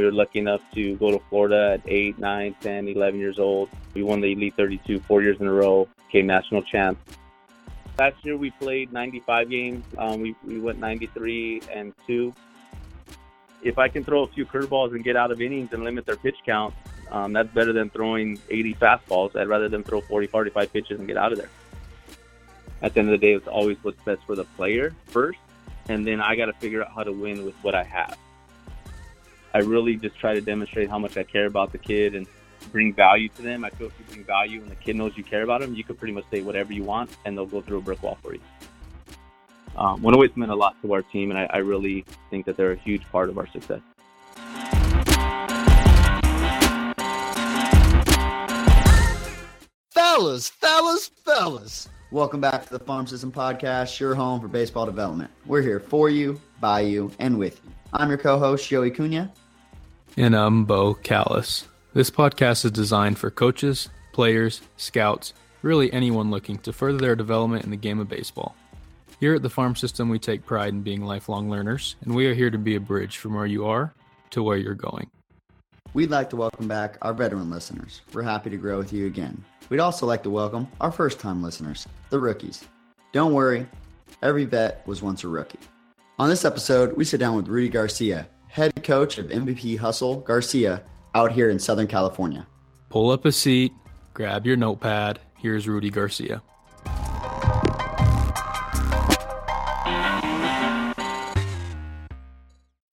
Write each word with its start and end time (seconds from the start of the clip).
we 0.00 0.06
were 0.06 0.12
lucky 0.12 0.38
enough 0.38 0.62
to 0.72 0.96
go 0.96 1.10
to 1.10 1.18
Florida 1.28 1.72
at 1.74 1.82
8, 1.86 2.18
9, 2.18 2.56
10, 2.62 2.88
11 2.88 3.20
years 3.20 3.38
old. 3.38 3.68
We 3.92 4.02
won 4.02 4.22
the 4.22 4.32
Elite 4.32 4.54
32 4.56 5.00
four 5.00 5.20
years 5.20 5.38
in 5.40 5.46
a 5.46 5.52
row, 5.52 5.88
became 6.06 6.26
national 6.26 6.62
champs. 6.62 7.18
Last 7.98 8.24
year 8.24 8.38
we 8.38 8.50
played 8.52 8.94
95 8.94 9.50
games. 9.50 9.84
Um, 9.98 10.22
we, 10.22 10.34
we 10.42 10.58
went 10.58 10.78
93 10.78 11.60
and 11.70 11.92
2. 12.06 12.32
If 13.62 13.76
I 13.76 13.88
can 13.88 14.02
throw 14.02 14.22
a 14.22 14.26
few 14.28 14.46
curveballs 14.46 14.94
and 14.94 15.04
get 15.04 15.16
out 15.16 15.30
of 15.30 15.42
innings 15.42 15.74
and 15.74 15.84
limit 15.84 16.06
their 16.06 16.16
pitch 16.16 16.38
count, 16.46 16.72
um, 17.10 17.34
that's 17.34 17.52
better 17.52 17.74
than 17.74 17.90
throwing 17.90 18.38
80 18.48 18.74
fastballs. 18.76 19.36
I'd 19.36 19.48
rather 19.48 19.68
them 19.68 19.84
throw 19.84 20.00
40, 20.00 20.28
45 20.28 20.72
pitches 20.72 20.98
and 20.98 21.06
get 21.06 21.18
out 21.18 21.32
of 21.32 21.36
there. 21.36 21.50
At 22.80 22.94
the 22.94 23.00
end 23.00 23.10
of 23.10 23.20
the 23.20 23.26
day, 23.26 23.34
it's 23.34 23.48
always 23.48 23.76
what's 23.82 24.02
best 24.04 24.22
for 24.24 24.34
the 24.34 24.44
player 24.44 24.94
first, 25.08 25.40
and 25.90 26.06
then 26.06 26.22
I 26.22 26.36
got 26.36 26.46
to 26.46 26.54
figure 26.54 26.82
out 26.82 26.90
how 26.94 27.02
to 27.02 27.12
win 27.12 27.44
with 27.44 27.54
what 27.56 27.74
I 27.74 27.82
have. 27.82 28.16
I 29.52 29.58
really 29.58 29.96
just 29.96 30.16
try 30.18 30.34
to 30.34 30.40
demonstrate 30.40 30.88
how 30.88 30.98
much 30.98 31.16
I 31.16 31.24
care 31.24 31.46
about 31.46 31.72
the 31.72 31.78
kid 31.78 32.14
and 32.14 32.26
bring 32.70 32.92
value 32.92 33.28
to 33.30 33.42
them. 33.42 33.64
I 33.64 33.70
feel 33.70 33.88
if 33.88 33.98
you 33.98 34.04
bring 34.06 34.24
value 34.24 34.62
and 34.62 34.70
the 34.70 34.76
kid 34.76 34.96
knows 34.96 35.16
you 35.16 35.24
care 35.24 35.42
about 35.42 35.60
them, 35.60 35.74
you 35.74 35.82
can 35.82 35.96
pretty 35.96 36.14
much 36.14 36.24
say 36.30 36.40
whatever 36.40 36.72
you 36.72 36.84
want 36.84 37.10
and 37.24 37.36
they'll 37.36 37.46
go 37.46 37.60
through 37.60 37.78
a 37.78 37.82
brick 37.82 38.02
wall 38.02 38.18
for 38.22 38.34
you. 38.34 38.40
Um, 39.76 40.02
108's 40.02 40.36
meant 40.36 40.52
a 40.52 40.54
lot 40.54 40.76
to 40.82 40.92
our 40.92 41.02
team, 41.02 41.30
and 41.30 41.38
I, 41.38 41.48
I 41.50 41.58
really 41.58 42.04
think 42.28 42.44
that 42.46 42.56
they're 42.56 42.72
a 42.72 42.76
huge 42.76 43.02
part 43.10 43.28
of 43.28 43.38
our 43.38 43.46
success. 43.46 43.80
Fellas, 49.90 50.48
fellas, 50.48 51.08
fellas. 51.24 51.88
Welcome 52.12 52.40
back 52.40 52.66
to 52.66 52.70
the 52.76 52.84
Farm 52.84 53.06
System 53.06 53.30
Podcast, 53.30 54.00
your 54.00 54.16
home 54.16 54.40
for 54.40 54.48
baseball 54.48 54.84
development. 54.84 55.30
We're 55.46 55.62
here 55.62 55.78
for 55.78 56.10
you, 56.10 56.40
by 56.60 56.80
you, 56.80 57.12
and 57.20 57.38
with 57.38 57.60
you. 57.64 57.70
I'm 57.92 58.08
your 58.08 58.18
co 58.18 58.36
host, 58.36 58.68
Joey 58.68 58.90
Cunha. 58.90 59.30
And 60.16 60.34
I'm 60.34 60.64
Bo 60.64 60.94
Callis. 60.94 61.68
This 61.94 62.10
podcast 62.10 62.64
is 62.64 62.72
designed 62.72 63.16
for 63.16 63.30
coaches, 63.30 63.90
players, 64.12 64.60
scouts, 64.76 65.34
really 65.62 65.92
anyone 65.92 66.32
looking 66.32 66.58
to 66.58 66.72
further 66.72 66.98
their 66.98 67.14
development 67.14 67.62
in 67.62 67.70
the 67.70 67.76
game 67.76 68.00
of 68.00 68.08
baseball. 68.08 68.56
Here 69.20 69.36
at 69.36 69.42
the 69.42 69.48
Farm 69.48 69.76
System, 69.76 70.08
we 70.08 70.18
take 70.18 70.44
pride 70.44 70.70
in 70.70 70.82
being 70.82 71.04
lifelong 71.04 71.48
learners, 71.48 71.94
and 72.00 72.16
we 72.16 72.26
are 72.26 72.34
here 72.34 72.50
to 72.50 72.58
be 72.58 72.74
a 72.74 72.80
bridge 72.80 73.18
from 73.18 73.34
where 73.34 73.46
you 73.46 73.66
are 73.66 73.94
to 74.30 74.42
where 74.42 74.56
you're 74.56 74.74
going. 74.74 75.08
We'd 75.94 76.10
like 76.10 76.28
to 76.30 76.36
welcome 76.36 76.66
back 76.66 76.98
our 77.02 77.14
veteran 77.14 77.50
listeners. 77.50 78.00
We're 78.12 78.22
happy 78.22 78.50
to 78.50 78.56
grow 78.56 78.78
with 78.78 78.92
you 78.92 79.06
again. 79.06 79.44
We'd 79.70 79.78
also 79.78 80.04
like 80.04 80.24
to 80.24 80.30
welcome 80.30 80.66
our 80.80 80.90
first 80.90 81.20
time 81.20 81.44
listeners, 81.44 81.86
the 82.10 82.18
rookies. 82.18 82.64
Don't 83.12 83.32
worry, 83.32 83.68
every 84.20 84.44
vet 84.44 84.84
was 84.84 85.00
once 85.00 85.22
a 85.22 85.28
rookie. 85.28 85.60
On 86.18 86.28
this 86.28 86.44
episode, 86.44 86.96
we 86.96 87.04
sit 87.04 87.20
down 87.20 87.36
with 87.36 87.46
Rudy 87.46 87.68
Garcia, 87.68 88.26
head 88.48 88.82
coach 88.82 89.16
of 89.18 89.26
MVP 89.26 89.78
Hustle 89.78 90.22
Garcia 90.22 90.82
out 91.14 91.30
here 91.30 91.50
in 91.50 91.60
Southern 91.60 91.86
California. 91.86 92.48
Pull 92.88 93.12
up 93.12 93.24
a 93.24 93.30
seat, 93.30 93.72
grab 94.12 94.44
your 94.44 94.56
notepad. 94.56 95.20
Here's 95.36 95.68
Rudy 95.68 95.88
Garcia. 95.90 96.42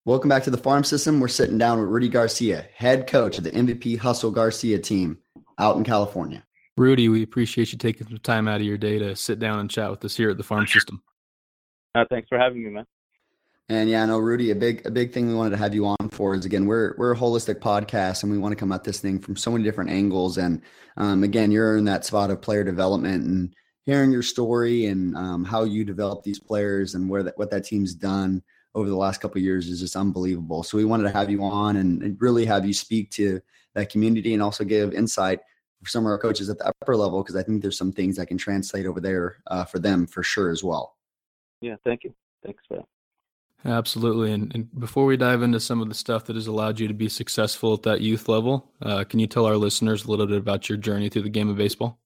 Welcome 0.05 0.29
back 0.29 0.43
to 0.43 0.51
the 0.51 0.59
farm 0.61 0.83
system. 0.83 1.19
We're 1.19 1.27
sitting 1.27 1.57
down 1.57 1.79
with 1.79 1.89
Rudy 1.89 2.07
Garcia, 2.07 2.67
head 2.75 3.07
coach 3.07 3.39
of 3.39 3.43
the 3.43 3.51
MVP 3.51 3.97
Hustle 3.97 4.29
Garcia 4.29 4.77
team 4.77 5.17
out 5.57 5.75
in 5.75 5.83
California. 5.83 6.43
Rudy, 6.77 7.09
we 7.09 7.23
appreciate 7.23 7.71
you 7.71 7.77
taking 7.77 8.07
some 8.07 8.19
time 8.19 8.47
out 8.47 8.61
of 8.61 8.67
your 8.67 8.77
day 8.77 8.99
to 8.99 9.15
sit 9.15 9.39
down 9.39 9.59
and 9.59 9.69
chat 9.69 9.89
with 9.89 10.05
us 10.05 10.15
here 10.15 10.29
at 10.29 10.37
the 10.37 10.43
farm 10.43 10.67
system. 10.67 11.01
Uh, 11.95 12.05
thanks 12.09 12.29
for 12.29 12.37
having 12.37 12.63
me, 12.63 12.69
man. 12.69 12.85
And 13.69 13.89
yeah, 13.89 14.03
I 14.03 14.05
know 14.05 14.19
Rudy, 14.19 14.51
a 14.51 14.55
big 14.55 14.85
a 14.85 14.91
big 14.91 15.11
thing 15.11 15.27
we 15.27 15.33
wanted 15.33 15.49
to 15.49 15.57
have 15.57 15.73
you 15.73 15.87
on 15.87 16.09
for 16.09 16.35
is 16.35 16.45
again, 16.45 16.67
we're 16.67 16.95
we're 16.97 17.13
a 17.13 17.17
holistic 17.17 17.55
podcast 17.55 18.23
and 18.23 18.31
we 18.31 18.37
want 18.37 18.53
to 18.53 18.55
come 18.55 18.71
at 18.71 18.83
this 18.85 18.99
thing 18.99 19.19
from 19.19 19.35
so 19.35 19.51
many 19.51 19.63
different 19.63 19.89
angles. 19.89 20.37
And 20.37 20.61
um, 20.95 21.23
again, 21.23 21.51
you're 21.51 21.75
in 21.75 21.83
that 21.85 22.05
spot 22.05 22.29
of 22.29 22.41
player 22.41 22.63
development 22.63 23.25
and 23.25 23.53
hearing 23.85 24.11
your 24.11 24.21
story 24.21 24.85
and 24.85 25.17
um, 25.17 25.43
how 25.43 25.63
you 25.63 25.83
develop 25.83 26.23
these 26.23 26.39
players 26.39 26.93
and 26.93 27.09
where 27.09 27.23
that 27.23 27.37
what 27.37 27.49
that 27.51 27.65
team's 27.65 27.93
done 27.93 28.41
over 28.73 28.87
the 28.87 28.95
last 28.95 29.19
couple 29.19 29.41
years 29.41 29.67
is 29.67 29.81
just 29.81 29.95
unbelievable. 29.95 30.63
So 30.63 30.77
we 30.77 30.85
wanted 30.85 31.03
to 31.03 31.17
have 31.17 31.29
you 31.29 31.43
on 31.43 31.75
and, 31.75 32.03
and 32.03 32.21
really 32.21 32.45
have 32.45 32.65
you 32.65 32.73
speak 32.73 33.09
to 33.11 33.41
that 33.73 33.89
community 33.89 34.33
and 34.33 34.43
also 34.43 34.63
give 34.63 34.93
insight 34.93 35.39
for 35.39 35.56
some 35.85 36.05
of 36.05 36.09
our 36.09 36.17
coaches 36.17 36.49
at 36.49 36.57
the 36.57 36.67
upper 36.67 36.95
level 36.95 37.23
because 37.23 37.35
I 37.35 37.43
think 37.43 37.61
there's 37.61 37.77
some 37.77 37.91
things 37.91 38.15
that 38.17 38.27
can 38.27 38.37
translate 38.37 38.85
over 38.85 38.99
there 38.99 39.37
uh, 39.47 39.65
for 39.65 39.79
them 39.79 40.07
for 40.07 40.23
sure 40.23 40.49
as 40.49 40.63
well. 40.63 40.95
Yeah, 41.61 41.75
thank 41.83 42.03
you. 42.03 42.13
Thanks 42.43 42.63
for 42.67 42.77
that. 42.77 42.85
Absolutely. 43.65 44.31
And, 44.31 44.53
and, 44.53 44.79
before 44.79 45.05
we 45.05 45.17
dive 45.17 45.41
into 45.41 45.59
some 45.59 45.81
of 45.81 45.89
the 45.89 45.95
stuff 45.95 46.25
that 46.25 46.35
has 46.35 46.47
allowed 46.47 46.79
you 46.79 46.87
to 46.87 46.93
be 46.93 47.09
successful 47.09 47.73
at 47.73 47.83
that 47.83 48.01
youth 48.01 48.29
level, 48.29 48.71
uh, 48.81 49.03
can 49.03 49.19
you 49.19 49.27
tell 49.27 49.45
our 49.45 49.57
listeners 49.57 50.05
a 50.05 50.11
little 50.11 50.27
bit 50.27 50.37
about 50.37 50.69
your 50.69 50.77
journey 50.77 51.09
through 51.09 51.23
the 51.23 51.29
game 51.29 51.49
of 51.49 51.57
baseball? 51.57 51.99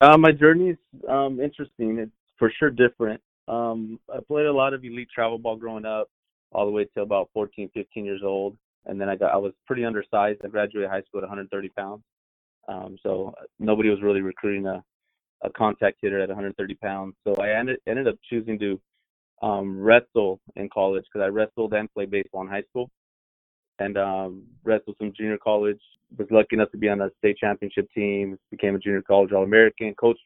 Uh, 0.00 0.16
my 0.16 0.32
journey 0.32 0.70
is 0.70 0.78
um, 1.08 1.40
interesting. 1.40 1.98
It's 1.98 2.10
for 2.38 2.50
sure 2.58 2.70
different. 2.70 3.20
Um, 3.48 4.00
I 4.12 4.18
played 4.26 4.46
a 4.46 4.52
lot 4.52 4.74
of 4.74 4.84
elite 4.84 5.08
travel 5.14 5.38
ball 5.38 5.56
growing 5.56 5.84
up, 5.84 6.08
all 6.52 6.66
the 6.66 6.72
way 6.72 6.86
to 6.94 7.02
about 7.02 7.30
14, 7.32 7.70
15 7.72 8.04
years 8.04 8.22
old. 8.24 8.56
And 8.86 9.00
then 9.00 9.08
I 9.08 9.16
got 9.16 9.32
I 9.32 9.36
was 9.36 9.52
pretty 9.66 9.84
undersized. 9.84 10.40
I 10.44 10.48
graduated 10.48 10.90
high 10.90 11.02
school 11.02 11.18
at 11.20 11.28
130 11.28 11.68
pounds. 11.70 12.02
Um, 12.68 12.96
so 13.02 13.34
nobody 13.58 13.90
was 13.90 14.02
really 14.02 14.22
recruiting 14.22 14.66
a, 14.66 14.82
a 15.42 15.50
contact 15.50 15.98
hitter 16.02 16.20
at 16.20 16.28
130 16.28 16.74
pounds. 16.76 17.14
So 17.24 17.34
I 17.36 17.58
ended 17.58 17.78
ended 17.86 18.08
up 18.08 18.16
choosing 18.28 18.58
to 18.58 18.80
um, 19.42 19.78
wrestle 19.78 20.40
in 20.56 20.68
college 20.72 21.04
because 21.12 21.24
I 21.24 21.28
wrestled 21.28 21.74
and 21.74 21.92
played 21.92 22.10
baseball 22.10 22.42
in 22.42 22.48
high 22.48 22.64
school, 22.70 22.90
and 23.78 23.96
um, 23.96 24.44
wrestled 24.64 24.96
some 24.98 25.12
junior 25.16 25.38
college. 25.38 25.80
Was 26.18 26.28
lucky 26.30 26.54
enough 26.54 26.70
to 26.70 26.78
be 26.78 26.88
on 26.88 27.00
a 27.00 27.10
state 27.18 27.36
championship 27.38 27.88
team. 27.92 28.38
Became 28.50 28.76
a 28.76 28.78
junior 28.78 29.02
college 29.02 29.32
All 29.32 29.42
American. 29.42 29.94
Coached 29.94 30.20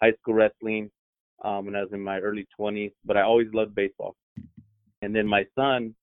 high 0.00 0.12
school 0.20 0.34
wrestling 0.34 0.90
um, 1.44 1.66
when 1.66 1.76
I 1.76 1.82
was 1.82 1.90
in 1.92 2.00
my 2.00 2.18
early 2.18 2.46
20s, 2.58 2.92
but 3.04 3.16
I 3.16 3.22
always 3.22 3.48
loved 3.52 3.74
baseball. 3.74 4.16
And 5.02 5.14
then 5.14 5.26
my 5.26 5.44
son 5.54 5.94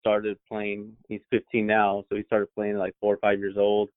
started 0.00 0.36
playing. 0.48 0.92
He's 1.08 1.20
15 1.30 1.66
now, 1.66 2.04
so 2.08 2.16
he 2.16 2.24
started 2.24 2.48
playing 2.54 2.76
like 2.76 2.94
four 3.00 3.14
or 3.14 3.18
five 3.18 3.38
years 3.38 3.56
old, 3.56 3.90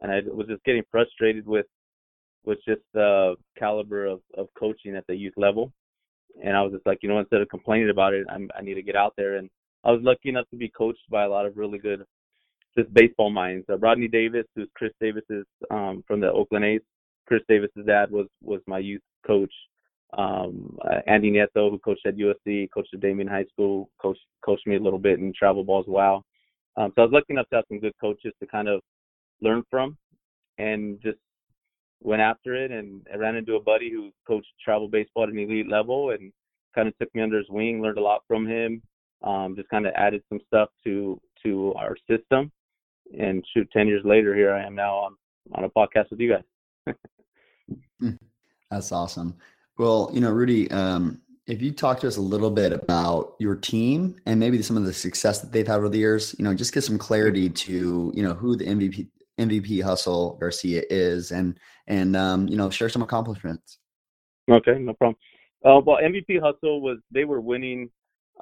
and 0.00 0.12
I 0.12 0.20
was 0.26 0.46
just 0.46 0.64
getting 0.64 0.82
frustrated 0.90 1.46
with 1.46 1.66
with 2.44 2.58
just 2.66 2.82
the 2.94 3.34
caliber 3.58 4.06
of, 4.06 4.20
of 4.36 4.48
coaching 4.58 4.96
at 4.96 5.06
the 5.06 5.14
youth 5.14 5.34
level 5.36 5.72
and 6.42 6.56
I 6.56 6.62
was 6.62 6.72
just 6.72 6.86
like, 6.86 6.98
you 7.02 7.08
know, 7.08 7.18
instead 7.18 7.40
of 7.40 7.48
complaining 7.48 7.90
about 7.90 8.14
it, 8.14 8.26
I'm, 8.30 8.50
I 8.56 8.62
need 8.62 8.74
to 8.74 8.82
get 8.82 8.96
out 8.96 9.14
there. 9.16 9.36
And 9.36 9.50
I 9.84 9.90
was 9.90 10.00
lucky 10.02 10.28
enough 10.28 10.48
to 10.50 10.56
be 10.56 10.68
coached 10.68 11.08
by 11.10 11.24
a 11.24 11.28
lot 11.28 11.46
of 11.46 11.56
really 11.56 11.78
good, 11.78 12.04
just 12.76 12.92
baseball 12.94 13.30
minds. 13.30 13.66
Uh, 13.68 13.78
Rodney 13.78 14.08
Davis, 14.08 14.46
who's 14.54 14.68
Khris 14.74 14.92
Davis's 15.00 15.46
um, 15.70 16.04
from 16.06 16.20
the 16.20 16.30
Oakland 16.30 16.64
A's. 16.64 16.80
Khris 17.26 17.42
Davis's 17.48 17.84
dad 17.86 18.10
was 18.10 18.26
was 18.42 18.60
my 18.66 18.78
youth 18.78 19.02
coach. 19.26 19.52
Um, 20.16 20.78
uh, 20.82 21.00
Andy 21.06 21.30
Nieto, 21.30 21.70
who 21.70 21.78
coached 21.78 22.06
at 22.06 22.16
USC, 22.16 22.68
coached 22.72 22.94
at 22.94 23.00
Damien 23.00 23.28
High 23.28 23.44
School, 23.52 23.90
coached 24.00 24.20
coached 24.42 24.66
me 24.66 24.76
a 24.76 24.80
little 24.80 24.98
bit 24.98 25.18
in 25.18 25.32
travel 25.38 25.64
ball 25.64 25.80
as 25.80 25.86
well. 25.86 26.24
Um, 26.76 26.92
so 26.94 27.02
I 27.02 27.04
was 27.04 27.12
lucky 27.12 27.34
enough 27.34 27.48
to 27.50 27.56
have 27.56 27.64
some 27.68 27.80
good 27.80 27.92
coaches 28.00 28.32
to 28.40 28.46
kind 28.46 28.68
of 28.68 28.80
learn 29.40 29.62
from, 29.70 29.96
and 30.58 31.00
just 31.02 31.18
went 32.00 32.22
after 32.22 32.54
it 32.54 32.70
and 32.70 33.04
I 33.12 33.16
ran 33.16 33.34
into 33.34 33.56
a 33.56 33.60
buddy 33.60 33.90
who 33.90 34.10
coached 34.26 34.46
travel 34.64 34.88
baseball 34.88 35.24
at 35.24 35.30
an 35.30 35.38
elite 35.38 35.68
level 35.68 36.10
and 36.10 36.32
kind 36.74 36.88
of 36.88 36.96
took 36.98 37.12
me 37.14 37.22
under 37.22 37.38
his 37.38 37.48
wing, 37.48 37.82
learned 37.82 37.98
a 37.98 38.02
lot 38.02 38.22
from 38.28 38.46
him. 38.46 38.82
Um, 39.22 39.56
just 39.56 39.68
kind 39.68 39.84
of 39.84 39.92
added 39.96 40.22
some 40.28 40.38
stuff 40.46 40.68
to 40.84 41.20
to 41.44 41.74
our 41.74 41.96
system. 42.08 42.52
And 43.18 43.44
shoot, 43.52 43.68
ten 43.72 43.88
years 43.88 44.02
later, 44.04 44.34
here 44.34 44.52
I 44.52 44.64
am 44.64 44.76
now 44.76 44.94
on 44.96 45.16
on 45.54 45.64
a 45.64 45.68
podcast 45.68 46.10
with 46.10 46.20
you 46.20 46.34
guys. 46.34 46.94
Hmm. 48.00 48.10
That's 48.70 48.92
awesome. 48.92 49.36
Well, 49.76 50.10
you 50.12 50.20
know, 50.20 50.30
Rudy, 50.30 50.70
um, 50.70 51.20
if 51.48 51.60
you 51.60 51.72
talk 51.72 52.00
to 52.00 52.06
us 52.06 52.16
a 52.16 52.20
little 52.20 52.50
bit 52.50 52.72
about 52.72 53.34
your 53.38 53.56
team 53.56 54.16
and 54.24 54.38
maybe 54.38 54.62
some 54.62 54.76
of 54.76 54.84
the 54.84 54.92
success 54.92 55.40
that 55.40 55.50
they've 55.50 55.66
had 55.66 55.78
over 55.78 55.88
the 55.88 55.98
years, 55.98 56.34
you 56.38 56.44
know, 56.44 56.54
just 56.54 56.72
get 56.72 56.84
some 56.84 56.96
clarity 56.96 57.50
to 57.50 58.12
you 58.14 58.22
know 58.22 58.34
who 58.34 58.54
the 58.56 58.66
MVP 58.66 59.08
MVP 59.38 59.82
Hustle 59.82 60.36
Garcia 60.40 60.82
is, 60.90 61.32
and 61.32 61.58
and 61.86 62.16
um, 62.16 62.48
you 62.48 62.56
know 62.56 62.70
share 62.70 62.88
some 62.88 63.02
accomplishments. 63.02 63.78
Okay, 64.50 64.78
no 64.78 64.94
problem. 64.94 65.16
Uh, 65.64 65.80
well, 65.84 65.98
MVP 66.02 66.40
Hustle 66.40 66.80
was 66.80 66.98
they 67.10 67.24
were 67.24 67.40
winning 67.40 67.90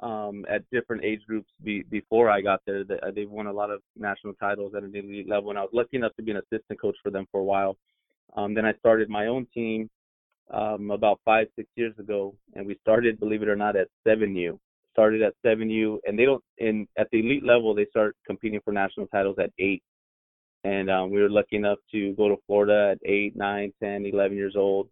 um, 0.01 0.45
at 0.49 0.69
different 0.71 1.03
age 1.03 1.21
groups 1.27 1.49
be, 1.63 1.83
before 1.89 2.29
I 2.29 2.41
got 2.41 2.61
there. 2.65 2.83
They, 2.83 2.99
they've 3.15 3.29
won 3.29 3.47
a 3.47 3.53
lot 3.53 3.71
of 3.71 3.81
national 3.95 4.33
titles 4.33 4.73
at 4.75 4.83
an 4.83 4.95
elite 4.95 5.27
level, 5.27 5.49
and 5.49 5.59
I 5.59 5.63
was 5.63 5.71
lucky 5.73 5.97
enough 5.97 6.15
to 6.17 6.23
be 6.23 6.31
an 6.31 6.37
assistant 6.37 6.79
coach 6.79 6.95
for 7.01 7.09
them 7.09 7.25
for 7.31 7.41
a 7.41 7.43
while. 7.43 7.77
Um, 8.35 8.53
then 8.53 8.65
I 8.65 8.73
started 8.73 9.09
my 9.09 9.27
own 9.27 9.47
team 9.53 9.89
um, 10.53 10.91
about 10.91 11.19
five, 11.25 11.47
six 11.55 11.67
years 11.75 11.93
ago, 11.99 12.35
and 12.53 12.65
we 12.65 12.77
started, 12.81 13.19
believe 13.19 13.41
it 13.41 13.49
or 13.49 13.55
not, 13.55 13.75
at 13.75 13.87
7U. 14.07 14.59
Started 14.91 15.21
at 15.21 15.33
7U, 15.45 15.97
and 16.05 16.17
they 16.17 16.25
don't. 16.25 16.43
In 16.57 16.87
at 16.97 17.07
the 17.11 17.19
elite 17.19 17.43
level, 17.43 17.75
they 17.75 17.85
start 17.89 18.15
competing 18.25 18.59
for 18.63 18.71
national 18.73 19.07
titles 19.07 19.35
at 19.39 19.51
eight 19.59 19.83
and 20.67 20.91
um, 20.91 21.11
we 21.11 21.21
were 21.21 21.29
lucky 21.29 21.55
enough 21.55 21.77
to 21.91 22.11
go 22.13 22.27
to 22.27 22.35
Florida 22.45 22.91
at 22.91 23.09
8, 23.09 23.37
9, 23.37 23.73
10, 23.81 24.05
11 24.05 24.35
years 24.35 24.55
old. 24.57 24.89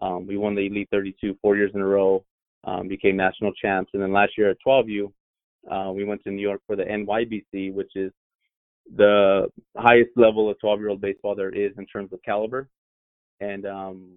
Um, 0.00 0.26
we 0.26 0.38
won 0.38 0.54
the 0.54 0.66
Elite 0.66 0.88
32 0.90 1.36
four 1.42 1.54
years 1.54 1.70
in 1.74 1.82
a 1.82 1.86
row, 1.86 2.24
um, 2.64 2.88
became 2.88 3.16
national 3.16 3.52
champs, 3.52 3.90
and 3.92 4.02
then 4.02 4.12
last 4.12 4.32
year 4.38 4.50
at 4.50 4.56
12U, 4.66 5.12
uh, 5.70 5.92
we 5.92 6.04
went 6.04 6.22
to 6.24 6.30
New 6.30 6.40
York 6.40 6.62
for 6.66 6.76
the 6.76 6.84
NYBC, 6.84 7.74
which 7.74 7.90
is 7.94 8.10
the 8.96 9.48
highest 9.76 10.10
level 10.16 10.48
of 10.48 10.58
12 10.60 10.80
year 10.80 10.88
old 10.88 11.00
baseball 11.02 11.34
there 11.34 11.50
is 11.50 11.72
in 11.76 11.84
terms 11.84 12.10
of 12.14 12.22
caliber, 12.22 12.66
and 13.40 13.66
um, 13.66 14.12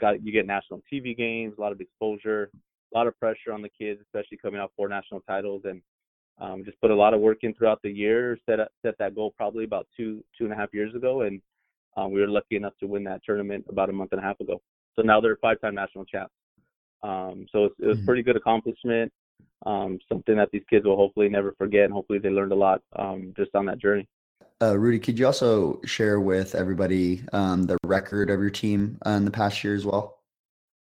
got 0.00 0.24
you 0.24 0.32
get 0.32 0.46
national 0.46 0.80
TV 0.90 1.14
games, 1.14 1.54
a 1.58 1.60
lot 1.60 1.72
of 1.72 1.80
exposure, 1.82 2.50
a 2.94 2.96
lot 2.96 3.06
of 3.06 3.18
pressure 3.20 3.52
on 3.52 3.60
the 3.60 3.68
kids, 3.68 4.00
especially 4.00 4.38
coming 4.38 4.60
out 4.60 4.72
four 4.76 4.88
national 4.88 5.20
titles, 5.28 5.62
and 5.66 5.82
um, 6.40 6.64
just 6.64 6.80
put 6.80 6.90
a 6.90 6.94
lot 6.94 7.14
of 7.14 7.20
work 7.20 7.38
in 7.42 7.54
throughout 7.54 7.80
the 7.82 7.90
year. 7.90 8.38
Set 8.48 8.58
set 8.84 8.96
that 8.98 9.14
goal 9.14 9.34
probably 9.36 9.64
about 9.64 9.86
two 9.96 10.24
two 10.36 10.44
and 10.44 10.52
a 10.52 10.56
half 10.56 10.72
years 10.72 10.94
ago, 10.94 11.22
and 11.22 11.40
um, 11.96 12.12
we 12.12 12.20
were 12.20 12.28
lucky 12.28 12.56
enough 12.56 12.74
to 12.80 12.86
win 12.86 13.04
that 13.04 13.22
tournament 13.24 13.64
about 13.68 13.88
a 13.90 13.92
month 13.92 14.12
and 14.12 14.20
a 14.20 14.24
half 14.24 14.40
ago. 14.40 14.60
So 14.96 15.02
now 15.02 15.20
they're 15.20 15.36
five 15.36 15.60
time 15.60 15.74
national 15.74 16.04
champs. 16.04 16.34
Um, 17.02 17.46
so 17.52 17.58
it 17.58 17.62
was, 17.62 17.72
it 17.80 17.86
was 17.86 17.96
mm-hmm. 17.98 18.06
pretty 18.06 18.22
good 18.22 18.36
accomplishment. 18.36 19.12
Um, 19.66 19.98
something 20.08 20.36
that 20.36 20.50
these 20.52 20.64
kids 20.68 20.84
will 20.84 20.96
hopefully 20.96 21.28
never 21.28 21.54
forget, 21.56 21.84
and 21.84 21.92
hopefully 21.92 22.18
they 22.18 22.30
learned 22.30 22.52
a 22.52 22.56
lot 22.56 22.82
um, 22.96 23.32
just 23.36 23.54
on 23.54 23.66
that 23.66 23.78
journey. 23.78 24.08
Uh, 24.62 24.78
Rudy, 24.78 24.98
could 24.98 25.18
you 25.18 25.26
also 25.26 25.80
share 25.84 26.20
with 26.20 26.54
everybody 26.54 27.22
um, 27.32 27.64
the 27.64 27.76
record 27.84 28.30
of 28.30 28.40
your 28.40 28.50
team 28.50 28.98
uh, 29.06 29.10
in 29.10 29.24
the 29.24 29.30
past 29.30 29.64
year 29.64 29.74
as 29.74 29.84
well? 29.84 30.18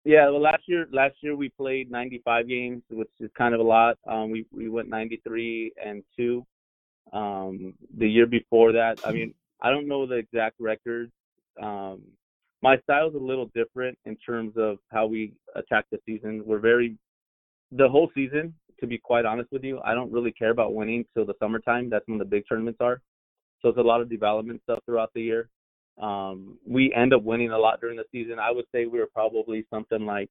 Yeah, 0.06 0.30
well, 0.30 0.40
last 0.40 0.62
year 0.66 0.86
last 0.92 1.16
year 1.20 1.34
we 1.34 1.48
played 1.48 1.90
95 1.90 2.46
games, 2.46 2.84
which 2.90 3.10
is 3.18 3.28
kind 3.36 3.54
of 3.54 3.60
a 3.60 3.64
lot. 3.64 3.98
Um, 4.08 4.30
we 4.30 4.46
we 4.52 4.68
went 4.68 4.88
93 4.88 5.72
and 5.84 6.04
two. 6.16 6.46
Um, 7.12 7.74
the 7.98 8.08
year 8.08 8.26
before 8.26 8.70
that, 8.70 9.00
I 9.04 9.10
mean, 9.10 9.34
I 9.60 9.70
don't 9.70 9.88
know 9.88 10.06
the 10.06 10.14
exact 10.14 10.60
records. 10.60 11.10
Um, 11.60 12.02
my 12.62 12.78
style 12.84 13.08
is 13.08 13.16
a 13.16 13.18
little 13.18 13.50
different 13.52 13.98
in 14.04 14.14
terms 14.18 14.52
of 14.56 14.78
how 14.92 15.06
we 15.08 15.32
attack 15.56 15.86
the 15.90 15.98
season. 16.06 16.44
We're 16.46 16.60
very 16.60 16.96
the 17.72 17.88
whole 17.88 18.08
season. 18.14 18.54
To 18.78 18.86
be 18.86 18.98
quite 18.98 19.24
honest 19.24 19.50
with 19.50 19.64
you, 19.64 19.80
I 19.84 19.94
don't 19.94 20.12
really 20.12 20.32
care 20.32 20.50
about 20.50 20.72
winning 20.72 21.04
till 21.14 21.26
the 21.26 21.34
summertime. 21.40 21.90
That's 21.90 22.06
when 22.06 22.18
the 22.18 22.24
big 22.24 22.44
tournaments 22.48 22.78
are. 22.80 23.00
So 23.60 23.70
it's 23.70 23.78
a 23.78 23.82
lot 23.82 24.00
of 24.00 24.08
development 24.08 24.60
stuff 24.62 24.78
throughout 24.86 25.10
the 25.14 25.22
year. 25.22 25.48
Um, 26.00 26.58
we 26.66 26.92
end 26.94 27.14
up 27.14 27.22
winning 27.22 27.50
a 27.52 27.58
lot 27.58 27.80
during 27.80 27.96
the 27.96 28.04
season. 28.12 28.38
I 28.38 28.50
would 28.50 28.66
say 28.72 28.86
we 28.86 28.98
were 28.98 29.08
probably 29.12 29.64
something 29.70 30.04
like, 30.04 30.30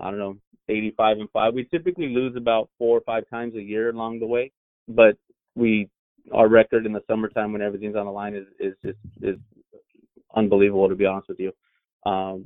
I 0.00 0.10
don't 0.10 0.18
know, 0.18 0.36
85 0.68 1.18
and 1.18 1.30
5. 1.30 1.54
We 1.54 1.64
typically 1.64 2.08
lose 2.08 2.36
about 2.36 2.70
four 2.78 2.98
or 2.98 3.00
five 3.02 3.24
times 3.28 3.54
a 3.56 3.62
year 3.62 3.90
along 3.90 4.20
the 4.20 4.26
way, 4.26 4.52
but 4.88 5.16
we 5.54 5.88
our 6.32 6.48
record 6.48 6.86
in 6.86 6.92
the 6.92 7.02
summertime 7.08 7.52
when 7.52 7.62
everything's 7.62 7.96
on 7.96 8.06
the 8.06 8.12
line 8.12 8.36
is 8.36 8.46
is 8.60 8.74
just 8.84 8.98
is 9.22 9.36
unbelievable 10.36 10.88
to 10.88 10.94
be 10.94 11.04
honest 11.04 11.28
with 11.28 11.40
you. 11.40 11.52
Um, 12.10 12.44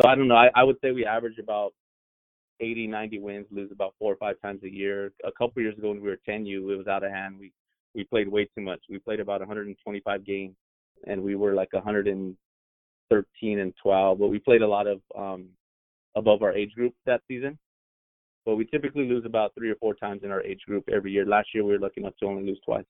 so 0.00 0.08
I 0.08 0.14
don't 0.14 0.28
know. 0.28 0.36
I, 0.36 0.48
I 0.54 0.64
would 0.64 0.76
say 0.82 0.92
we 0.92 1.04
average 1.04 1.38
about 1.38 1.72
80, 2.60 2.86
90 2.86 3.18
wins, 3.20 3.46
lose 3.50 3.70
about 3.70 3.94
four 3.98 4.12
or 4.12 4.16
five 4.16 4.40
times 4.40 4.62
a 4.64 4.70
year. 4.70 5.12
A 5.24 5.32
couple 5.32 5.62
years 5.62 5.76
ago 5.76 5.90
when 5.90 6.00
we 6.00 6.08
were 6.08 6.18
10U, 6.28 6.72
it 6.72 6.76
was 6.76 6.86
out 6.86 7.04
of 7.04 7.12
hand. 7.12 7.36
We 7.38 7.52
we 7.94 8.04
played 8.04 8.28
way 8.28 8.46
too 8.54 8.62
much. 8.62 8.80
We 8.88 8.98
played 8.98 9.20
about 9.20 9.40
125 9.40 10.24
games 10.24 10.54
and 11.06 11.22
we 11.22 11.34
were 11.36 11.54
like 11.54 11.72
113 11.72 13.58
and 13.58 13.74
12. 13.82 14.18
But 14.18 14.28
we 14.28 14.38
played 14.38 14.62
a 14.62 14.68
lot 14.68 14.86
of 14.86 15.00
um, 15.16 15.48
above 16.16 16.42
our 16.42 16.52
age 16.52 16.72
group 16.72 16.94
that 17.06 17.20
season. 17.28 17.58
But 18.44 18.56
we 18.56 18.64
typically 18.64 19.08
lose 19.08 19.24
about 19.24 19.52
three 19.56 19.70
or 19.70 19.76
four 19.76 19.94
times 19.94 20.22
in 20.22 20.30
our 20.30 20.42
age 20.42 20.60
group 20.66 20.84
every 20.92 21.12
year. 21.12 21.26
Last 21.26 21.48
year 21.52 21.64
we 21.64 21.72
were 21.72 21.78
lucky 21.78 22.00
enough 22.00 22.16
to 22.20 22.26
only 22.26 22.44
lose 22.44 22.60
twice. 22.64 22.84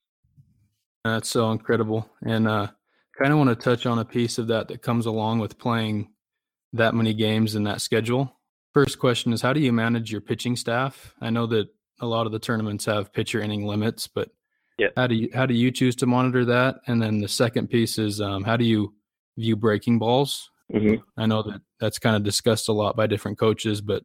That's 1.05 1.29
so 1.29 1.53
incredible, 1.53 2.11
and 2.23 2.49
uh, 2.49 2.69
kind 3.17 3.33
of 3.33 3.39
want 3.39 3.51
to 3.51 3.57
touch 3.57 3.87
on 3.87 3.99
a 3.99 4.05
piece 4.05 4.39
of 4.39 4.49
that 4.49 4.69
that 4.69 4.83
comes 4.83 5.07
along 5.07 5.39
with 5.39 5.57
playing 5.57 6.09
that 6.73 6.95
many 6.95 7.15
games 7.15 7.55
in 7.55 7.63
that 7.63 7.81
schedule. 7.81 8.37
First 8.75 8.99
question 8.99 9.33
is, 9.33 9.41
how 9.41 9.53
do 9.53 9.61
you 9.61 9.73
manage 9.73 10.11
your 10.11 10.21
pitching 10.21 10.57
staff? 10.57 11.15
I 11.21 11.31
know 11.31 11.47
that 11.47 11.69
a 12.01 12.07
lot 12.07 12.27
of 12.27 12.33
the 12.33 12.39
tournaments 12.39 12.85
have 12.85 13.13
pitcher 13.13 13.41
inning 13.41 13.65
limits, 13.65 14.07
but 14.07 14.31
yeah. 14.79 14.89
How 14.97 15.07
do 15.07 15.15
you 15.15 15.31
how 15.33 15.47
do 15.47 15.55
you 15.55 15.71
choose 15.71 15.97
to 15.97 16.07
monitor 16.07 16.45
that? 16.47 16.77
And 16.87 17.01
then 17.01 17.21
the 17.21 17.29
second 17.29 17.69
piece 17.69 17.99
is 17.99 18.21
um, 18.21 18.45
how 18.45 18.57
do 18.57 18.65
you 18.65 18.95
view 19.37 19.57
breaking 19.57 19.99
balls? 19.99 20.51
Mm-hmm. 20.73 20.97
I 21.17 21.27
know 21.27 21.43
that 21.43 21.61
that's 21.81 21.99
kind 21.99 22.17
of 22.17 22.23
discussed 22.25 22.69
a 22.69 22.73
lot 22.73 22.97
by 22.97 23.07
different 23.07 23.39
coaches, 23.39 23.81
but 23.81 24.03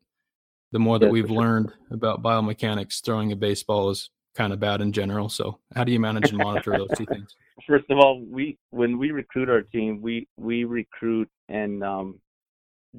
the 0.72 0.80
more 0.80 1.00
that 1.00 1.08
yeah, 1.08 1.12
we've 1.12 1.32
learned 1.32 1.70
sure. 1.70 1.98
about 1.98 2.24
biomechanics, 2.24 3.04
throwing 3.04 3.32
a 3.32 3.36
baseball 3.36 3.90
is 3.90 4.10
kind 4.36 4.54
of 4.54 4.60
bad 4.60 4.80
in 4.80 4.94
general. 4.94 5.28
So 5.28 5.60
how 5.76 5.84
do 5.84 5.92
you 5.92 6.00
manage 6.00 6.30
and 6.30 6.38
monitor 6.38 6.72
those 6.78 6.98
two 6.98 7.06
things? 7.06 7.36
First 7.68 7.86
of 7.90 7.98
all, 7.98 8.24
we 8.26 8.58
when 8.70 8.98
we 8.98 9.12
recruit 9.12 9.50
our 9.50 9.62
team, 9.62 10.02
we 10.02 10.28
we 10.38 10.64
recruit 10.64 11.30
and 11.50 11.84
um, 11.84 12.20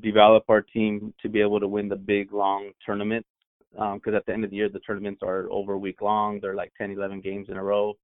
develop 0.01 0.45
our 0.49 0.61
team 0.61 1.15
to 1.23 1.29
be 1.31 1.41
able 1.41 1.61
to 1.61 1.69
win 1.69 1.89
the 1.89 1.97
big 1.97 2.33
long 2.33 2.73
tournaments 2.85 3.29
because 3.73 4.01
um, 4.09 4.15
at 4.17 4.27
the 4.27 4.33
end 4.33 4.45
of 4.45 4.51
the 4.51 4.57
year 4.57 4.69
the 4.69 4.81
tournaments 4.81 5.23
are 5.25 5.49
over 5.51 5.75
a 5.75 5.79
week 5.79 6.03
long. 6.03 6.41
They're 6.41 6.55
like 6.57 6.73
10 6.79 6.91
11 6.93 7.21
games 7.23 7.49
in 7.51 7.57
a 7.57 7.63
row. 7.65 7.95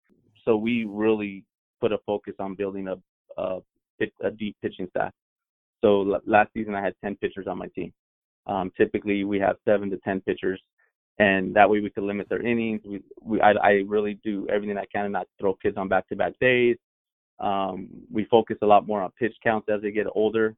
So 0.44 0.56
we 0.56 0.84
really 0.84 1.44
put 1.80 1.92
a 1.92 1.98
focus 2.06 2.34
on 2.40 2.54
building 2.54 2.88
a 2.88 2.96
a, 3.40 3.60
a 4.22 4.30
deep 4.32 4.56
pitching 4.62 4.88
staff. 4.90 5.12
So 5.82 6.02
l- 6.14 6.20
last 6.26 6.50
season 6.54 6.74
i 6.74 6.82
had 6.82 6.94
10 7.04 7.16
pitchers 7.16 7.46
on 7.48 7.58
my 7.58 7.68
team. 7.68 7.92
Um, 8.46 8.72
typically 8.76 9.24
we 9.24 9.38
have 9.40 9.56
seven 9.66 9.90
to 9.90 9.98
10 9.98 10.22
pitchers 10.22 10.60
and 11.18 11.54
that 11.54 11.68
way 11.70 11.80
we 11.80 11.90
could 11.90 12.04
limit 12.04 12.28
their 12.28 12.42
innings. 12.46 12.80
We, 12.86 13.02
we 13.22 13.40
I, 13.40 13.52
I 13.52 13.70
really 13.86 14.18
do 14.24 14.48
everything 14.50 14.78
i 14.78 14.86
can 14.92 15.04
to 15.04 15.10
not 15.10 15.28
throw 15.40 15.54
kids 15.54 15.76
on 15.76 15.88
back 15.88 16.08
to 16.08 16.16
back 16.16 16.34
days. 16.40 16.76
Um, 17.40 17.88
we 18.12 18.24
focus 18.26 18.58
a 18.62 18.66
lot 18.66 18.86
more 18.86 19.02
on 19.02 19.10
pitch 19.18 19.34
counts 19.42 19.68
as 19.72 19.82
they 19.82 19.92
get 19.92 20.06
older. 20.14 20.56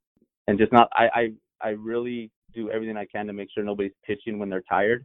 And 0.49 0.59
just 0.59 0.73
not 0.73 0.89
i 0.95 1.09
i, 1.15 1.33
I 1.63 1.69
really 1.71 2.31
do 2.55 2.71
everything 2.71 2.97
I 2.97 3.07
can 3.07 3.27
to 3.27 3.33
make 3.33 3.49
sure 3.53 3.65
nobody's 3.65 3.93
pitching 4.07 4.39
when 4.39 4.49
they're 4.49 4.63
tired. 4.63 5.05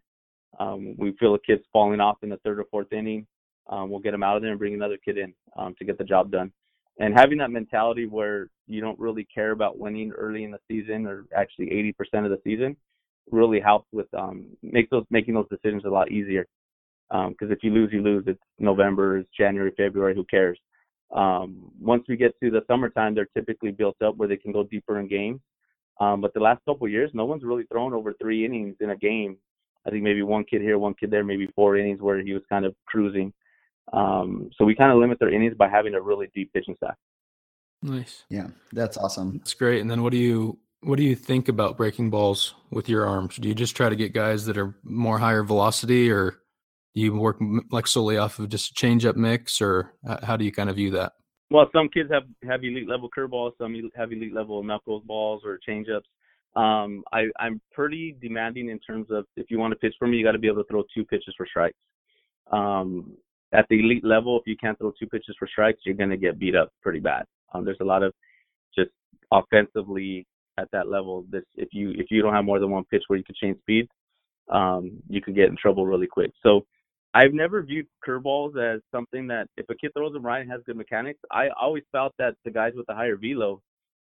Um, 0.60 0.96
we 0.98 1.14
feel 1.20 1.36
a 1.36 1.40
kid's 1.40 1.64
falling 1.74 2.00
off 2.00 2.18
in 2.24 2.30
the 2.30 2.38
third 2.38 2.60
or 2.60 2.66
fourth 2.72 2.94
inning, 2.94 3.28
um, 3.68 3.90
we'll 3.90 4.00
get 4.00 4.12
them 4.12 4.24
out 4.24 4.36
of 4.36 4.42
there 4.42 4.52
and 4.52 4.60
bring 4.60 4.74
another 4.74 4.98
kid 5.04 5.18
in 5.18 5.34
um, 5.58 5.76
to 5.80 5.86
get 5.86 5.98
the 5.98 6.04
job 6.04 6.32
done. 6.32 6.52
And 7.00 7.14
having 7.14 7.40
that 7.40 7.52
mentality 7.52 8.06
where 8.06 8.50
you 8.68 8.80
don't 8.80 9.00
really 9.00 9.28
care 9.34 9.52
about 9.52 9.78
winning 9.78 10.12
early 10.12 10.44
in 10.44 10.52
the 10.52 10.60
season 10.68 11.06
or 11.06 11.26
actually 11.36 11.68
80% 11.68 12.26
of 12.26 12.32
the 12.32 12.40
season 12.44 12.78
really 13.32 13.60
helps 13.60 13.88
with 13.92 14.08
um, 14.14 14.46
make 14.62 14.90
those 14.90 15.04
making 15.10 15.34
those 15.34 15.50
decisions 15.50 15.84
a 15.86 15.90
lot 15.90 16.12
easier. 16.12 16.46
Because 17.10 17.48
um, 17.50 17.52
if 17.52 17.64
you 17.64 17.72
lose, 17.72 17.92
you 17.92 18.02
lose. 18.02 18.24
It's 18.28 18.42
November, 18.60 19.18
it's 19.18 19.30
January, 19.38 19.72
February. 19.76 20.16
Who 20.16 20.24
cares? 20.26 20.58
Um, 21.14 21.72
once 21.80 22.04
we 22.08 22.18
get 22.18 22.34
to 22.42 22.50
the 22.50 22.62
summertime, 22.68 23.14
they're 23.14 23.30
typically 23.36 23.72
built 23.72 24.02
up 24.02 24.16
where 24.18 24.28
they 24.28 24.38
can 24.38 24.52
go 24.52 24.64
deeper 24.64 25.00
in 25.00 25.08
games 25.08 25.40
um, 26.00 26.22
but 26.22 26.34
the 26.34 26.40
last 26.40 26.62
couple 26.66 26.86
of 26.86 26.92
years, 26.92 27.12
no 27.14 27.26
one's 27.26 27.44
really 27.44 27.64
thrown 27.72 27.94
over 27.94 28.14
three 28.14 28.46
innings 28.46 28.76
in 28.80 28.90
a 28.90 28.98
game. 28.98 29.38
I 29.88 29.92
think 29.92 30.04
maybe 30.04 30.24
one 30.24 30.44
kid 30.44 30.62
here, 30.62 30.78
one 30.78 30.96
kid 30.96 31.12
there, 31.12 31.24
maybe 31.24 31.48
four 31.56 31.78
innings 31.78 32.02
where 32.02 32.22
he 32.22 32.34
was 32.34 32.44
kind 32.50 32.66
of 32.66 32.76
cruising. 32.88 33.32
Um, 33.94 34.50
so 34.58 34.66
we 34.66 34.76
kind 34.76 34.92
of 34.92 34.98
limit 34.98 35.20
their 35.20 35.34
innings 35.34 35.56
by 35.56 35.70
having 35.70 35.94
a 35.94 36.02
really 36.02 36.28
deep 36.34 36.52
pitching 36.54 36.76
staff. 36.78 36.96
Nice. 37.82 38.24
Yeah, 38.30 38.48
that's 38.74 38.98
awesome. 38.98 39.38
That's 39.38 39.54
great. 39.54 39.82
And 39.82 39.90
then 39.90 40.02
what 40.02 40.12
do 40.12 40.18
you 40.18 40.58
what 40.82 40.98
do 40.98 41.04
you 41.04 41.16
think 41.16 41.50
about 41.50 41.78
breaking 41.78 42.10
balls 42.10 42.54
with 42.72 42.90
your 42.90 43.08
arms? 43.08 43.38
Do 43.38 43.48
you 43.48 43.56
just 43.56 43.76
try 43.76 43.90
to 43.90 43.96
get 43.96 44.14
guys 44.14 44.46
that 44.46 44.58
are 44.58 44.76
more 44.84 45.18
higher 45.18 45.44
velocity, 45.44 46.12
or 46.12 46.32
do 46.94 47.02
you 47.02 47.16
work 47.16 47.38
like 47.72 47.88
solely 47.88 48.18
off 48.18 48.40
of 48.40 48.50
just 48.50 48.72
a 48.72 48.74
change 48.74 49.06
up 49.06 49.16
mix, 49.16 49.62
or 49.62 49.94
how 50.24 50.36
do 50.36 50.46
you 50.46 50.52
kind 50.52 50.70
of 50.70 50.76
view 50.76 50.92
that? 50.92 51.14
Well, 51.52 51.70
some 51.74 51.90
kids 51.90 52.10
have 52.12 52.24
have 52.48 52.64
elite 52.64 52.90
level 52.90 53.10
curveballs, 53.16 53.52
some 53.58 53.76
have 53.96 54.12
elite 54.12 54.34
level 54.34 54.64
knuckles 54.64 55.04
balls 55.06 55.42
or 55.46 55.60
changeups. 55.68 56.06
Um, 56.56 57.04
I, 57.12 57.26
I'm 57.38 57.60
pretty 57.74 58.16
demanding 58.22 58.70
in 58.70 58.80
terms 58.80 59.08
of 59.12 59.26
if 59.36 59.52
you 59.52 59.60
want 59.60 59.72
to 59.74 59.76
pitch 59.76 59.94
for 60.00 60.08
me, 60.08 60.18
you 60.18 60.24
got 60.24 60.32
to 60.32 60.40
be 60.40 60.48
able 60.48 60.64
to 60.64 60.70
throw 60.70 60.84
two 60.94 61.04
pitches 61.04 61.34
for 61.36 61.46
strikes. 61.46 61.78
Um, 62.52 63.18
at 63.54 63.66
the 63.70 63.80
elite 63.80 64.06
level, 64.06 64.40
if 64.40 64.48
you 64.48 64.56
can't 64.56 64.78
throw 64.78 64.94
two 64.98 65.08
pitches 65.08 65.36
for 65.38 65.48
strikes, 65.48 65.82
you're 65.86 65.96
going 65.96 66.10
to 66.10 66.18
get 66.18 66.40
beat 66.40 66.56
up 66.56 66.70
pretty 66.82 67.00
bad. 67.00 67.26
Um, 67.54 67.66
there's 67.66 67.78
a 67.82 67.86
lot 67.86 68.04
of 68.04 68.14
just 68.78 68.92
offensively 69.32 70.26
at 70.58 70.70
that 70.72 70.88
level. 70.88 71.26
This 71.30 71.44
if 71.56 71.70
you 71.74 71.92
if 71.92 72.08
you 72.10 72.22
don't 72.22 72.34
have 72.34 72.46
more 72.46 72.60
than 72.60 72.72
one 72.72 72.86
pitch 72.86 73.04
where 73.08 73.18
you 73.18 73.26
can 73.26 73.36
change 73.40 73.58
speeds, 73.60 73.90
um, 74.50 74.92
you 75.10 75.22
could 75.22 75.36
get 75.36 75.50
in 75.50 75.58
trouble 75.58 75.86
really 75.86 76.08
quick. 76.08 76.32
So 76.42 76.66
I've 77.16 77.34
never 77.34 77.64
viewed 77.64 77.88
curveballs 78.06 78.58
as 78.58 78.82
something 78.92 79.26
that 79.28 79.48
if 79.56 79.66
a 79.70 79.76
kid 79.76 79.92
throws 79.94 80.12
them 80.12 80.26
right 80.26 80.42
and 80.42 80.52
has 80.52 80.60
good 80.66 80.76
mechanics, 80.76 81.20
I 81.32 81.48
always 81.60 81.84
felt 81.94 82.14
that 82.20 82.36
the 82.44 82.52
guys 82.52 82.74
with 82.76 82.88
the 82.88 82.94
higher 82.94 83.16
velo 83.16 83.62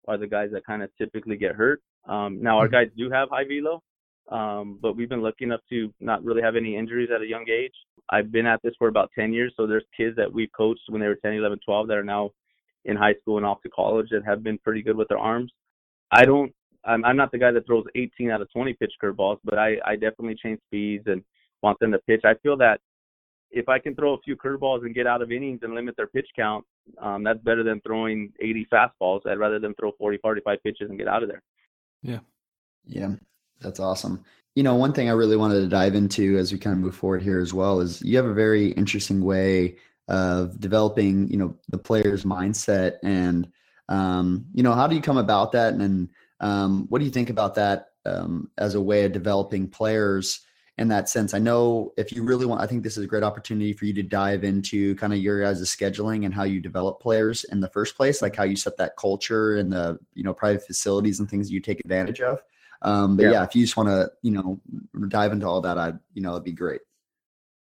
are 0.07 0.17
the 0.17 0.29
guys 0.29 0.51
that 0.53 0.65
kind 0.65 0.81
of 0.81 0.91
typically 0.97 1.37
get 1.37 1.57
hurt. 1.57 1.83
Um, 2.09 2.41
now 2.41 2.59
our 2.59 2.67
mm-hmm. 2.67 2.75
guys 2.75 2.87
do 2.97 3.11
have 3.11 3.29
high 3.31 3.43
velo, 3.49 3.83
um, 4.31 4.79
but 4.81 4.97
we've 4.97 5.09
been 5.09 5.23
lucky 5.23 5.45
enough 5.45 5.61
to 5.71 5.93
not 5.99 6.23
really 6.23 6.41
have 6.41 6.55
any 6.55 6.77
injuries 6.77 7.09
at 7.13 7.21
a 7.21 7.27
young 7.27 7.47
age. 7.51 7.75
I've 8.11 8.31
been 8.31 8.47
at 8.47 8.63
this 8.63 8.75
for 8.79 8.87
about 8.87 9.11
10 9.19 9.33
years, 9.33 9.53
so 9.57 9.67
there's 9.67 9.85
kids 9.97 10.15
that 10.17 10.33
we've 10.33 10.53
coached 10.57 10.83
when 10.89 11.01
they 11.01 11.09
were 11.09 11.17
10, 11.17 11.33
11, 11.33 11.59
12 11.65 11.89
that 11.89 11.97
are 11.97 12.05
now 12.05 12.31
in 12.85 12.97
high 12.97 13.15
school 13.21 13.39
and 13.39 13.47
off 13.47 13.61
to 13.63 13.69
college 13.71 14.07
that 14.13 14.25
have 14.25 14.45
been 14.45 14.59
pretty 14.59 14.83
good 14.83 14.97
with 14.97 15.09
their 15.09 15.19
arms. 15.19 15.53
I 16.13 16.25
don't. 16.25 16.53
I'm, 16.85 17.05
I'm 17.05 17.17
not 17.17 17.31
the 17.33 17.39
guy 17.39 17.51
that 17.51 17.67
throws 17.67 17.85
18 17.95 18.31
out 18.31 18.41
of 18.41 18.51
20 18.53 18.73
pitch 18.75 18.93
curveballs, 19.03 19.39
but 19.45 19.59
I, 19.59 19.75
I 19.85 19.95
definitely 19.95 20.37
change 20.43 20.61
speeds 20.67 21.05
and 21.07 21.23
want 21.63 21.79
them 21.79 21.93
to 21.93 21.99
pitch. 21.99 22.23
I 22.25 22.35
feel 22.43 22.57
that 22.57 22.81
if 23.51 23.69
I 23.69 23.79
can 23.79 23.95
throw 23.95 24.15
a 24.15 24.21
few 24.21 24.37
curveballs 24.37 24.85
and 24.85 24.95
get 24.95 25.07
out 25.07 25.23
of 25.23 25.33
innings 25.33 25.61
and 25.63 25.75
limit 25.75 25.97
their 25.97 26.07
pitch 26.07 26.29
count, 26.37 26.65
um, 26.99 27.25
that's 27.25 27.41
better 27.41 27.63
than 27.63 27.81
throwing 27.81 28.33
80 28.41 28.67
fastballs. 28.73 29.27
I'd 29.27 29.39
rather 29.39 29.59
them 29.59 29.75
throw 29.79 29.93
40, 29.99 30.19
45 30.19 30.63
pitches 30.63 30.91
and 30.91 30.99
get 30.99 31.09
out 31.09 31.23
of 31.23 31.29
there. 31.29 31.43
Yeah. 32.03 32.21
Yeah. 32.87 33.15
That's 33.61 33.81
awesome. 33.81 34.25
You 34.55 34.63
know, 34.63 34.75
one 34.75 34.93
thing 34.93 35.09
I 35.09 35.13
really 35.13 35.37
wanted 35.37 35.61
to 35.61 35.69
dive 35.69 35.95
into 35.95 36.37
as 36.39 36.53
we 36.53 36.59
kind 36.59 36.75
of 36.75 36.81
move 36.81 36.95
forward 36.95 37.23
here 37.23 37.41
as 37.41 37.53
well 37.53 37.81
is 37.81 38.03
you 38.03 38.17
have 38.17 38.27
a 38.27 38.35
very 38.35 38.69
interesting 38.73 39.23
way 39.23 39.77
of 40.09 40.59
developing, 40.59 41.29
you 41.29 41.37
know, 41.37 41.57
the 41.69 41.79
player's 41.79 42.25
mindset 42.25 42.97
and, 43.03 43.49
um, 43.89 44.47
you 44.53 44.63
know, 44.63 44.73
how 44.73 44.87
do 44.87 44.97
you 44.97 45.03
come 45.03 45.19
about 45.19 45.53
that? 45.53 45.75
And, 45.75 46.09
um, 46.41 46.87
what 46.89 46.99
do 46.99 47.05
you 47.05 47.11
think 47.11 47.31
about 47.31 47.55
that 47.57 47.91
um, 48.07 48.51
as 48.59 48.75
a 48.75 48.81
way 48.81 49.05
of 49.05 49.13
developing 49.13 49.69
players 49.69 50.41
in 50.79 50.89
that 50.89 51.09
sense? 51.09 51.35
I 51.35 51.39
know 51.39 51.93
if 51.97 52.13
you 52.13 52.23
really 52.23 52.47
want, 52.47 52.61
I 52.61 52.67
think 52.67 52.83
this 52.83 52.97
is 52.97 53.05
a 53.05 53.07
great 53.07 53.23
opportunity 53.23 53.73
for 53.73 53.85
you 53.85 53.93
to 53.95 54.03
dive 54.03 54.45
into 54.45 54.95
kind 54.97 55.13
of 55.13 55.19
your 55.19 55.43
guys' 55.43 55.63
scheduling 55.63 56.25
and 56.25 56.35
how 56.35 56.45
you 56.45 56.61
develop 56.61 57.01
players 57.01 57.45
in 57.45 57.61
the 57.61 57.69
first 57.69 57.97
place, 57.97 58.23
like 58.23 58.37
how 58.37 58.45
you 58.45 58.57
set 58.57 58.77
that 58.79 58.97
culture 58.97 59.57
and 59.57 59.73
the, 59.73 59.99
you 60.15 60.23
know, 60.23 60.33
private 60.33 60.67
facilities 60.67 61.21
and 61.21 61.29
things 61.29 61.51
you 61.51 61.61
take 61.61 61.81
advantage 61.81 62.21
of. 62.21 62.41
Um, 62.83 63.17
but 63.17 63.25
yeah. 63.25 63.33
yeah, 63.33 63.45
if 63.45 63.55
you 63.55 63.63
just 63.63 63.77
want 63.77 63.89
to, 63.91 64.11
you 64.23 64.31
know, 64.31 64.61
dive 65.09 65.33
into 65.33 65.47
all 65.47 65.61
that, 65.61 65.77
I, 65.77 65.93
you 66.15 66.23
know, 66.23 66.33
it'd 66.33 66.45
be 66.45 66.53
great. 66.53 66.81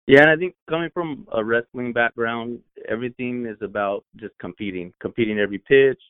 Yeah, 0.05 0.21
and 0.21 0.29
I 0.31 0.35
think 0.35 0.55
coming 0.67 0.89
from 0.91 1.27
a 1.33 1.43
wrestling 1.43 1.93
background, 1.93 2.59
everything 2.87 3.45
is 3.45 3.57
about 3.61 4.05
just 4.15 4.37
competing, 4.39 4.91
competing 4.99 5.39
every 5.39 5.59
pitch, 5.59 6.01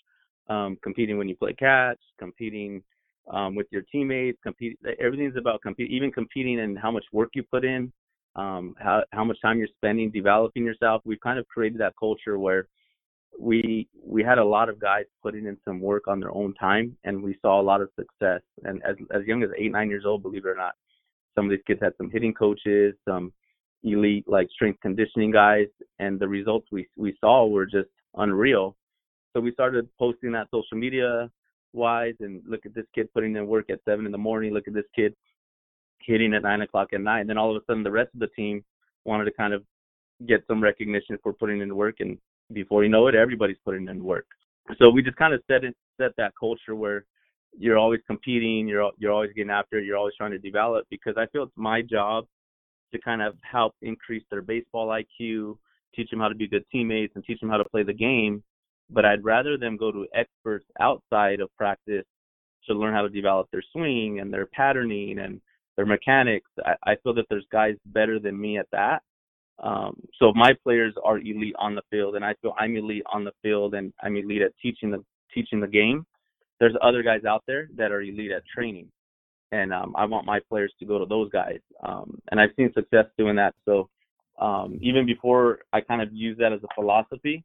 um, 0.50 0.77
competing 0.81 1.17
when 1.17 1.27
you 1.27 1.36
play 1.36 1.53
catch, 1.53 2.00
competing 2.17 2.81
um, 3.29 3.55
with 3.55 3.67
your 3.71 3.83
teammates, 3.91 4.39
compete. 4.43 4.77
Everything's 5.00 5.38
about 5.38 5.62
compete, 5.62 5.91
even 5.91 6.12
competing 6.12 6.59
and 6.62 6.77
how 6.77 6.91
much 6.91 7.05
work 7.12 7.29
you 7.33 7.43
put 7.43 7.63
in, 7.63 7.91
um, 8.36 8.75
how 8.79 9.03
how 9.12 9.24
much 9.24 9.38
time 9.41 9.59
you're 9.59 9.67
spending 9.77 10.12
developing 10.12 10.63
yourself. 10.63 11.01
We've 11.05 11.19
kind 11.19 11.39
of 11.39 11.48
created 11.48 11.79
that 11.81 11.93
culture 12.00 12.39
where 12.39 12.67
we 13.39 13.88
we 14.03 14.24
had 14.24 14.38
a 14.38 14.43
lot 14.43 14.69
of 14.69 14.79
guys 14.79 15.05
putting 15.21 15.45
in 15.45 15.57
some 15.65 15.79
work 15.79 16.07
on 16.07 16.19
their 16.19 16.33
own 16.33 16.53
time, 16.55 16.95
and 17.03 17.21
we 17.21 17.38
saw 17.41 17.59
a 17.59 17.63
lot 17.63 17.81
of 17.81 17.89
success. 17.98 18.41
And 18.63 18.81
as 18.83 18.95
as 19.13 19.25
young 19.25 19.43
as 19.43 19.50
eight 19.57 19.71
nine 19.71 19.89
years 19.89 20.03
old, 20.05 20.24
believe 20.24 20.45
it 20.45 20.50
or 20.50 20.55
not, 20.55 20.74
some 21.36 21.45
of 21.45 21.51
these 21.51 21.63
kids 21.67 21.79
had 21.81 21.93
some 21.98 22.09
hitting 22.09 22.33
coaches, 22.33 22.95
some 23.07 23.31
elite 23.83 24.25
like 24.27 24.50
strength 24.51 24.79
conditioning 24.81 25.31
guys, 25.31 25.67
and 26.00 26.19
the 26.19 26.27
results 26.27 26.67
we 26.71 26.88
we 26.98 27.15
saw 27.21 27.48
were 27.48 27.65
just 27.65 27.89
unreal. 28.15 28.75
So 29.33 29.39
we 29.39 29.53
started 29.53 29.88
posting 29.98 30.31
that 30.31 30.48
social 30.51 30.77
media 30.77 31.29
wise 31.73 32.15
and 32.19 32.41
look 32.47 32.65
at 32.65 32.73
this 32.73 32.85
kid 32.93 33.11
putting 33.13 33.35
in 33.35 33.47
work 33.47 33.69
at 33.69 33.79
seven 33.85 34.05
in 34.05 34.11
the 34.11 34.17
morning, 34.17 34.53
look 34.53 34.67
at 34.67 34.73
this 34.73 34.85
kid 34.95 35.13
hitting 35.99 36.33
at 36.33 36.43
nine 36.43 36.61
o'clock 36.61 36.89
at 36.93 37.01
night. 37.01 37.21
And 37.21 37.29
then 37.29 37.38
all 37.38 37.55
of 37.55 37.61
a 37.61 37.65
sudden 37.65 37.83
the 37.83 37.91
rest 37.91 38.09
of 38.13 38.19
the 38.19 38.27
team 38.27 38.63
wanted 39.05 39.25
to 39.25 39.31
kind 39.31 39.53
of 39.53 39.63
get 40.27 40.43
some 40.47 40.61
recognition 40.61 41.17
for 41.23 41.33
putting 41.33 41.61
in 41.61 41.75
work 41.75 41.95
and 41.99 42.17
before 42.53 42.83
you 42.83 42.89
know 42.89 43.07
it 43.07 43.15
everybody's 43.15 43.57
putting 43.63 43.88
in 43.88 44.03
work. 44.03 44.25
So 44.77 44.89
we 44.89 45.01
just 45.01 45.17
kind 45.17 45.33
of 45.33 45.41
set 45.47 45.63
it 45.63 45.75
set 45.99 46.11
that 46.17 46.33
culture 46.39 46.75
where 46.75 47.05
you're 47.57 47.77
always 47.77 48.01
competing, 48.07 48.67
you're 48.67 48.91
you're 48.97 49.11
always 49.11 49.31
getting 49.35 49.51
after 49.51 49.79
it, 49.79 49.85
you're 49.85 49.97
always 49.97 50.15
trying 50.15 50.31
to 50.31 50.39
develop 50.39 50.85
because 50.89 51.15
I 51.17 51.25
feel 51.27 51.43
it's 51.43 51.51
my 51.55 51.81
job 51.81 52.25
to 52.91 52.99
kind 52.99 53.21
of 53.21 53.35
help 53.41 53.75
increase 53.81 54.23
their 54.29 54.41
baseball 54.41 54.88
IQ, 54.88 55.57
teach 55.95 56.09
them 56.09 56.19
how 56.19 56.27
to 56.27 56.35
be 56.35 56.47
good 56.47 56.65
teammates, 56.71 57.13
and 57.15 57.23
teach 57.23 57.39
them 57.39 57.49
how 57.49 57.57
to 57.57 57.65
play 57.65 57.83
the 57.83 57.93
game. 57.93 58.43
But 58.89 59.05
I'd 59.05 59.24
rather 59.24 59.58
them 59.58 59.77
go 59.77 59.91
to 59.91 60.08
experts 60.13 60.65
outside 60.79 61.39
of 61.41 61.55
practice 61.58 62.05
to 62.67 62.74
learn 62.74 62.93
how 62.93 63.03
to 63.03 63.10
develop 63.10 63.48
their 63.51 63.63
swing 63.72 64.19
and 64.19 64.34
their 64.34 64.48
patterning 64.48 65.19
and 65.19 65.39
their 65.75 65.86
mechanics. 65.86 66.50
I, 66.65 66.75
I 66.91 66.96
feel 67.03 67.13
that 67.15 67.25
there's 67.29 67.46
guys 67.51 67.75
better 67.88 68.19
than 68.19 68.39
me 68.39 68.58
at 68.58 68.67
that. 68.72 69.01
Um, 69.62 70.00
so 70.17 70.31
my 70.34 70.53
players 70.63 70.93
are 71.03 71.17
elite 71.17 71.55
on 71.60 71.75
the 71.75 71.81
field, 71.91 72.15
and 72.15 72.24
I 72.24 72.34
feel 72.41 72.53
I'm 72.58 72.75
elite 72.75 73.03
on 73.13 73.24
the 73.24 73.34
field, 73.41 73.74
and 73.75 73.93
I'm 74.01 74.15
elite 74.15 74.41
at 74.41 74.51
teaching 74.62 74.91
the 74.91 75.03
teaching 75.34 75.60
the 75.60 75.67
game. 75.67 76.05
There's 76.60 76.75
other 76.81 77.03
guys 77.03 77.25
out 77.25 77.43
there 77.46 77.69
that 77.75 77.91
are 77.91 78.01
elite 78.01 78.31
at 78.31 78.43
training 78.53 78.89
and 79.51 79.74
um, 79.74 79.96
I 79.98 80.05
want 80.05 80.25
my 80.25 80.39
players 80.48 80.74
to 80.79 80.86
go 80.86 81.00
to 81.00 81.05
those 81.05 81.29
guys. 81.31 81.60
Um, 81.84 82.19
and 82.31 82.39
I've 82.39 82.51
seen 82.55 82.72
success 82.74 83.05
doing 83.17 83.36
that. 83.38 83.55
So 83.65 83.89
um, 84.39 84.77
even 84.81 85.05
before 85.05 85.60
I 85.74 85.81
kind 85.81 86.01
of 86.01 86.13
use 86.13 86.38
that 86.39 86.53
as 86.53 86.60
a 86.63 86.74
philosophy, 86.75 87.43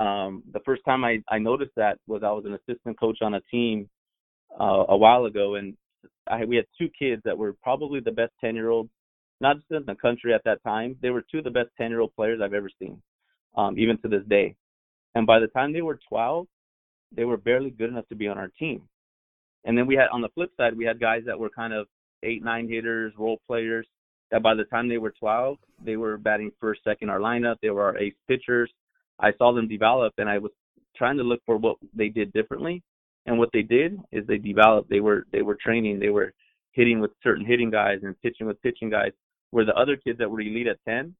um, 0.00 0.42
the 0.52 0.60
first 0.64 0.82
time 0.84 1.04
I, 1.04 1.22
I 1.28 1.38
noticed 1.38 1.72
that 1.76 1.98
was 2.06 2.22
I 2.24 2.30
was 2.30 2.44
an 2.44 2.54
assistant 2.54 2.98
coach 2.98 3.18
on 3.20 3.34
a 3.34 3.40
team 3.50 3.88
uh, 4.58 4.84
a 4.88 4.96
while 4.96 5.24
ago, 5.24 5.56
and 5.56 5.76
I, 6.28 6.44
we 6.44 6.56
had 6.56 6.66
two 6.78 6.88
kids 6.96 7.22
that 7.24 7.36
were 7.36 7.54
probably 7.62 8.00
the 8.00 8.12
best 8.12 8.32
10 8.40 8.54
year 8.54 8.70
olds, 8.70 8.90
not 9.40 9.56
just 9.56 9.70
in 9.70 9.84
the 9.86 9.94
country 9.94 10.32
at 10.34 10.44
that 10.44 10.62
time. 10.62 10.96
They 11.02 11.10
were 11.10 11.24
two 11.30 11.38
of 11.38 11.44
the 11.44 11.50
best 11.50 11.70
10 11.78 11.90
year 11.90 12.00
old 12.00 12.14
players 12.14 12.40
I've 12.42 12.54
ever 12.54 12.70
seen, 12.78 13.02
um, 13.56 13.78
even 13.78 13.98
to 13.98 14.08
this 14.08 14.22
day. 14.28 14.54
And 15.14 15.26
by 15.26 15.40
the 15.40 15.48
time 15.48 15.72
they 15.72 15.82
were 15.82 15.98
12, 16.08 16.46
they 17.16 17.24
were 17.24 17.36
barely 17.36 17.70
good 17.70 17.90
enough 17.90 18.08
to 18.08 18.14
be 18.14 18.28
on 18.28 18.38
our 18.38 18.48
team. 18.58 18.82
And 19.64 19.76
then 19.76 19.86
we 19.86 19.96
had 19.96 20.08
on 20.12 20.22
the 20.22 20.28
flip 20.30 20.50
side, 20.56 20.76
we 20.76 20.84
had 20.84 21.00
guys 21.00 21.22
that 21.26 21.38
were 21.38 21.50
kind 21.50 21.72
of 21.72 21.88
eight, 22.22 22.44
nine 22.44 22.68
hitters, 22.68 23.12
role 23.18 23.40
players. 23.46 23.86
That 24.30 24.42
by 24.42 24.54
the 24.54 24.64
time 24.64 24.88
they 24.88 24.98
were 24.98 25.14
12, 25.18 25.56
they 25.82 25.96
were 25.96 26.18
batting 26.18 26.52
first, 26.60 26.84
second 26.84 27.08
our 27.08 27.18
lineup. 27.18 27.56
They 27.62 27.70
were 27.70 27.82
our 27.82 27.96
ace 27.96 28.14
pitchers. 28.28 28.70
I 29.20 29.32
saw 29.38 29.52
them 29.52 29.68
develop, 29.68 30.14
and 30.18 30.28
I 30.28 30.38
was 30.38 30.52
trying 30.96 31.16
to 31.18 31.22
look 31.22 31.40
for 31.46 31.56
what 31.56 31.76
they 31.94 32.08
did 32.08 32.32
differently. 32.32 32.82
And 33.26 33.38
what 33.38 33.50
they 33.52 33.62
did 33.62 33.98
is 34.12 34.26
they 34.26 34.38
developed. 34.38 34.88
They 34.88 35.00
were 35.00 35.26
they 35.32 35.42
were 35.42 35.56
training. 35.62 35.98
They 35.98 36.08
were 36.08 36.32
hitting 36.72 37.00
with 37.00 37.10
certain 37.22 37.44
hitting 37.44 37.70
guys 37.70 37.98
and 38.02 38.20
pitching 38.22 38.46
with 38.46 38.62
pitching 38.62 38.90
guys. 38.90 39.12
Where 39.50 39.64
the 39.64 39.74
other 39.74 39.96
kids 39.96 40.18
that 40.18 40.30
were 40.30 40.40
elite 40.40 40.66
at 40.66 40.78
10 40.86 41.14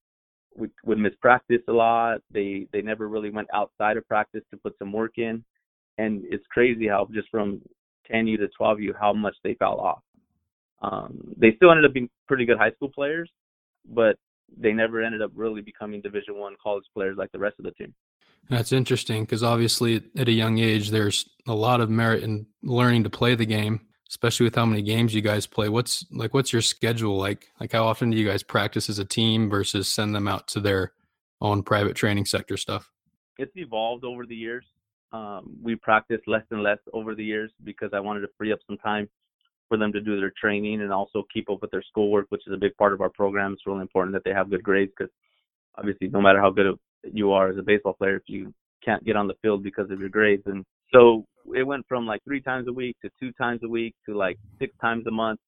would, 0.56 0.70
would 0.84 0.98
miss 0.98 1.14
practice 1.20 1.62
a 1.68 1.72
lot. 1.72 2.20
They 2.30 2.66
they 2.72 2.82
never 2.82 3.08
really 3.08 3.30
went 3.30 3.48
outside 3.54 3.96
of 3.96 4.06
practice 4.08 4.42
to 4.50 4.56
put 4.58 4.78
some 4.78 4.92
work 4.92 5.18
in. 5.18 5.44
And 5.98 6.22
it's 6.30 6.44
crazy 6.50 6.88
how 6.88 7.08
just 7.12 7.28
from 7.30 7.60
10U 8.10 8.38
to 8.38 8.48
12U 8.60 8.92
how 8.98 9.12
much 9.12 9.34
they 9.42 9.54
fell 9.54 9.80
off. 9.80 10.02
Um, 10.80 11.34
they 11.36 11.54
still 11.56 11.70
ended 11.70 11.84
up 11.84 11.92
being 11.92 12.08
pretty 12.26 12.44
good 12.44 12.58
high 12.58 12.70
school 12.72 12.88
players, 12.88 13.30
but 13.92 14.16
they 14.56 14.72
never 14.72 15.02
ended 15.02 15.22
up 15.22 15.30
really 15.34 15.60
becoming 15.60 16.00
Division 16.00 16.38
One 16.38 16.54
college 16.62 16.84
players 16.94 17.16
like 17.16 17.32
the 17.32 17.38
rest 17.38 17.56
of 17.58 17.64
the 17.64 17.72
team. 17.72 17.94
That's 18.48 18.72
interesting 18.72 19.24
because 19.24 19.42
obviously 19.42 20.02
at 20.16 20.28
a 20.28 20.32
young 20.32 20.58
age, 20.58 20.90
there's 20.90 21.28
a 21.46 21.54
lot 21.54 21.80
of 21.80 21.90
merit 21.90 22.22
in 22.22 22.46
learning 22.62 23.04
to 23.04 23.10
play 23.10 23.34
the 23.34 23.44
game, 23.44 23.86
especially 24.08 24.44
with 24.44 24.54
how 24.54 24.64
many 24.64 24.80
games 24.80 25.14
you 25.14 25.20
guys 25.20 25.46
play. 25.46 25.68
What's 25.68 26.06
like, 26.10 26.32
what's 26.32 26.52
your 26.52 26.62
schedule 26.62 27.16
like? 27.18 27.48
Like, 27.60 27.72
how 27.72 27.84
often 27.84 28.10
do 28.10 28.16
you 28.16 28.26
guys 28.26 28.42
practice 28.42 28.88
as 28.88 28.98
a 28.98 29.04
team 29.04 29.50
versus 29.50 29.88
send 29.88 30.14
them 30.14 30.26
out 30.26 30.48
to 30.48 30.60
their 30.60 30.92
own 31.40 31.62
private 31.62 31.94
training 31.94 32.24
sector 32.24 32.56
stuff? 32.56 32.90
It's 33.38 33.52
evolved 33.54 34.04
over 34.04 34.24
the 34.24 34.34
years. 34.34 34.64
Um, 35.12 35.56
we 35.62 35.76
practiced 35.76 36.26
less 36.26 36.44
and 36.50 36.62
less 36.62 36.78
over 36.92 37.14
the 37.14 37.24
years 37.24 37.50
because 37.64 37.90
I 37.92 38.00
wanted 38.00 38.20
to 38.20 38.28
free 38.36 38.52
up 38.52 38.60
some 38.66 38.78
time 38.78 39.08
for 39.68 39.76
them 39.76 39.92
to 39.92 40.00
do 40.00 40.18
their 40.18 40.32
training 40.40 40.80
and 40.80 40.92
also 40.92 41.24
keep 41.32 41.50
up 41.50 41.60
with 41.60 41.70
their 41.70 41.82
schoolwork, 41.82 42.26
which 42.30 42.46
is 42.46 42.52
a 42.52 42.58
big 42.58 42.76
part 42.76 42.92
of 42.92 43.00
our 43.00 43.10
program. 43.10 43.52
It's 43.52 43.66
really 43.66 43.82
important 43.82 44.14
that 44.14 44.24
they 44.24 44.34
have 44.34 44.50
good 44.50 44.62
grades 44.62 44.92
because 44.96 45.12
obviously, 45.76 46.08
no 46.08 46.20
matter 46.20 46.40
how 46.40 46.50
good 46.50 46.78
you 47.12 47.32
are 47.32 47.48
as 47.48 47.58
a 47.58 47.62
baseball 47.62 47.94
player, 47.94 48.16
if 48.16 48.22
you 48.26 48.52
can't 48.84 49.04
get 49.04 49.16
on 49.16 49.28
the 49.28 49.34
field 49.42 49.62
because 49.62 49.90
of 49.90 50.00
your 50.00 50.08
grades, 50.08 50.42
and 50.46 50.64
so 50.92 51.24
it 51.54 51.62
went 51.62 51.86
from 51.88 52.06
like 52.06 52.22
three 52.24 52.40
times 52.40 52.68
a 52.68 52.72
week 52.72 52.96
to 53.02 53.10
two 53.20 53.32
times 53.32 53.60
a 53.64 53.68
week 53.68 53.94
to 54.06 54.16
like 54.16 54.38
six 54.58 54.74
times 54.80 55.06
a 55.06 55.10
month. 55.10 55.40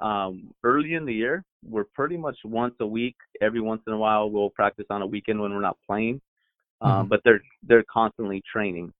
Um, 0.00 0.52
early 0.64 0.94
in 0.94 1.06
the 1.06 1.14
year, 1.14 1.44
we're 1.64 1.84
pretty 1.94 2.16
much 2.16 2.36
once 2.44 2.74
a 2.80 2.86
week. 2.86 3.14
Every 3.40 3.60
once 3.60 3.82
in 3.86 3.92
a 3.92 3.98
while, 3.98 4.30
we'll 4.30 4.50
practice 4.50 4.86
on 4.90 5.02
a 5.02 5.06
weekend 5.06 5.40
when 5.40 5.52
we're 5.52 5.60
not 5.60 5.78
playing. 5.86 6.20
Um, 6.80 6.90
mm-hmm. 6.90 7.08
but 7.08 7.20
they're 7.24 7.42
they're 7.62 7.84
constantly 7.92 8.42
training 8.50 8.92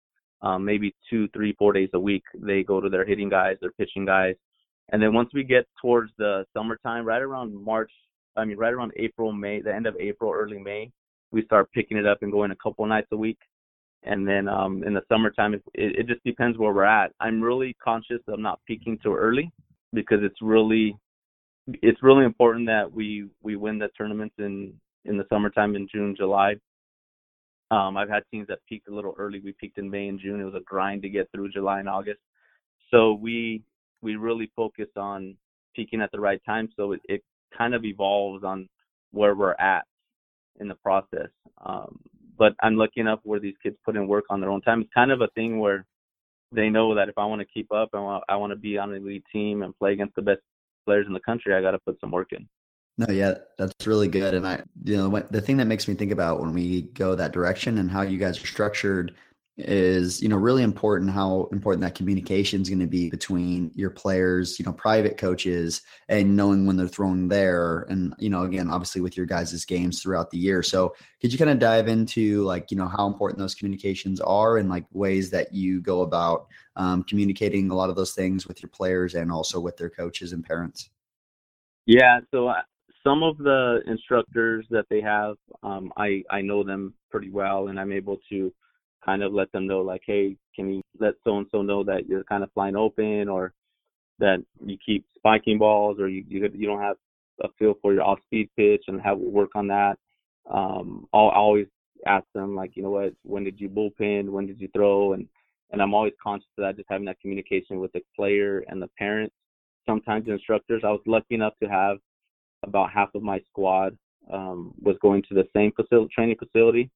um, 0.43 0.65
maybe 0.65 0.95
two, 1.09 1.29
three, 1.29 1.55
four 1.59 1.73
days 1.73 1.89
a 1.95 2.01
week. 2.01 2.25
They 2.35 2.63
go 2.63 2.81
to 2.81 2.89
their 2.89 3.05
hitting 3.05 3.29
guys, 3.29 3.57
their 3.61 3.71
pitching 3.73 4.05
guys, 4.05 4.35
and 4.93 5.03
then 5.03 5.13
once 5.13 5.31
we 5.35 5.43
get 5.43 5.67
towards 5.81 6.13
the 6.19 6.45
summertime, 6.55 7.05
right 7.05 7.23
around 7.23 7.55
March, 7.55 7.91
I 8.37 8.45
mean, 8.45 8.57
right 8.57 8.73
around 8.73 8.93
April, 8.97 9.33
May, 9.33 9.61
the 9.61 9.75
end 9.75 9.87
of 9.87 9.97
April, 9.99 10.33
early 10.33 10.59
May, 10.59 10.91
we 11.33 11.45
start 11.45 11.73
picking 11.73 11.97
it 11.97 12.07
up 12.07 12.19
and 12.23 12.31
going 12.31 12.51
a 12.51 12.57
couple 12.57 12.87
nights 12.87 13.09
a 13.13 13.17
week. 13.17 13.39
And 14.05 14.27
then 14.27 14.49
um, 14.49 14.83
in 14.85 14.95
the 14.95 15.03
summertime, 15.09 15.55
it, 15.55 15.63
it 15.75 16.07
just 16.07 16.23
depends 16.25 16.59
where 16.59 16.73
we're 16.73 16.85
at. 16.85 17.13
I'm 17.21 17.41
really 17.41 17.77
conscious 17.83 18.21
of 18.29 18.39
not 18.39 18.61
peaking 18.67 18.99
too 19.03 19.15
early 19.15 19.51
because 19.93 20.19
it's 20.23 20.43
really 20.43 20.97
it's 21.69 22.03
really 22.03 22.25
important 22.25 22.67
that 22.67 22.91
we 22.93 23.29
we 23.43 23.55
win 23.55 23.79
the 23.79 23.89
tournaments 23.97 24.35
in 24.39 24.73
in 25.05 25.17
the 25.17 25.25
summertime 25.31 25.77
in 25.77 25.87
June, 25.93 26.17
July 26.17 26.57
um, 27.73 27.97
I've 27.97 28.11
had 28.11 28.25
teams 28.31 28.49
that 28.49 28.59
peaked 28.69 28.89
a 28.89 28.95
little 28.95 29.15
early. 29.17 29.41
We 29.41 29.53
peaked 29.53 29.79
in 29.79 29.89
May 29.89 30.09
and 30.09 30.21
June. 30.21 30.43
It 30.43 30.45
was 30.45 30.55
a 30.55 30.61
grind 30.61 31.01
to 31.03 31.09
get 31.09 31.31
through 31.33 31.53
July 31.53 31.81
and 31.81 31.89
August. 31.89 32.21
So 32.91 33.15
we 33.15 33.63
we 34.03 34.17
really 34.17 34.51
focus 34.55 34.89
on 34.97 35.37
peaking 35.75 36.03
at 36.03 36.11
the 36.13 36.21
right 36.21 36.41
time. 36.45 36.69
So 36.77 36.93
it, 36.93 37.01
it 37.09 37.23
kind 37.57 37.75
of 37.75 37.85
evolves 37.85 38.45
on 38.45 38.69
where 39.13 39.35
we're 39.35 39.55
at 39.55 39.85
in 40.61 40.69
the 40.69 40.75
process. 40.75 41.29
Um, 41.65 41.99
but 42.39 42.55
I'm 42.61 42.77
lucky 42.77 43.01
enough 43.01 43.21
where 43.23 43.41
these 43.41 43.55
kids 43.63 43.77
put 43.85 43.97
in 43.97 44.07
work 44.09 44.25
on 44.31 44.41
their 44.41 44.51
own 44.51 44.63
time. 44.63 44.83
It's 44.83 44.91
kind 44.93 45.11
of 45.11 45.21
a 45.21 45.29
thing 45.29 45.59
where 45.59 45.87
they 46.51 46.69
know 46.69 46.95
that 46.95 47.09
if 47.09 47.17
I 47.17 47.25
want 47.25 47.41
to 47.41 47.47
keep 47.47 47.73
up 47.73 47.91
and 47.93 48.21
I 48.29 48.37
want 48.37 48.51
to 48.51 48.57
be 48.57 48.77
on 48.79 48.93
an 48.93 49.03
elite 49.03 49.25
team 49.33 49.63
and 49.63 49.77
play 49.79 49.93
against 49.93 50.15
the 50.15 50.23
best 50.23 50.41
players 50.85 51.07
in 51.07 51.13
the 51.13 51.21
country, 51.21 51.55
I 51.55 51.63
got 51.63 51.71
to 51.71 51.79
put 51.79 51.99
some 52.01 52.11
work 52.11 52.33
in. 52.33 52.47
No, 52.99 53.07
yeah, 53.11 53.35
that's 53.57 53.87
really 53.87 54.09
good. 54.09 54.35
And 54.35 54.47
I, 54.47 54.63
you 54.85 54.97
know, 54.97 55.21
the 55.31 55.41
thing 55.41 55.57
that 55.57 55.67
makes 55.67 55.89
me 55.89 55.95
think 55.95 56.13
about 56.13 56.41
when 56.41 56.53
we 56.53 56.83
go 56.83 57.15
that 57.15 57.33
direction 57.33 57.79
and 57.79 57.91
how 57.91 58.03
you 58.03 58.19
guys 58.19 58.43
are 58.43 58.47
structured 58.47 59.15
is 59.59 60.23
you 60.23 60.31
know 60.31 60.37
really 60.37 60.63
important 60.63 61.11
how 61.11 61.47
important 61.53 61.83
that 61.83 61.95
communication 61.95 62.63
is 62.63 62.71
going 62.71 62.81
to 62.81 62.87
be 62.87 63.11
between 63.11 63.71
your 63.75 63.91
players 63.91 64.59
you 64.59 64.65
know 64.65 64.73
private 64.73 65.19
coaches 65.19 65.83
and 66.09 66.35
knowing 66.35 66.65
when 66.65 66.75
they're 66.75 66.89
thrown 66.89 67.29
there 67.29 67.81
and 67.91 68.15
you 68.19 68.31
know 68.31 68.45
again 68.45 68.71
obviously 68.71 69.03
with 69.03 69.15
your 69.15 69.27
guys' 69.27 69.65
games 69.67 70.03
throughout 70.03 70.31
the 70.31 70.39
year. 70.39 70.63
So 70.63 70.95
could 71.21 71.33
you 71.33 71.39
kind 71.39 71.51
of 71.51 71.59
dive 71.59 71.87
into 71.87 72.43
like 72.45 72.71
you 72.71 72.79
know 72.79 72.89
how 72.89 73.07
important 73.07 73.39
those 73.39 73.55
communications 73.55 74.21
are 74.21 74.57
and 74.57 74.71
like 74.71 74.87
ways 74.93 75.29
that 75.31 75.53
you 75.53 75.83
go 75.83 76.01
about 76.01 76.47
um, 76.77 77.03
communicating 77.03 77.71
a 77.71 77.75
lot 77.75 77.91
of 77.91 77.97
those 77.97 78.13
things 78.13 78.47
with 78.47 78.63
your 78.63 78.71
players 78.71 79.15
and 79.15 79.31
also 79.31 79.61
with 79.61 79.77
their 79.77 79.91
coaches 79.91 80.33
and 80.33 80.45
parents? 80.45 80.89
Yeah 81.85 82.21
so 82.31 82.49
uh, 82.49 82.63
some 83.05 83.23
of 83.23 83.37
the 83.37 83.83
instructors 83.87 84.65
that 84.71 84.87
they 84.89 85.03
have 85.03 85.37
um, 85.63 85.93
i 85.99 86.23
i 86.31 86.41
know 86.41 86.63
them 86.63 86.95
pretty 87.11 87.29
well 87.29 87.69
and 87.69 87.79
i'm 87.79 87.93
able 87.93 88.19
to 88.31 88.53
kind 89.05 89.23
of 89.23 89.33
let 89.33 89.51
them 89.53 89.67
know 89.67 89.81
like, 89.81 90.03
hey, 90.07 90.37
can 90.55 90.73
you 90.73 90.83
let 90.99 91.15
so 91.25 91.39
and 91.39 91.47
so 91.51 91.63
know 91.63 91.83
that 91.85 92.07
you're 92.09 92.25
kind 92.25 92.43
of 92.43 92.53
flying 92.53 92.77
open 92.77 93.29
or 93.29 93.53
that 94.19 94.39
you 94.65 94.77
keep 94.85 95.05
spiking 95.17 95.59
balls 95.59 95.99
or 95.99 96.09
you 96.09 96.25
you, 96.29 96.49
you 96.55 96.67
don't 96.67 96.81
have 96.81 96.97
a 97.43 97.49
feel 97.59 97.75
for 97.83 97.93
your 97.93 98.03
off 98.03 98.19
speed 98.25 98.49
pitch 98.57 98.85
and 98.89 99.01
have 99.01 99.19
work 99.19 99.51
on 99.55 99.67
that. 99.69 99.97
Um, 100.51 101.07
I'll 101.13 101.29
always 101.29 101.67
ask 102.07 102.25
them 102.35 102.55
like, 102.55 102.77
you 102.77 102.83
know 102.83 102.91
what, 102.91 103.15
when 103.23 103.45
did 103.45 103.61
you 103.61 103.69
bullpen, 103.69 104.31
when 104.31 104.47
did 104.47 104.61
you 104.61 104.69
throw, 104.75 105.15
and 105.15 105.27
and 105.71 105.81
I'm 105.81 105.95
always 105.95 106.13
conscious 106.23 106.49
of 106.59 106.65
that, 106.65 106.77
just 106.77 106.89
having 106.91 107.07
that 107.07 107.21
communication 107.21 107.81
with 107.81 107.93
the 107.93 108.03
player 108.15 108.63
and 108.69 108.81
the 108.81 108.89
parents. 108.99 109.35
Sometimes 109.87 110.27
the 110.27 110.33
instructors. 110.33 110.83
I 110.85 110.91
was 110.91 111.01
lucky 111.07 111.35
enough 111.35 111.55
to 111.63 111.69
have 111.69 111.97
about 112.63 112.91
half 112.93 113.09
of 113.15 113.23
my 113.23 113.41
squad 113.49 113.97
um, 114.33 114.75
was 114.81 114.97
going 115.01 115.23
to 115.29 115.35
the 115.35 115.49
same 115.57 115.73
facility, 115.73 116.13
training 116.15 116.37
facility, 116.39 116.91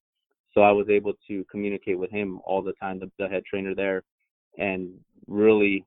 so 0.57 0.63
I 0.63 0.73
was 0.73 0.89
able 0.89 1.13
to 1.29 1.45
communicate 1.51 1.99
with 1.99 2.11
him 2.11 2.41
all 2.45 2.63
the 2.63 2.73
time, 2.75 2.99
the, 2.99 3.11
the 3.19 3.29
head 3.29 3.45
trainer 3.45 3.75
there, 3.75 4.03
and 4.57 4.89
really 5.27 5.85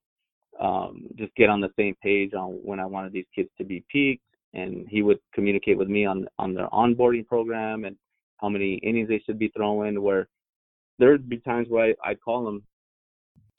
um, 0.62 1.08
just 1.16 1.34
get 1.36 1.50
on 1.50 1.60
the 1.60 1.72
same 1.76 1.96
page 2.04 2.34
on 2.36 2.52
when 2.64 2.80
I 2.80 2.86
wanted 2.86 3.12
these 3.12 3.26
kids 3.34 3.50
to 3.58 3.64
be 3.64 3.84
peaked. 3.92 4.24
And 4.54 4.88
he 4.88 5.02
would 5.02 5.20
communicate 5.34 5.78
with 5.78 5.90
me 5.90 6.06
on 6.06 6.28
on 6.40 6.54
their 6.54 6.68
onboarding 6.70 7.26
program 7.26 7.86
and 7.86 7.96
how 8.38 8.50
many 8.50 8.76
innings 8.76 9.08
they 9.08 9.22
should 9.26 9.38
be 9.38 9.52
throwing. 9.56 10.02
Where 10.02 10.28
there'd 10.98 11.30
be 11.30 11.38
times 11.38 11.68
where 11.70 11.94
I, 12.04 12.10
I'd 12.12 12.22
call 12.22 12.48
him 12.48 12.64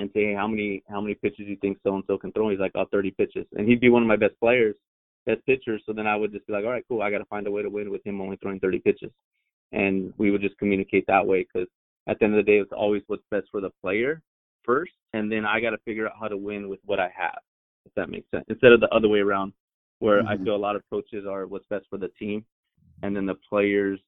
and 0.01 0.11
say, 0.15 0.27
hey, 0.27 0.35
how 0.35 0.49
many 0.49 0.83
how 0.89 1.01
many 1.01 1.15
pitches 1.15 1.39
do 1.39 1.45
you 1.45 1.57
think 1.57 1.79
so 1.85 1.95
and 1.95 2.05
so 2.07 2.19
can 2.19 2.33
throw? 2.33 2.51
He's 2.51 2.59
like, 2.59 2.73
oh, 2.75 2.87
30 2.91 3.13
pitches, 3.13 3.47
and 3.57 3.69
he'd 3.69 3.81
be 3.81 3.89
one 3.89 4.03
of 4.03 4.09
my 4.09 4.17
best 4.17 4.39
players, 4.41 4.75
best 5.27 5.45
pitchers. 5.47 5.83
So 5.87 5.93
then 5.93 6.09
I 6.09 6.17
would 6.17 6.33
just 6.33 6.47
be 6.49 6.53
like, 6.53 6.65
all 6.65 6.71
right, 6.71 6.85
cool, 6.89 7.03
I 7.03 7.11
got 7.11 7.19
to 7.19 7.25
find 7.27 7.47
a 7.47 7.51
way 7.53 7.63
to 7.63 7.71
win 7.71 7.91
with 7.91 8.05
him 8.05 8.21
only 8.21 8.37
throwing 8.37 8.59
30 8.59 8.81
pitches 8.81 9.11
and 9.73 10.13
we 10.19 10.31
would 10.31 10.41
just 10.41 10.59
communicate 10.59 11.05
that 11.07 11.27
way 11.27 11.47
because 11.53 11.69
at 12.09 12.19
the 12.19 12.25
end 12.25 12.35
of 12.35 12.45
the 12.45 12.51
day, 12.51 12.59
it's 12.59 12.73
always 12.73 13.03
what's 13.07 13.23
best 13.31 13.47
for 13.51 13.61
the 13.61 13.71
player 13.83 14.23
first, 14.65 14.93
and 15.13 15.31
then 15.31 15.45
I 15.45 15.61
got 15.61 15.71
to 15.71 15.79
figure 15.79 16.07
out 16.07 16.15
how 16.19 16.29
to 16.29 16.37
win 16.37 16.69
with 16.69 16.81
what 16.85 17.01
I 17.01 17.11
have, 17.17 17.39
if 17.87 17.93
that 17.95 18.11
makes 18.11 18.31
sense. 18.31 18.45
Instead 18.49 18.73
of 18.73 18.81
the 18.81 18.89
other 18.89 19.09
way 19.09 19.21
around, 19.21 19.53
where 20.01 20.19
mm-hmm. 20.19 20.29
I 20.29 20.37
feel 20.39 20.57
a 20.57 20.57
lot 20.57 20.77
of 20.77 20.83
coaches 20.91 21.25
are 21.29 21.47
what's 21.47 21.67
best 21.71 21.87
for 21.89 21.99
the 21.99 22.09
team, 22.19 22.45
and 23.03 23.15
then 23.15 23.27
the 23.27 23.37
player's 23.49 24.01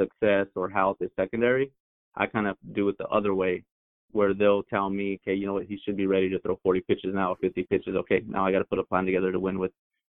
success 0.00 0.46
or 0.54 0.68
health 0.68 0.98
is 1.00 1.10
secondary. 1.16 1.70
I 2.16 2.26
kind 2.26 2.46
of 2.46 2.56
do 2.74 2.88
it 2.88 2.96
the 2.98 3.06
other 3.08 3.34
way, 3.34 3.64
where 4.12 4.34
they'll 4.34 4.62
tell 4.62 4.88
me, 4.88 5.20
okay, 5.22 5.34
you 5.34 5.46
know 5.46 5.54
what, 5.54 5.66
he 5.66 5.78
should 5.84 5.96
be 5.96 6.06
ready 6.06 6.28
to 6.30 6.38
throw 6.40 6.58
40 6.62 6.80
pitches 6.82 7.14
now, 7.14 7.36
50 7.40 7.64
pitches. 7.64 7.96
Okay, 7.96 8.22
now 8.26 8.46
I 8.46 8.52
got 8.52 8.60
to 8.60 8.64
put 8.64 8.78
a 8.78 8.84
plan 8.84 9.04
together 9.04 9.32
to 9.32 9.40
win 9.40 9.58
with 9.58 9.72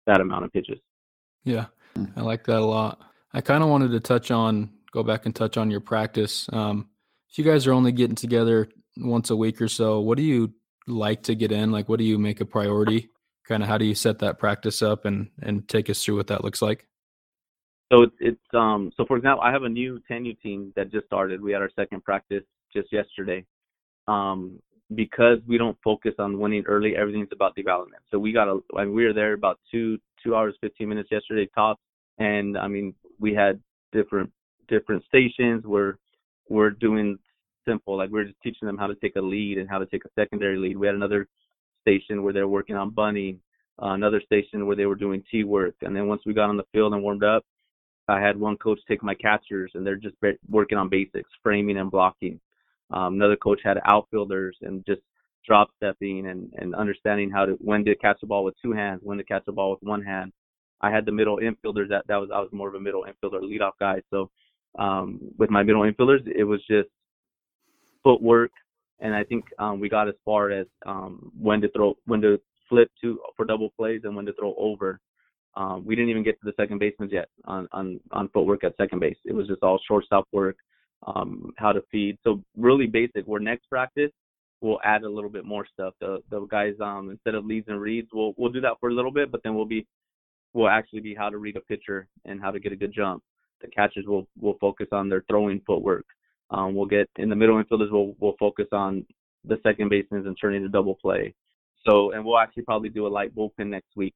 that 0.06 0.20
amount 0.20 0.44
of 0.44 0.52
pitches. 0.52 0.78
Yeah, 1.44 1.66
I 2.16 2.20
like 2.20 2.44
that 2.44 2.58
a 2.58 2.64
lot. 2.64 3.00
I 3.32 3.40
kind 3.40 3.62
of 3.62 3.68
wanted 3.68 3.92
to 3.92 4.00
touch 4.00 4.30
on, 4.30 4.70
go 4.92 5.02
back 5.02 5.26
and 5.26 5.34
touch 5.34 5.56
on 5.56 5.70
your 5.70 5.80
practice. 5.80 6.48
Um, 6.52 6.88
if 7.30 7.38
you 7.38 7.44
guys 7.44 7.66
are 7.66 7.72
only 7.72 7.92
getting 7.92 8.16
together 8.16 8.68
once 8.96 9.30
a 9.30 9.36
week 9.36 9.62
or 9.62 9.68
so, 9.68 10.00
what 10.00 10.16
do 10.16 10.24
you 10.24 10.52
like 10.86 11.22
to 11.24 11.34
get 11.34 11.52
in? 11.52 11.70
Like, 11.70 11.88
what 11.88 11.98
do 11.98 12.04
you 12.04 12.18
make 12.18 12.40
a 12.40 12.44
priority? 12.44 13.08
Kind 13.46 13.62
of, 13.62 13.68
how 13.68 13.78
do 13.78 13.84
you 13.84 13.94
set 13.94 14.18
that 14.20 14.38
practice 14.38 14.82
up 14.82 15.04
and 15.04 15.30
and 15.42 15.68
take 15.68 15.90
us 15.90 16.04
through 16.04 16.16
what 16.16 16.28
that 16.28 16.44
looks 16.44 16.60
like? 16.60 16.86
So 17.92 18.02
it's, 18.02 18.16
it's 18.20 18.54
um 18.54 18.92
so 18.96 19.04
for 19.06 19.16
example, 19.16 19.42
I 19.42 19.52
have 19.52 19.64
a 19.64 19.68
new 19.68 20.00
10U 20.10 20.40
team 20.40 20.72
that 20.76 20.90
just 20.90 21.06
started. 21.06 21.40
We 21.40 21.52
had 21.52 21.62
our 21.62 21.70
second 21.74 22.04
practice 22.04 22.44
just 22.72 22.92
yesterday. 22.92 23.44
Um, 24.08 24.60
because 24.94 25.38
we 25.46 25.56
don't 25.56 25.78
focus 25.84 26.14
on 26.18 26.38
winning 26.38 26.64
early, 26.66 26.96
everything's 26.96 27.28
about 27.32 27.54
development. 27.54 28.02
So 28.10 28.18
we 28.18 28.32
got 28.32 28.48
a, 28.48 28.58
I 28.76 28.84
mean, 28.84 28.94
we 28.94 29.04
were 29.04 29.12
there 29.12 29.34
about 29.34 29.60
two 29.70 29.98
two 30.22 30.34
hours 30.34 30.54
fifteen 30.60 30.88
minutes 30.88 31.10
yesterday 31.12 31.48
tops, 31.54 31.80
and 32.18 32.58
I 32.58 32.66
mean 32.66 32.94
we 33.20 33.34
had 33.34 33.60
different 33.92 34.30
different 34.68 35.04
stations 35.04 35.64
where 35.64 35.98
we're 36.48 36.70
doing 36.70 37.18
simple 37.66 37.96
like 37.96 38.10
we're 38.10 38.24
just 38.24 38.40
teaching 38.42 38.66
them 38.66 38.78
how 38.78 38.86
to 38.86 38.94
take 38.96 39.16
a 39.16 39.20
lead 39.20 39.58
and 39.58 39.68
how 39.68 39.78
to 39.78 39.86
take 39.86 40.04
a 40.04 40.10
secondary 40.18 40.56
lead. 40.56 40.76
We 40.76 40.86
had 40.86 40.96
another 40.96 41.28
station 41.82 42.22
where 42.22 42.32
they're 42.32 42.48
working 42.48 42.76
on 42.76 42.90
bunting, 42.90 43.40
uh, 43.82 43.90
another 43.90 44.20
station 44.24 44.66
where 44.66 44.76
they 44.76 44.86
were 44.86 44.94
doing 44.94 45.22
tee 45.30 45.44
work, 45.44 45.74
and 45.82 45.94
then 45.94 46.08
once 46.08 46.22
we 46.24 46.34
got 46.34 46.48
on 46.48 46.56
the 46.56 46.64
field 46.72 46.94
and 46.94 47.02
warmed 47.02 47.24
up, 47.24 47.44
I 48.08 48.20
had 48.20 48.38
one 48.38 48.56
coach 48.56 48.80
take 48.88 49.02
my 49.02 49.14
catchers 49.14 49.70
and 49.74 49.86
they're 49.86 49.96
just 49.96 50.16
working 50.48 50.78
on 50.78 50.88
basics, 50.88 51.30
framing 51.42 51.78
and 51.78 51.90
blocking. 51.90 52.40
Um, 52.90 53.14
another 53.14 53.36
coach 53.36 53.60
had 53.62 53.78
outfielders 53.84 54.56
and 54.62 54.84
just 54.84 55.02
drop 55.46 55.70
stepping 55.76 56.26
and, 56.26 56.52
and 56.58 56.74
understanding 56.74 57.30
how 57.30 57.46
to 57.46 57.52
when 57.60 57.84
to 57.84 57.94
catch 57.96 58.20
the 58.20 58.26
ball 58.26 58.44
with 58.44 58.54
two 58.60 58.72
hands, 58.72 59.00
when 59.02 59.18
to 59.18 59.24
catch 59.24 59.44
the 59.46 59.52
ball 59.52 59.70
with 59.70 59.82
one 59.82 60.02
hand, 60.02 60.32
I 60.80 60.90
had 60.90 61.04
the 61.04 61.12
middle 61.12 61.38
infielders 61.38 61.88
that 61.88 62.04
that 62.08 62.16
was 62.16 62.30
I 62.34 62.40
was 62.40 62.48
more 62.52 62.68
of 62.68 62.74
a 62.74 62.80
middle 62.80 63.04
infielder 63.04 63.40
leadoff 63.42 63.72
guy. 63.78 64.02
So 64.10 64.30
um, 64.78 65.20
with 65.38 65.50
my 65.50 65.62
middle 65.62 65.82
infielders, 65.82 66.26
it 66.26 66.44
was 66.44 66.60
just 66.68 66.88
footwork, 68.02 68.52
and 69.00 69.14
I 69.14 69.24
think 69.24 69.44
um, 69.58 69.80
we 69.80 69.88
got 69.88 70.08
as 70.08 70.14
far 70.24 70.50
as 70.50 70.66
um, 70.86 71.32
when 71.38 71.60
to 71.60 71.68
throw, 71.70 71.94
when 72.06 72.20
to 72.22 72.40
flip 72.68 72.90
to 73.02 73.18
for 73.36 73.44
double 73.44 73.70
plays, 73.76 74.02
and 74.04 74.14
when 74.16 74.26
to 74.26 74.32
throw 74.34 74.54
over. 74.56 75.00
Um, 75.56 75.84
we 75.84 75.96
didn't 75.96 76.10
even 76.10 76.22
get 76.22 76.40
to 76.40 76.44
the 76.44 76.54
second 76.56 76.78
baseman 76.78 77.10
yet 77.10 77.28
on 77.44 77.68
on 77.72 78.00
on 78.12 78.28
footwork 78.28 78.64
at 78.64 78.76
second 78.76 79.00
base. 79.00 79.18
It 79.24 79.34
was 79.34 79.48
just 79.48 79.62
all 79.62 79.80
shortstop 79.86 80.28
work, 80.32 80.56
um, 81.06 81.52
how 81.56 81.72
to 81.72 81.82
feed. 81.90 82.18
So 82.24 82.42
really 82.56 82.86
basic. 82.86 83.24
Where 83.26 83.40
next 83.40 83.68
practice, 83.68 84.12
we'll 84.60 84.78
add 84.84 85.02
a 85.02 85.10
little 85.10 85.30
bit 85.30 85.44
more 85.44 85.66
stuff. 85.72 85.94
The 86.00 86.22
the 86.30 86.46
guys 86.46 86.74
um 86.80 87.10
instead 87.10 87.34
of 87.34 87.44
leads 87.44 87.66
and 87.68 87.80
reads, 87.80 88.08
we'll 88.12 88.32
we'll 88.36 88.52
do 88.52 88.60
that 88.60 88.74
for 88.78 88.90
a 88.90 88.94
little 88.94 89.10
bit, 89.10 89.32
but 89.32 89.42
then 89.42 89.56
we'll 89.56 89.66
be 89.66 89.86
will 90.52 90.68
actually 90.68 91.00
be 91.00 91.14
how 91.14 91.28
to 91.30 91.38
read 91.38 91.56
a 91.56 91.60
pitcher 91.60 92.08
and 92.24 92.40
how 92.40 92.50
to 92.50 92.60
get 92.60 92.72
a 92.72 92.76
good 92.76 92.92
jump. 92.94 93.22
The 93.60 93.68
catchers 93.68 94.06
will 94.06 94.26
will 94.40 94.56
focus 94.60 94.88
on 94.92 95.08
their 95.08 95.24
throwing 95.28 95.60
footwork. 95.66 96.06
Um, 96.50 96.74
we'll 96.74 96.86
get 96.86 97.08
in 97.16 97.28
the 97.28 97.36
middle 97.36 97.62
infielders. 97.62 97.90
We'll 97.90 98.14
we'll 98.18 98.36
focus 98.38 98.66
on 98.72 99.06
the 99.44 99.58
second 99.62 99.88
basemen 99.88 100.26
and 100.26 100.36
turning 100.40 100.62
to 100.62 100.68
double 100.68 100.94
play. 100.94 101.34
So 101.88 102.12
and 102.12 102.24
we'll 102.24 102.38
actually 102.38 102.64
probably 102.64 102.88
do 102.88 103.06
a 103.06 103.08
light 103.08 103.34
bullpen 103.34 103.68
next 103.68 103.96
week. 103.96 104.14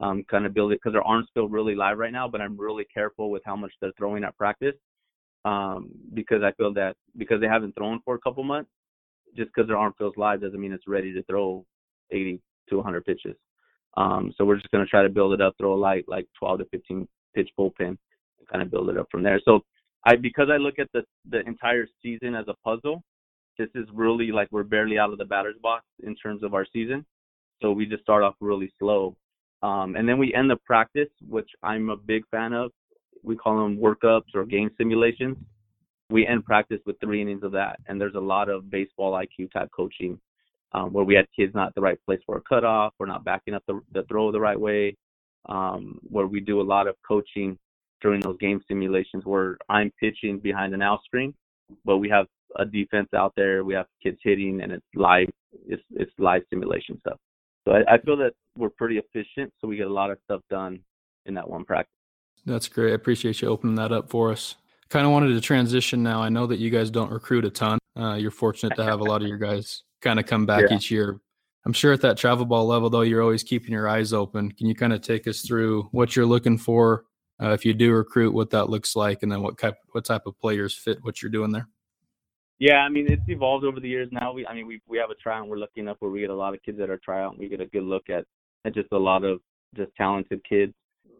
Um, 0.00 0.24
kind 0.28 0.44
of 0.44 0.54
build 0.54 0.72
it 0.72 0.80
because 0.82 0.92
their 0.92 1.06
arms 1.06 1.28
feel 1.34 1.48
really 1.48 1.76
live 1.76 1.98
right 1.98 2.12
now, 2.12 2.26
but 2.26 2.40
I'm 2.40 2.58
really 2.58 2.84
careful 2.92 3.30
with 3.30 3.42
how 3.44 3.54
much 3.54 3.72
they're 3.80 3.92
throwing 3.96 4.24
at 4.24 4.36
practice. 4.36 4.74
Um, 5.44 5.90
because 6.14 6.42
I 6.42 6.52
feel 6.52 6.72
that 6.74 6.96
because 7.16 7.40
they 7.40 7.46
haven't 7.46 7.74
thrown 7.76 8.00
for 8.04 8.14
a 8.14 8.20
couple 8.20 8.42
months, 8.42 8.70
just 9.36 9.50
because 9.54 9.68
their 9.68 9.76
arm 9.76 9.92
feels 9.98 10.14
live 10.16 10.40
doesn't 10.40 10.60
mean 10.60 10.72
it's 10.72 10.88
ready 10.88 11.12
to 11.12 11.22
throw 11.24 11.64
80 12.10 12.40
to 12.70 12.76
100 12.76 13.04
pitches. 13.04 13.36
Um, 13.96 14.32
so 14.36 14.44
we're 14.44 14.56
just 14.56 14.70
going 14.70 14.84
to 14.84 14.90
try 14.90 15.02
to 15.02 15.08
build 15.08 15.34
it 15.34 15.40
up, 15.40 15.54
throw 15.58 15.74
a 15.74 15.76
light 15.76 16.04
like 16.08 16.26
12 16.38 16.60
to 16.60 16.64
15 16.66 17.08
pitch 17.34 17.50
bullpen, 17.58 17.78
and 17.80 17.98
kind 18.50 18.62
of 18.62 18.70
build 18.70 18.90
it 18.90 18.98
up 18.98 19.06
from 19.10 19.22
there. 19.22 19.40
So 19.44 19.60
I 20.04 20.16
because 20.16 20.48
I 20.52 20.56
look 20.56 20.78
at 20.78 20.88
the 20.92 21.02
the 21.30 21.40
entire 21.46 21.86
season 22.02 22.34
as 22.34 22.46
a 22.48 22.54
puzzle, 22.64 23.02
this 23.58 23.68
is 23.74 23.86
really 23.92 24.32
like 24.32 24.48
we're 24.50 24.64
barely 24.64 24.98
out 24.98 25.12
of 25.12 25.18
the 25.18 25.24
batter's 25.24 25.56
box 25.62 25.84
in 26.02 26.14
terms 26.16 26.42
of 26.42 26.54
our 26.54 26.66
season. 26.72 27.04
So 27.62 27.72
we 27.72 27.86
just 27.86 28.02
start 28.02 28.22
off 28.22 28.34
really 28.40 28.72
slow, 28.78 29.16
um, 29.62 29.96
and 29.96 30.08
then 30.08 30.18
we 30.18 30.34
end 30.34 30.50
the 30.50 30.56
practice, 30.56 31.08
which 31.28 31.48
I'm 31.62 31.88
a 31.90 31.96
big 31.96 32.24
fan 32.30 32.52
of. 32.52 32.72
We 33.22 33.36
call 33.36 33.62
them 33.62 33.78
workups 33.78 34.34
or 34.34 34.44
game 34.44 34.70
simulations. 34.76 35.38
We 36.10 36.26
end 36.26 36.44
practice 36.44 36.80
with 36.84 37.00
three 37.00 37.22
innings 37.22 37.42
of 37.42 37.52
that, 37.52 37.78
and 37.86 37.98
there's 37.98 38.16
a 38.16 38.20
lot 38.20 38.50
of 38.50 38.70
baseball 38.70 39.12
IQ 39.12 39.52
type 39.52 39.70
coaching 39.74 40.18
um, 40.74 40.92
where 40.92 41.04
we 41.04 41.14
had 41.14 41.26
kids 41.34 41.54
not 41.54 41.68
at 41.68 41.74
the 41.74 41.80
right 41.80 41.98
place 42.04 42.20
for 42.26 42.36
a 42.36 42.40
cutoff, 42.40 42.92
we're 42.98 43.06
not 43.06 43.24
backing 43.24 43.54
up 43.54 43.62
the, 43.66 43.80
the 43.92 44.02
throw 44.04 44.30
the 44.32 44.40
right 44.40 44.58
way, 44.58 44.96
um, 45.48 46.00
where 46.02 46.26
we 46.26 46.40
do 46.40 46.60
a 46.60 46.62
lot 46.62 46.88
of 46.88 46.96
coaching 47.06 47.56
during 48.02 48.20
those 48.20 48.36
game 48.38 48.60
simulations 48.68 49.24
where 49.24 49.56
I'm 49.68 49.90
pitching 49.98 50.38
behind 50.38 50.74
an 50.74 50.82
out 50.82 51.00
screen, 51.04 51.32
but 51.84 51.98
we 51.98 52.08
have 52.10 52.26
a 52.56 52.64
defense 52.64 53.08
out 53.16 53.32
there, 53.36 53.64
we 53.64 53.74
have 53.74 53.86
kids 54.02 54.18
hitting, 54.22 54.60
and 54.60 54.72
it's 54.72 54.84
live, 54.94 55.30
it's, 55.66 55.82
it's 55.92 56.12
live 56.18 56.42
simulation 56.50 56.98
stuff. 57.00 57.18
So 57.66 57.74
I, 57.74 57.94
I 57.94 57.98
feel 57.98 58.16
that 58.18 58.32
we're 58.58 58.68
pretty 58.68 58.98
efficient, 58.98 59.52
so 59.60 59.68
we 59.68 59.76
get 59.76 59.86
a 59.86 59.92
lot 59.92 60.10
of 60.10 60.18
stuff 60.24 60.40
done 60.50 60.80
in 61.24 61.34
that 61.34 61.48
one 61.48 61.64
practice. 61.64 61.90
That's 62.44 62.68
great. 62.68 62.92
I 62.92 62.94
appreciate 62.94 63.40
you 63.40 63.48
opening 63.48 63.76
that 63.76 63.92
up 63.92 64.10
for 64.10 64.32
us. 64.32 64.56
Kind 64.90 65.06
of 65.06 65.12
wanted 65.12 65.28
to 65.28 65.40
transition 65.40 66.02
now. 66.02 66.20
I 66.20 66.28
know 66.28 66.46
that 66.46 66.58
you 66.58 66.68
guys 66.68 66.90
don't 66.90 67.10
recruit 67.10 67.46
a 67.46 67.50
ton. 67.50 67.78
Uh, 67.96 68.14
you're 68.14 68.30
fortunate 68.30 68.76
to 68.76 68.84
have 68.84 69.00
a 69.00 69.04
lot 69.04 69.22
of 69.22 69.28
your 69.28 69.38
guys 69.38 69.82
kind 70.04 70.20
of 70.20 70.26
come 70.26 70.46
back 70.46 70.66
yeah. 70.68 70.76
each 70.76 70.90
year. 70.90 71.18
I'm 71.66 71.72
sure 71.72 71.92
at 71.92 72.02
that 72.02 72.18
travel 72.18 72.44
ball 72.44 72.66
level, 72.66 72.90
though, 72.90 73.00
you're 73.00 73.22
always 73.22 73.42
keeping 73.42 73.72
your 73.72 73.88
eyes 73.88 74.12
open. 74.12 74.52
Can 74.52 74.66
you 74.66 74.74
kind 74.74 74.92
of 74.92 75.00
take 75.00 75.26
us 75.26 75.40
through 75.40 75.88
what 75.92 76.14
you're 76.14 76.26
looking 76.26 76.58
for 76.58 77.04
uh, 77.42 77.50
if 77.50 77.64
you 77.64 77.72
do 77.72 77.92
recruit, 77.92 78.34
what 78.34 78.50
that 78.50 78.68
looks 78.68 78.94
like, 78.94 79.22
and 79.22 79.32
then 79.32 79.42
what 79.42 79.58
type 79.58 79.76
what 79.92 80.04
type 80.04 80.22
of 80.26 80.38
players 80.38 80.74
fit 80.74 80.98
what 81.02 81.22
you're 81.22 81.30
doing 81.30 81.50
there? 81.50 81.68
Yeah, 82.58 82.78
I 82.78 82.88
mean 82.88 83.10
it's 83.10 83.28
evolved 83.28 83.64
over 83.64 83.80
the 83.80 83.88
years. 83.88 84.08
Now 84.12 84.32
we, 84.32 84.46
I 84.46 84.54
mean 84.54 84.66
we 84.66 84.80
we 84.86 84.98
have 84.98 85.10
a 85.10 85.14
tryout. 85.14 85.42
and 85.42 85.50
We're 85.50 85.58
lucky 85.58 85.80
enough 85.80 85.96
where 86.00 86.10
we 86.10 86.20
get 86.20 86.30
a 86.30 86.34
lot 86.34 86.54
of 86.54 86.62
kids 86.62 86.78
at 86.80 86.90
our 86.90 86.98
tryout. 86.98 87.32
And 87.32 87.40
we 87.40 87.48
get 87.48 87.60
a 87.60 87.66
good 87.66 87.82
look 87.82 88.08
at 88.10 88.24
at 88.64 88.74
just 88.74 88.92
a 88.92 88.98
lot 88.98 89.24
of 89.24 89.40
just 89.74 89.90
talented 89.96 90.40
kids. 90.48 90.74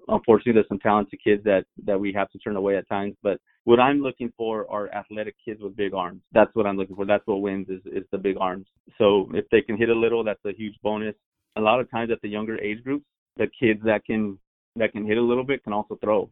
Unfortunately, 0.09 0.53
there's 0.53 0.69
some 0.69 0.79
talented 0.79 1.19
kids 1.23 1.43
that 1.45 1.65
that 1.85 1.99
we 1.99 2.13
have 2.13 2.31
to 2.31 2.39
turn 2.39 2.57
away 2.57 2.77
at 2.77 2.89
times. 2.89 3.15
But 3.23 3.41
what 3.65 3.81
I'm 3.81 4.01
looking 4.01 4.33
for 4.37 4.71
are 4.71 4.93
athletic 4.95 5.35
kids 5.43 5.61
with 5.63 5.77
big 5.77 5.95
arms. 5.95 6.21
That's 6.33 6.55
what 6.55 6.67
I'm 6.67 6.77
looking 6.77 6.97
for. 6.97 7.07
That's 7.07 7.27
what 7.27 7.41
wins 7.41 7.69
is 7.69 7.81
is 7.87 8.05
the 8.13 8.19
big 8.19 8.37
arms. 8.39 8.67
So 8.99 9.31
if 9.33 9.47
they 9.51 9.63
can 9.63 9.77
hit 9.77 9.89
a 9.89 9.95
little, 9.95 10.23
that's 10.23 10.45
a 10.45 10.53
huge 10.53 10.75
bonus. 10.83 11.15
A 11.57 11.61
lot 11.61 11.81
of 11.81 11.91
times 11.91 12.11
at 12.11 12.21
the 12.21 12.29
younger 12.29 12.61
age 12.61 12.83
groups, 12.85 13.07
the 13.37 13.47
kids 13.59 13.81
that 13.85 14.05
can 14.05 14.39
that 14.77 14.93
can 14.93 15.07
hit 15.07 15.19
a 15.19 15.23
little 15.23 15.45
bit 15.45 15.63
can 15.65 15.73
also 15.73 15.97
throw. 16.03 16.31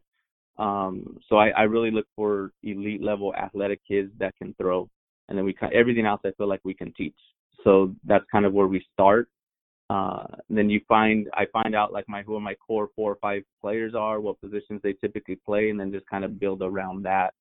Um, 0.57 1.17
so 1.27 1.37
I, 1.37 1.49
I 1.49 1.63
really 1.63 1.89
look 1.89 2.05
for 2.15 2.51
elite 2.61 3.01
level 3.01 3.33
athletic 3.35 3.81
kids 3.87 4.11
that 4.19 4.35
can 4.37 4.53
throw, 4.55 4.87
and 5.27 5.37
then 5.37 5.45
we 5.45 5.55
everything 5.73 6.05
else 6.05 6.21
I 6.25 6.31
feel 6.37 6.47
like 6.47 6.61
we 6.63 6.75
can 6.75 6.93
teach. 6.93 7.15
So 7.63 7.95
that's 8.05 8.25
kind 8.31 8.45
of 8.45 8.53
where 8.53 8.67
we 8.67 8.85
start. 8.93 9.29
Uh, 9.93 10.25
then 10.49 10.71
you 10.71 10.81
find 10.87 11.29
I 11.35 11.45
find 11.53 11.75
out 11.75 11.93
like 11.93 12.09
my 12.09 12.23
who 12.23 12.35
are 12.35 12.39
my 12.39 12.55
core 12.55 12.89
four 12.95 13.11
or 13.11 13.17
five 13.17 13.43
players 13.61 13.93
are, 13.93 14.19
what 14.19 14.41
positions 14.41 14.81
they 14.81 14.93
typically 14.93 15.35
play, 15.35 15.69
and 15.69 15.79
then 15.79 15.91
just 15.91 16.07
kind 16.07 16.25
of 16.25 16.39
build 16.39 16.63
around 16.63 17.03
that. 17.03 17.35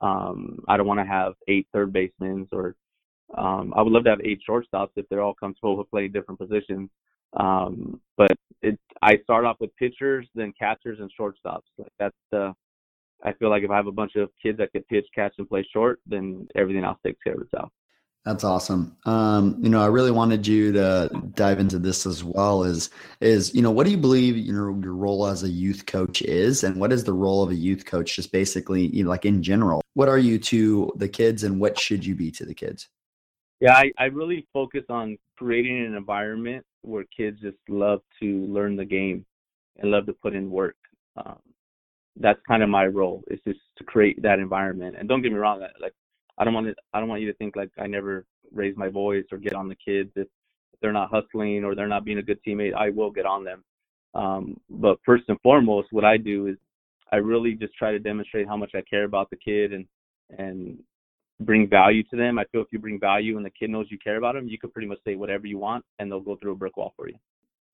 Um, 0.00 0.64
I 0.66 0.76
don't 0.76 0.88
want 0.88 0.98
to 0.98 1.06
have 1.06 1.34
eight 1.46 1.68
third 1.72 1.92
basemen 1.92 2.48
or 2.50 2.74
um, 3.38 3.72
I 3.76 3.82
would 3.82 3.92
love 3.92 4.04
to 4.04 4.10
have 4.10 4.20
eight 4.24 4.40
shortstops 4.48 4.90
if 4.96 5.08
they're 5.08 5.22
all 5.22 5.34
comfortable 5.34 5.76
with 5.76 5.90
playing 5.90 6.10
different 6.10 6.40
positions. 6.40 6.90
Um, 7.34 8.00
but 8.16 8.32
it, 8.62 8.76
I 9.00 9.18
start 9.22 9.44
off 9.44 9.60
with 9.60 9.76
pitchers, 9.76 10.26
then 10.34 10.52
catchers 10.58 10.98
and 10.98 11.10
shortstops. 11.18 11.62
Like 11.78 11.92
that's 12.00 12.16
the. 12.32 12.54
I 13.22 13.32
feel 13.34 13.50
like 13.50 13.62
if 13.62 13.70
I 13.70 13.76
have 13.76 13.86
a 13.86 13.92
bunch 13.92 14.16
of 14.16 14.30
kids 14.42 14.58
that 14.58 14.72
can 14.72 14.82
pitch, 14.82 15.06
catch, 15.14 15.34
and 15.38 15.48
play 15.48 15.66
short, 15.72 16.00
then 16.06 16.48
everything 16.56 16.84
else 16.84 16.98
takes 17.06 17.22
care 17.22 17.34
of 17.34 17.42
itself. 17.42 17.70
That's 18.24 18.42
awesome. 18.42 18.96
Um, 19.04 19.58
you 19.60 19.68
know, 19.68 19.82
I 19.82 19.86
really 19.86 20.10
wanted 20.10 20.46
you 20.46 20.72
to 20.72 21.10
dive 21.34 21.60
into 21.60 21.78
this 21.78 22.06
as 22.06 22.24
well. 22.24 22.62
Is 22.62 22.88
is 23.20 23.54
you 23.54 23.60
know, 23.60 23.70
what 23.70 23.84
do 23.84 23.90
you 23.90 23.98
believe 23.98 24.36
you 24.36 24.52
know 24.52 24.80
your 24.82 24.94
role 24.94 25.26
as 25.26 25.42
a 25.42 25.48
youth 25.48 25.84
coach 25.84 26.22
is, 26.22 26.64
and 26.64 26.80
what 26.80 26.90
is 26.90 27.04
the 27.04 27.12
role 27.12 27.42
of 27.42 27.50
a 27.50 27.54
youth 27.54 27.84
coach? 27.84 28.16
Just 28.16 28.32
basically, 28.32 28.86
you 28.86 29.04
know, 29.04 29.10
like 29.10 29.26
in 29.26 29.42
general, 29.42 29.82
what 29.92 30.08
are 30.08 30.18
you 30.18 30.38
to 30.38 30.90
the 30.96 31.08
kids, 31.08 31.44
and 31.44 31.60
what 31.60 31.78
should 31.78 32.06
you 32.06 32.14
be 32.14 32.30
to 32.30 32.46
the 32.46 32.54
kids? 32.54 32.88
Yeah, 33.60 33.74
I, 33.74 33.92
I 33.98 34.04
really 34.06 34.46
focus 34.54 34.84
on 34.88 35.18
creating 35.36 35.84
an 35.84 35.94
environment 35.94 36.64
where 36.80 37.04
kids 37.14 37.40
just 37.42 37.58
love 37.68 38.00
to 38.20 38.46
learn 38.46 38.76
the 38.76 38.84
game 38.86 39.26
and 39.78 39.90
love 39.90 40.06
to 40.06 40.14
put 40.14 40.34
in 40.34 40.50
work. 40.50 40.76
Um, 41.16 41.38
that's 42.16 42.40
kind 42.48 42.62
of 42.62 42.68
my 42.68 42.86
role 42.86 43.22
is 43.28 43.40
just 43.46 43.60
to 43.76 43.84
create 43.84 44.22
that 44.22 44.38
environment. 44.38 44.96
And 44.98 45.08
don't 45.08 45.22
get 45.22 45.32
me 45.32 45.38
wrong, 45.38 45.60
like 45.80 45.94
I 46.38 46.44
don't 46.44 46.54
want 46.54 46.66
to, 46.68 46.74
I 46.92 47.00
don't 47.00 47.08
want 47.08 47.22
you 47.22 47.30
to 47.30 47.38
think 47.38 47.56
like 47.56 47.70
I 47.78 47.86
never 47.86 48.24
raise 48.52 48.76
my 48.76 48.88
voice 48.88 49.24
or 49.32 49.38
get 49.38 49.54
on 49.54 49.68
the 49.68 49.76
kids 49.76 50.10
if, 50.16 50.28
if 50.72 50.80
they're 50.80 50.92
not 50.92 51.10
hustling 51.10 51.64
or 51.64 51.74
they're 51.74 51.88
not 51.88 52.04
being 52.04 52.18
a 52.18 52.22
good 52.22 52.40
teammate. 52.46 52.74
I 52.74 52.90
will 52.90 53.10
get 53.10 53.26
on 53.26 53.44
them. 53.44 53.64
Um, 54.14 54.60
but 54.70 54.98
first 55.04 55.24
and 55.28 55.40
foremost, 55.42 55.88
what 55.90 56.04
I 56.04 56.16
do 56.16 56.46
is 56.46 56.56
I 57.12 57.16
really 57.16 57.54
just 57.54 57.74
try 57.74 57.92
to 57.92 57.98
demonstrate 57.98 58.48
how 58.48 58.56
much 58.56 58.72
I 58.74 58.82
care 58.82 59.04
about 59.04 59.30
the 59.30 59.36
kid 59.36 59.72
and 59.72 59.86
and 60.38 60.78
bring 61.40 61.68
value 61.68 62.02
to 62.04 62.16
them. 62.16 62.38
I 62.38 62.44
feel 62.46 62.62
if 62.62 62.68
you 62.72 62.78
bring 62.78 62.98
value 62.98 63.36
and 63.36 63.44
the 63.44 63.50
kid 63.50 63.70
knows 63.70 63.86
you 63.90 63.98
care 63.98 64.16
about 64.16 64.34
them, 64.34 64.48
you 64.48 64.58
can 64.58 64.70
pretty 64.70 64.88
much 64.88 64.98
say 65.04 65.14
whatever 65.16 65.46
you 65.46 65.58
want 65.58 65.84
and 65.98 66.10
they'll 66.10 66.20
go 66.20 66.36
through 66.36 66.52
a 66.52 66.56
brick 66.56 66.76
wall 66.76 66.94
for 66.96 67.08
you. 67.08 67.16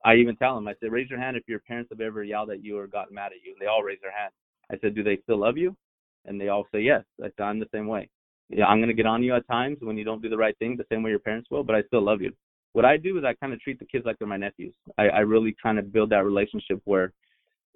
I 0.05 0.15
even 0.17 0.37
tell 0.37 0.55
them, 0.55 0.67
I 0.67 0.75
said, 0.81 0.93
raise 0.93 1.11
your 1.11 1.19
hand 1.21 1.37
if 1.37 1.45
your 1.47 1.61
parents 1.61 1.91
have 1.93 2.01
ever 2.01 2.25
yelled 2.25 2.51
at 2.51 2.65
you 2.65 2.79
or 2.79 2.87
gotten 2.87 3.15
mad 3.15 3.33
at 3.33 3.45
you. 3.45 3.53
And 3.53 3.61
they 3.61 3.67
all 3.67 3.83
raise 3.83 3.99
their 4.01 4.13
hand. 4.17 4.33
I 4.73 4.77
said, 4.81 4.95
do 4.95 5.03
they 5.03 5.19
still 5.25 5.39
love 5.39 5.59
you? 5.59 5.77
And 6.25 6.41
they 6.41 6.49
all 6.49 6.67
say 6.73 6.81
yes. 6.81 7.05
I 7.21 7.27
said, 7.27 7.43
I'm 7.43 7.61
the 7.61 7.69
same 7.73 7.87
way. 7.87 8.09
Yeah, 8.51 8.67
I'm 8.67 8.83
to 8.83 8.93
get 8.93 9.07
on 9.07 9.23
you 9.23 9.35
at 9.35 9.47
times 9.47 9.79
when 9.81 9.97
you 9.97 10.05
don't 10.05 10.21
do 10.21 10.29
the 10.29 10.37
right 10.37 10.59
thing, 10.59 10.77
the 10.77 10.85
same 10.91 11.03
way 11.05 11.11
your 11.11 11.21
parents 11.21 11.49
will, 11.51 11.63
but 11.63 11.77
I 11.77 11.83
still 11.83 12.03
love 12.03 12.21
you. 12.21 12.33
What 12.73 12.85
I 12.85 12.97
do 12.97 13.17
is 13.17 13.25
I 13.25 13.35
kind 13.35 13.53
of 13.53 13.61
treat 13.61 13.79
the 13.79 13.85
kids 13.85 14.05
like 14.05 14.19
they're 14.19 14.29
my 14.29 14.37
nephews. 14.37 14.75
I, 14.99 15.05
I 15.05 15.19
really 15.21 15.57
kind 15.63 15.79
of 15.79 15.93
build 15.93 16.11
that 16.11 16.25
relationship 16.25 16.81
where 16.85 17.13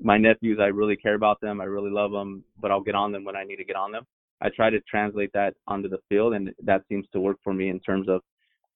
my 0.01 0.19
nephews, 0.19 0.59
I 0.61 0.67
really 0.67 0.97
care 0.97 1.15
about 1.15 1.41
them. 1.41 1.61
I 1.61 1.65
really 1.65 1.91
love 1.91 2.11
them, 2.11 2.43
but 2.61 2.73
I'll 2.73 2.81
get 2.81 2.97
on 2.97 3.13
them 3.13 3.25
when 3.25 3.37
I 3.37 3.45
need 3.45 3.57
to 3.57 3.65
get 3.65 3.77
on 3.77 3.93
them. 3.93 4.05
I 4.41 4.49
try 4.51 4.69
to 4.69 4.81
translate 4.81 5.33
that 5.33 5.55
onto 5.69 5.89
the 5.89 5.99
field, 6.09 6.35
and 6.35 6.53
that 6.65 6.83
seems 6.89 7.07
to 7.13 7.21
work 7.21 7.39
for 7.45 7.55
me 7.55 7.69
in 7.69 7.79
terms 7.81 8.09
of 8.09 8.21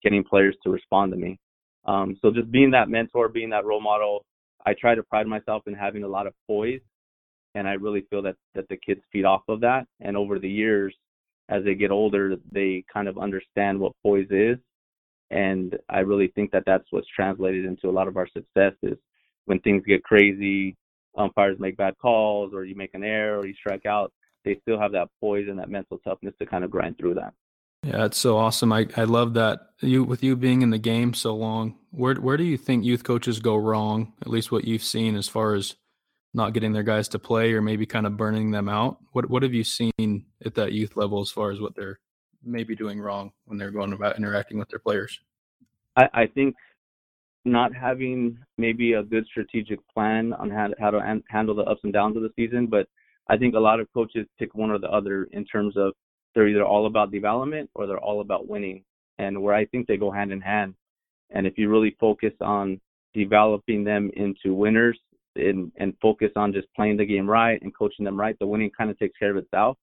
getting 0.02 0.22
players 0.22 0.56
to 0.62 0.70
respond 0.70 1.12
to 1.12 1.18
me. 1.18 1.38
Um, 1.84 2.16
so 2.22 2.30
just 2.30 2.50
being 2.50 2.70
that 2.70 2.88
mentor, 2.88 3.28
being 3.28 3.50
that 3.50 3.64
role 3.64 3.80
model, 3.80 4.24
I 4.66 4.74
try 4.74 4.94
to 4.94 5.02
pride 5.02 5.26
myself 5.26 5.62
in 5.66 5.74
having 5.74 6.04
a 6.04 6.08
lot 6.08 6.26
of 6.26 6.34
poise, 6.46 6.80
and 7.54 7.66
I 7.66 7.72
really 7.72 8.06
feel 8.08 8.22
that 8.22 8.36
that 8.54 8.68
the 8.68 8.76
kids 8.76 9.00
feed 9.12 9.24
off 9.24 9.42
of 9.48 9.60
that. 9.60 9.86
And 10.00 10.16
over 10.16 10.38
the 10.38 10.48
years, 10.48 10.94
as 11.48 11.64
they 11.64 11.74
get 11.74 11.90
older, 11.90 12.36
they 12.52 12.84
kind 12.92 13.08
of 13.08 13.18
understand 13.18 13.80
what 13.80 13.92
poise 14.02 14.28
is, 14.30 14.58
and 15.30 15.76
I 15.88 16.00
really 16.00 16.28
think 16.28 16.50
that 16.52 16.64
that's 16.66 16.86
what's 16.90 17.08
translated 17.14 17.64
into 17.64 17.88
a 17.88 17.92
lot 17.92 18.08
of 18.08 18.16
our 18.16 18.28
success 18.28 18.74
is 18.82 18.98
when 19.46 19.60
things 19.60 19.82
get 19.86 20.02
crazy, 20.04 20.76
umpires 21.16 21.58
make 21.58 21.76
bad 21.76 21.94
calls, 22.00 22.52
or 22.52 22.64
you 22.64 22.74
make 22.74 22.94
an 22.94 23.04
error, 23.04 23.40
or 23.40 23.46
you 23.46 23.54
strike 23.54 23.86
out 23.86 24.12
they 24.44 24.58
still 24.62 24.80
have 24.80 24.92
that 24.92 25.08
poise 25.20 25.48
and 25.48 25.58
that 25.58 25.68
mental 25.68 25.98
toughness 25.98 26.34
to 26.38 26.46
kind 26.46 26.64
of 26.64 26.70
grind 26.70 26.96
through 26.98 27.14
that. 27.14 27.34
Yeah, 27.84 28.06
it's 28.06 28.18
so 28.18 28.36
awesome. 28.38 28.72
I, 28.72 28.86
I 28.96 29.04
love 29.04 29.34
that 29.34 29.60
you 29.80 30.02
with 30.02 30.24
you 30.24 30.34
being 30.34 30.62
in 30.62 30.70
the 30.70 30.78
game 30.78 31.14
so 31.14 31.34
long. 31.36 31.76
Where 31.90 32.14
where 32.16 32.36
do 32.36 32.44
you 32.44 32.56
think 32.56 32.84
youth 32.84 33.04
coaches 33.04 33.38
go 33.38 33.56
wrong? 33.56 34.14
At 34.20 34.28
least 34.28 34.50
what 34.50 34.64
you've 34.64 34.82
seen 34.82 35.14
as 35.14 35.28
far 35.28 35.54
as 35.54 35.76
not 36.38 36.54
getting 36.54 36.72
their 36.72 36.82
guys 36.82 37.08
to 37.08 37.18
play 37.18 37.52
or 37.52 37.60
maybe 37.60 37.84
kind 37.84 38.06
of 38.06 38.16
burning 38.16 38.50
them 38.50 38.68
out. 38.70 38.96
What 39.12 39.28
what 39.28 39.42
have 39.42 39.52
you 39.52 39.64
seen 39.64 40.24
at 40.44 40.54
that 40.54 40.72
youth 40.72 40.96
level 40.96 41.20
as 41.20 41.30
far 41.30 41.50
as 41.50 41.60
what 41.60 41.74
they're 41.76 42.00
maybe 42.42 42.74
doing 42.74 42.98
wrong 42.98 43.32
when 43.44 43.58
they're 43.58 43.70
going 43.70 43.92
about 43.92 44.16
interacting 44.16 44.58
with 44.58 44.68
their 44.70 44.78
players? 44.78 45.20
I, 45.96 46.08
I 46.14 46.26
think 46.26 46.54
not 47.44 47.74
having 47.74 48.38
maybe 48.56 48.92
a 48.94 49.02
good 49.02 49.26
strategic 49.26 49.80
plan 49.92 50.32
on 50.32 50.50
how, 50.50 50.68
how 50.78 50.90
to 50.90 50.98
an, 50.98 51.22
handle 51.28 51.54
the 51.54 51.62
ups 51.62 51.80
and 51.84 51.92
downs 51.92 52.16
of 52.16 52.22
the 52.22 52.30
season, 52.36 52.66
but 52.66 52.86
I 53.28 53.36
think 53.36 53.54
a 53.54 53.60
lot 53.60 53.80
of 53.80 53.88
coaches 53.92 54.26
pick 54.38 54.54
one 54.54 54.70
or 54.70 54.78
the 54.78 54.88
other 54.88 55.24
in 55.32 55.44
terms 55.44 55.76
of 55.76 55.92
they're 56.34 56.48
either 56.48 56.64
all 56.64 56.86
about 56.86 57.10
development 57.10 57.68
or 57.74 57.86
they're 57.86 57.98
all 57.98 58.20
about 58.20 58.48
winning, 58.48 58.84
and 59.18 59.42
where 59.42 59.54
I 59.54 59.66
think 59.66 59.86
they 59.86 59.96
go 59.96 60.10
hand 60.10 60.32
in 60.32 60.40
hand. 60.40 60.74
And 61.30 61.46
if 61.46 61.58
you 61.58 61.68
really 61.68 61.96
focus 61.98 62.32
on 62.40 62.80
developing 63.14 63.84
them 63.84 64.10
into 64.14 64.54
winners 64.54 64.98
and, 65.36 65.72
and 65.76 65.94
focus 66.00 66.30
on 66.36 66.52
just 66.52 66.66
playing 66.74 66.96
the 66.96 67.04
game 67.04 67.28
right 67.28 67.60
and 67.62 67.76
coaching 67.76 68.04
them 68.04 68.18
right, 68.18 68.38
the 68.38 68.46
winning 68.46 68.70
kind 68.76 68.90
of 68.90 68.98
takes 68.98 69.16
care 69.18 69.30
of 69.30 69.36
itself. 69.36 69.76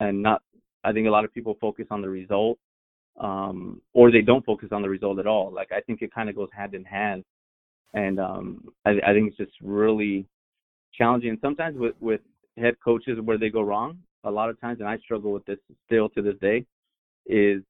And 0.00 0.22
not, 0.22 0.42
I 0.82 0.92
think 0.92 1.06
a 1.06 1.10
lot 1.10 1.24
of 1.24 1.32
people 1.32 1.56
focus 1.60 1.86
on 1.90 2.02
the 2.02 2.08
result, 2.08 2.58
um, 3.20 3.80
or 3.92 4.10
they 4.10 4.22
don't 4.22 4.44
focus 4.44 4.70
on 4.72 4.82
the 4.82 4.88
result 4.88 5.18
at 5.18 5.26
all. 5.26 5.52
Like 5.52 5.70
I 5.72 5.80
think 5.80 6.02
it 6.02 6.12
kind 6.12 6.28
of 6.28 6.34
goes 6.34 6.48
hand 6.52 6.74
in 6.74 6.84
hand, 6.84 7.24
and 7.94 8.18
um, 8.18 8.64
I, 8.84 8.90
I 9.06 9.12
think 9.12 9.28
it's 9.28 9.36
just 9.36 9.52
really 9.62 10.26
challenging. 10.92 11.30
And 11.30 11.38
sometimes 11.40 11.78
with 11.78 11.94
with 12.00 12.20
head 12.58 12.74
coaches 12.84 13.18
where 13.22 13.38
they 13.38 13.50
go 13.50 13.62
wrong 13.62 13.98
a 14.24 14.30
lot 14.30 14.50
of 14.50 14.60
times, 14.60 14.80
and 14.80 14.88
I 14.88 14.98
struggle 14.98 15.32
with 15.32 15.44
this 15.46 15.58
still 15.86 16.08
to 16.10 16.22
this 16.22 16.34
day, 16.40 16.66
is 17.26 17.62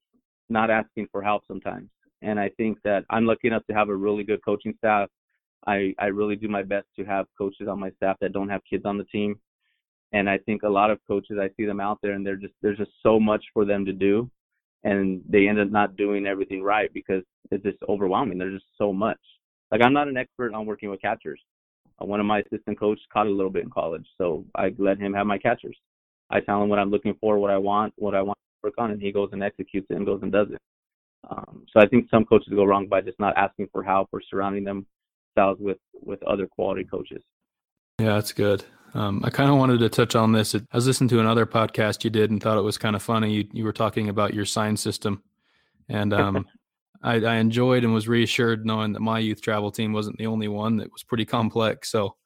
not 0.49 0.71
asking 0.71 1.09
for 1.13 1.23
help 1.23 1.43
sometimes. 1.47 1.89
And 2.23 2.41
I 2.41 2.49
think 2.57 2.79
that 2.85 3.05
I'm 3.11 3.27
lucky 3.27 3.49
enough 3.49 3.67
to 3.67 3.75
have 3.75 3.91
a 3.91 3.95
really 3.95 4.25
good 4.25 4.43
coaching 4.45 4.75
staff. 4.79 5.11
I, 5.67 5.95
I 5.99 6.07
really 6.07 6.37
do 6.37 6.49
my 6.49 6.63
best 6.63 6.87
to 6.97 7.05
have 7.05 7.27
coaches 7.37 7.69
on 7.69 7.81
my 7.81 7.91
staff 7.93 8.17
that 8.21 8.33
don't 8.33 8.49
have 8.49 8.61
kids 8.69 8.85
on 8.85 8.99
the 8.99 9.05
team. 9.05 9.39
And 10.13 10.29
I 10.31 10.39
think 10.39 10.63
a 10.63 10.69
lot 10.69 10.91
of 10.91 11.01
coaches, 11.07 11.39
I 11.41 11.51
see 11.57 11.67
them 11.67 11.81
out 11.81 11.99
there 12.03 12.13
and 12.13 12.25
they're 12.25 12.37
just, 12.37 12.55
there's 12.63 12.79
just 12.79 12.93
so 13.03 13.19
much 13.19 13.45
for 13.53 13.65
them 13.65 13.85
to 13.85 13.93
do. 13.93 14.31
And 14.85 15.23
they 15.29 15.49
end 15.49 15.59
up 15.59 15.71
not 15.71 15.97
doing 15.97 16.27
everything 16.27 16.63
right 16.63 16.93
because 16.93 17.23
it's 17.51 17.65
just 17.65 17.79
overwhelming. 17.89 18.39
There's 18.39 18.61
just 18.61 18.71
so 18.77 18.93
much. 18.93 19.19
Like 19.71 19.83
I'm 19.83 19.95
not 19.95 20.09
an 20.09 20.17
expert 20.17 20.55
on 20.55 20.67
working 20.67 20.91
with 20.91 21.01
catchers. 21.01 21.41
Uh, 22.01 22.05
one 22.05 22.21
of 22.21 22.27
my 22.27 22.41
assistant 22.41 22.79
coaches 22.79 23.05
caught 23.13 23.27
a 23.27 23.31
little 23.31 23.51
bit 23.51 23.65
in 23.65 23.71
college, 23.71 24.07
so 24.19 24.45
I 24.55 24.75
let 24.79 24.99
him 24.99 25.15
have 25.15 25.27
my 25.27 25.39
catchers. 25.39 25.77
I 26.31 26.41
tell 26.41 26.63
him 26.63 26.69
what 26.69 26.79
I'm 26.79 26.91
looking 26.91 27.15
for, 27.21 27.39
what 27.39 27.51
I 27.51 27.59
want, 27.59 27.93
what 27.97 28.15
I 28.15 28.23
want 28.23 28.37
to 28.37 28.69
work 28.69 28.75
on, 28.79 28.91
and 28.91 29.01
he 29.01 29.13
goes 29.13 29.31
and 29.33 29.43
executes 29.43 29.87
it 29.91 29.95
and 29.95 30.07
goes 30.07 30.21
and 30.23 30.33
does 30.33 30.49
it. 30.51 30.61
Um, 31.31 31.65
so 31.73 31.81
I 31.81 31.87
think 31.87 32.09
some 32.11 32.25
coaches 32.25 32.53
go 32.55 32.65
wrong 32.65 32.87
by 32.87 33.01
just 33.01 33.19
not 33.19 33.37
asking 33.37 33.69
for 33.73 33.83
help 33.83 34.09
or 34.13 34.21
surrounding 34.29 34.65
themselves 35.35 35.61
with 35.61 35.79
with 35.93 36.23
other 36.25 36.47
quality 36.47 36.85
coaches. 36.85 37.23
Yeah, 37.99 38.15
that's 38.15 38.33
good. 38.33 38.65
Um, 38.95 39.23
I 39.25 39.31
kind 39.31 39.51
of 39.51 39.57
wanted 39.57 39.81
to 39.81 39.89
touch 39.89 40.15
on 40.15 40.33
this. 40.33 40.55
I 40.55 40.61
was 40.73 40.87
listening 40.87 41.09
to 41.09 41.21
another 41.21 41.47
podcast 41.47 42.05
you 42.05 42.11
did 42.11 42.31
and 42.31 42.43
thought 42.43 42.59
it 42.59 42.63
was 42.63 42.79
kind 42.79 42.95
of 42.95 43.03
funny. 43.03 43.33
You, 43.33 43.49
you 43.53 43.65
were 43.65 43.73
talking 43.73 44.09
about 44.09 44.35
your 44.35 44.45
sign 44.45 44.77
system, 44.77 45.23
and 45.89 46.13
um, 46.15 46.47
I, 47.03 47.17
I, 47.17 47.37
enjoyed 47.37 47.83
and 47.85 47.93
was 47.93 48.07
reassured 48.07 48.65
knowing 48.65 48.93
that 48.93 49.01
my 49.01 49.19
youth 49.19 49.41
travel 49.41 49.73
team 49.73 49.93
wasn't 49.93 50.19
the 50.19 50.27
only 50.27 50.49
one 50.49 50.77
that 50.77 50.93
was 50.93 51.03
pretty 51.03 51.25
complex. 51.25 51.91
So, 51.91 52.17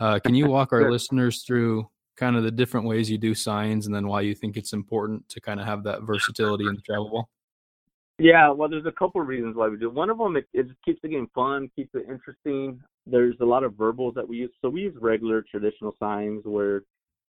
uh, 0.00 0.18
can 0.18 0.34
you 0.34 0.46
walk 0.46 0.72
our 0.72 0.90
listeners 0.90 1.42
through 1.42 1.88
kind 2.16 2.36
of 2.36 2.42
the 2.42 2.50
different 2.50 2.86
ways 2.86 3.08
you 3.08 3.18
do 3.18 3.34
signs 3.34 3.86
and 3.86 3.94
then 3.94 4.08
why 4.08 4.22
you 4.22 4.34
think 4.34 4.56
it's 4.56 4.72
important 4.72 5.28
to 5.28 5.40
kind 5.40 5.60
of 5.60 5.66
have 5.66 5.84
that 5.84 6.02
versatility 6.02 6.66
in 6.66 6.74
the 6.74 6.82
travel 6.82 7.10
ball? 7.10 7.28
Yeah, 8.18 8.50
well, 8.50 8.68
there's 8.68 8.86
a 8.86 8.92
couple 8.92 9.20
of 9.20 9.28
reasons 9.28 9.54
why 9.54 9.68
we 9.68 9.76
do. 9.76 9.90
One 9.90 10.10
of 10.10 10.18
them, 10.18 10.36
it, 10.36 10.48
it 10.52 10.66
just 10.66 10.82
keeps 10.84 11.00
the 11.02 11.08
game 11.08 11.30
fun, 11.34 11.70
keeps 11.76 11.94
it 11.94 12.06
interesting. 12.10 12.80
There's 13.06 13.36
a 13.40 13.44
lot 13.44 13.62
of 13.62 13.74
verbals 13.74 14.14
that 14.16 14.28
we 14.28 14.38
use. 14.38 14.50
So 14.60 14.68
we 14.68 14.82
use 14.82 14.94
regular 15.00 15.44
traditional 15.48 15.94
signs 16.00 16.42
where 16.44 16.82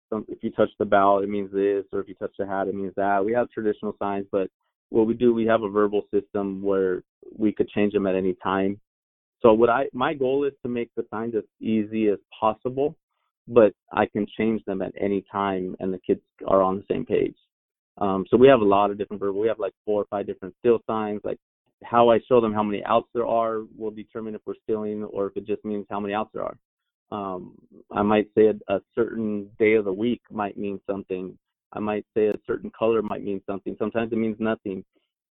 some 0.09 0.25
if 0.29 0.43
you 0.43 0.51
touch 0.51 0.71
the 0.79 0.87
bell, 0.87 1.19
it 1.19 1.29
means 1.29 1.53
this, 1.53 1.85
or 1.93 2.01
if 2.01 2.09
you 2.09 2.15
touch 2.15 2.33
the 2.39 2.47
hat, 2.47 2.67
it 2.67 2.75
means 2.75 2.95
that. 2.97 3.25
We 3.25 3.33
have 3.35 3.51
traditional 3.51 3.95
signs, 3.99 4.27
but 4.33 4.49
what 4.89 5.07
we 5.07 5.15
do, 5.15 5.35
we 5.35 5.47
have 5.47 5.63
a 5.63 5.69
verbal 5.69 6.03
system 6.13 6.63
where 6.63 7.03
we 7.37 7.53
could 7.53 7.69
change 7.69 7.93
them 7.93 8.07
at 8.07 8.15
any 8.15 8.35
time. 8.43 8.81
So 9.43 9.53
what 9.53 9.71
I 9.71 9.87
my 9.93 10.15
goal 10.15 10.45
is 10.45 10.53
to 10.63 10.69
make 10.69 10.91
the 10.97 11.05
signs 11.11 11.35
as 11.35 11.45
easy 11.61 12.09
as 12.09 12.19
possible, 12.39 12.97
but 13.49 13.73
I 13.93 14.07
can 14.07 14.27
change 14.37 14.65
them 14.65 14.83
at 14.83 14.93
any 15.01 15.25
time, 15.31 15.77
and 15.79 15.93
the 15.93 15.99
kids 15.99 16.23
are 16.47 16.63
on 16.63 16.77
the 16.77 16.85
same 16.91 17.05
page. 17.05 17.37
Um, 17.99 18.25
so 18.31 18.37
we 18.37 18.49
have 18.49 18.61
a 18.61 18.65
lot 18.65 18.91
of 18.91 18.99
different 18.99 19.21
verbal. 19.21 19.41
We 19.41 19.49
have 19.49 19.59
like 19.59 19.75
four 19.85 20.03
or 20.03 20.07
five 20.07 20.27
different 20.27 20.55
still 20.61 20.81
signs. 20.87 21.21
Like 21.25 21.39
how 21.83 22.11
I 22.11 22.21
show 22.29 22.41
them 22.41 22.53
how 22.53 22.63
many 22.63 22.85
outs 22.85 23.09
there 23.15 23.27
are 23.27 23.63
will 23.77 23.91
determine 23.91 24.35
if 24.35 24.41
we're 24.47 24.55
stealing 24.65 25.05
or 25.05 25.27
if 25.27 25.37
it 25.37 25.47
just 25.47 25.65
means 25.65 25.87
how 25.91 26.01
many 26.01 26.15
outs 26.15 26.31
there 26.33 26.45
are. 26.45 26.57
Um, 27.13 27.55
I 27.91 28.03
might 28.03 28.29
say 28.37 28.47
a, 28.47 28.75
a 28.75 28.81
certain 28.95 29.51
day 29.59 29.75
of 29.75 29.85
the 29.85 29.93
week 29.93 30.23
might 30.31 30.57
mean 30.57 30.81
something. 30.89 31.37
I 31.73 31.81
might 31.81 32.05
say 32.15 32.29
a 32.29 32.35
certain 32.47 32.71
color 32.77 33.03
might 33.03 33.25
mean 33.25 33.41
something. 33.47 33.77
Sometimes 33.79 34.13
it 34.13 34.17
means 34.17 34.37
nothing. 34.39 34.85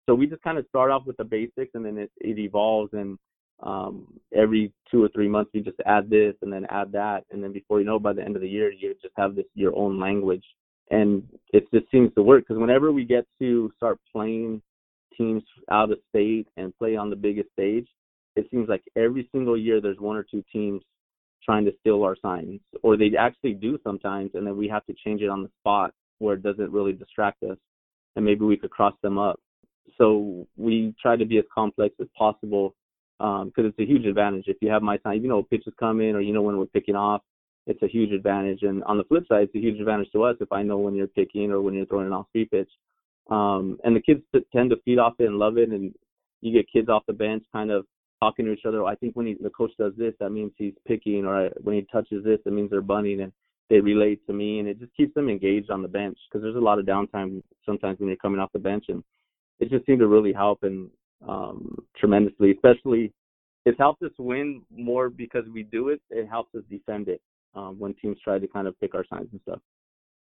So 0.06 0.14
we 0.14 0.26
just 0.26 0.42
kind 0.42 0.58
of 0.58 0.66
start 0.68 0.90
off 0.90 1.06
with 1.06 1.16
the 1.16 1.24
basics 1.24 1.72
and 1.74 1.84
then 1.84 1.98
it, 1.98 2.10
it 2.18 2.38
evolves 2.38 2.92
and 2.92 3.18
um, 3.62 4.06
every 4.34 4.72
two 4.90 5.02
or 5.02 5.08
three 5.08 5.28
months 5.28 5.50
you 5.54 5.62
just 5.62 5.80
add 5.86 6.10
this 6.10 6.34
and 6.42 6.52
then 6.52 6.66
add 6.70 6.92
that 6.92 7.24
and 7.30 7.42
then 7.42 7.52
before 7.52 7.80
you 7.80 7.86
know 7.86 7.98
by 7.98 8.12
the 8.12 8.22
end 8.22 8.36
of 8.36 8.42
the 8.42 8.48
year 8.48 8.70
you 8.70 8.94
just 9.00 9.14
have 9.16 9.34
this 9.34 9.46
your 9.54 9.74
own 9.76 9.98
language 9.98 10.44
and 10.90 11.22
it 11.52 11.66
just 11.72 11.90
seems 11.90 12.12
to 12.14 12.22
work 12.22 12.44
because 12.46 12.60
whenever 12.60 12.92
we 12.92 13.04
get 13.04 13.26
to 13.40 13.70
start 13.76 13.98
playing 14.12 14.62
teams 15.16 15.42
out 15.70 15.90
of 15.90 15.98
state 16.10 16.46
and 16.56 16.76
play 16.78 16.96
on 16.96 17.10
the 17.10 17.16
biggest 17.16 17.50
stage 17.52 17.86
it 18.36 18.46
seems 18.50 18.68
like 18.68 18.82
every 18.96 19.28
single 19.32 19.56
year 19.56 19.80
there's 19.80 19.98
one 19.98 20.16
or 20.16 20.22
two 20.22 20.44
teams 20.52 20.82
trying 21.42 21.64
to 21.64 21.72
steal 21.80 22.02
our 22.02 22.16
signs 22.20 22.60
or 22.82 22.96
they 22.96 23.10
actually 23.18 23.54
do 23.54 23.78
sometimes 23.82 24.30
and 24.34 24.46
then 24.46 24.56
we 24.56 24.68
have 24.68 24.84
to 24.86 24.94
change 25.04 25.22
it 25.22 25.28
on 25.28 25.42
the 25.42 25.50
spot 25.60 25.92
where 26.18 26.34
it 26.34 26.42
doesn't 26.42 26.72
really 26.72 26.92
distract 26.92 27.42
us 27.42 27.56
and 28.16 28.24
maybe 28.24 28.44
we 28.44 28.56
could 28.56 28.70
cross 28.70 28.94
them 29.02 29.18
up 29.18 29.40
so 29.98 30.46
we 30.56 30.94
try 31.00 31.16
to 31.16 31.24
be 31.24 31.38
as 31.38 31.44
complex 31.54 31.94
as 32.00 32.08
possible 32.16 32.74
because 33.18 33.42
um, 33.44 33.52
it's 33.56 33.78
a 33.78 33.86
huge 33.86 34.04
advantage 34.04 34.44
if 34.46 34.56
you 34.60 34.70
have 34.70 34.82
my 34.82 34.98
sign. 35.02 35.22
You 35.22 35.28
know, 35.28 35.42
pitch 35.42 35.64
is 35.66 35.74
coming, 35.78 36.14
or 36.14 36.20
you 36.20 36.32
know 36.32 36.42
when 36.42 36.58
we're 36.58 36.66
picking 36.66 36.96
off. 36.96 37.22
It's 37.66 37.82
a 37.82 37.88
huge 37.88 38.12
advantage. 38.12 38.62
And 38.62 38.82
on 38.84 38.98
the 38.98 39.04
flip 39.04 39.24
side, 39.28 39.44
it's 39.44 39.54
a 39.54 39.60
huge 39.60 39.80
advantage 39.80 40.10
to 40.12 40.24
us 40.24 40.36
if 40.40 40.52
I 40.52 40.62
know 40.62 40.78
when 40.78 40.94
you're 40.94 41.06
picking 41.06 41.50
or 41.50 41.60
when 41.60 41.74
you're 41.74 41.86
throwing 41.86 42.06
an 42.06 42.12
off-speed 42.12 42.50
pitch. 42.50 42.70
Um, 43.30 43.78
and 43.84 43.96
the 43.96 44.00
kids 44.00 44.22
tend 44.52 44.70
to 44.70 44.76
feed 44.84 44.98
off 44.98 45.14
it 45.18 45.24
and 45.24 45.38
love 45.38 45.58
it. 45.58 45.70
And 45.70 45.94
you 46.40 46.52
get 46.52 46.70
kids 46.72 46.88
off 46.88 47.02
the 47.06 47.12
bench 47.12 47.44
kind 47.52 47.70
of 47.70 47.86
talking 48.20 48.44
to 48.46 48.52
each 48.52 48.64
other. 48.66 48.84
I 48.84 48.94
think 48.94 49.16
when 49.16 49.26
he, 49.26 49.36
the 49.40 49.50
coach 49.50 49.72
does 49.78 49.92
this, 49.96 50.14
that 50.20 50.30
means 50.30 50.52
he's 50.56 50.74
picking, 50.86 51.26
or 51.26 51.50
when 51.62 51.76
he 51.76 51.86
touches 51.92 52.24
this, 52.24 52.38
that 52.44 52.52
means 52.52 52.70
they're 52.70 52.80
bunting, 52.80 53.20
and 53.20 53.32
they 53.68 53.80
relate 53.80 54.24
to 54.26 54.32
me, 54.32 54.60
and 54.60 54.68
it 54.68 54.78
just 54.78 54.94
keeps 54.96 55.12
them 55.14 55.28
engaged 55.28 55.70
on 55.70 55.82
the 55.82 55.88
bench 55.88 56.16
because 56.28 56.42
there's 56.42 56.56
a 56.56 56.58
lot 56.58 56.78
of 56.78 56.86
downtime 56.86 57.42
sometimes 57.66 57.98
when 57.98 58.08
you're 58.08 58.16
coming 58.16 58.40
off 58.40 58.52
the 58.52 58.58
bench, 58.58 58.84
and 58.88 59.02
it 59.58 59.68
just 59.70 59.84
seemed 59.86 59.98
to 59.98 60.06
really 60.06 60.32
help. 60.32 60.62
And 60.62 60.88
um, 61.26 61.76
tremendously. 61.96 62.52
Especially, 62.52 63.12
it's 63.64 63.78
helped 63.78 64.02
us 64.02 64.12
win 64.18 64.62
more 64.70 65.08
because 65.08 65.44
we 65.52 65.62
do 65.62 65.88
it. 65.88 66.00
It 66.10 66.28
helps 66.28 66.54
us 66.54 66.62
defend 66.70 67.08
it 67.08 67.20
um, 67.56 67.78
when 67.78 67.94
teams 67.94 68.18
try 68.22 68.38
to 68.38 68.46
kind 68.46 68.68
of 68.68 68.78
pick 68.80 68.94
our 68.94 69.04
signs 69.04 69.28
and 69.32 69.40
stuff. 69.42 69.58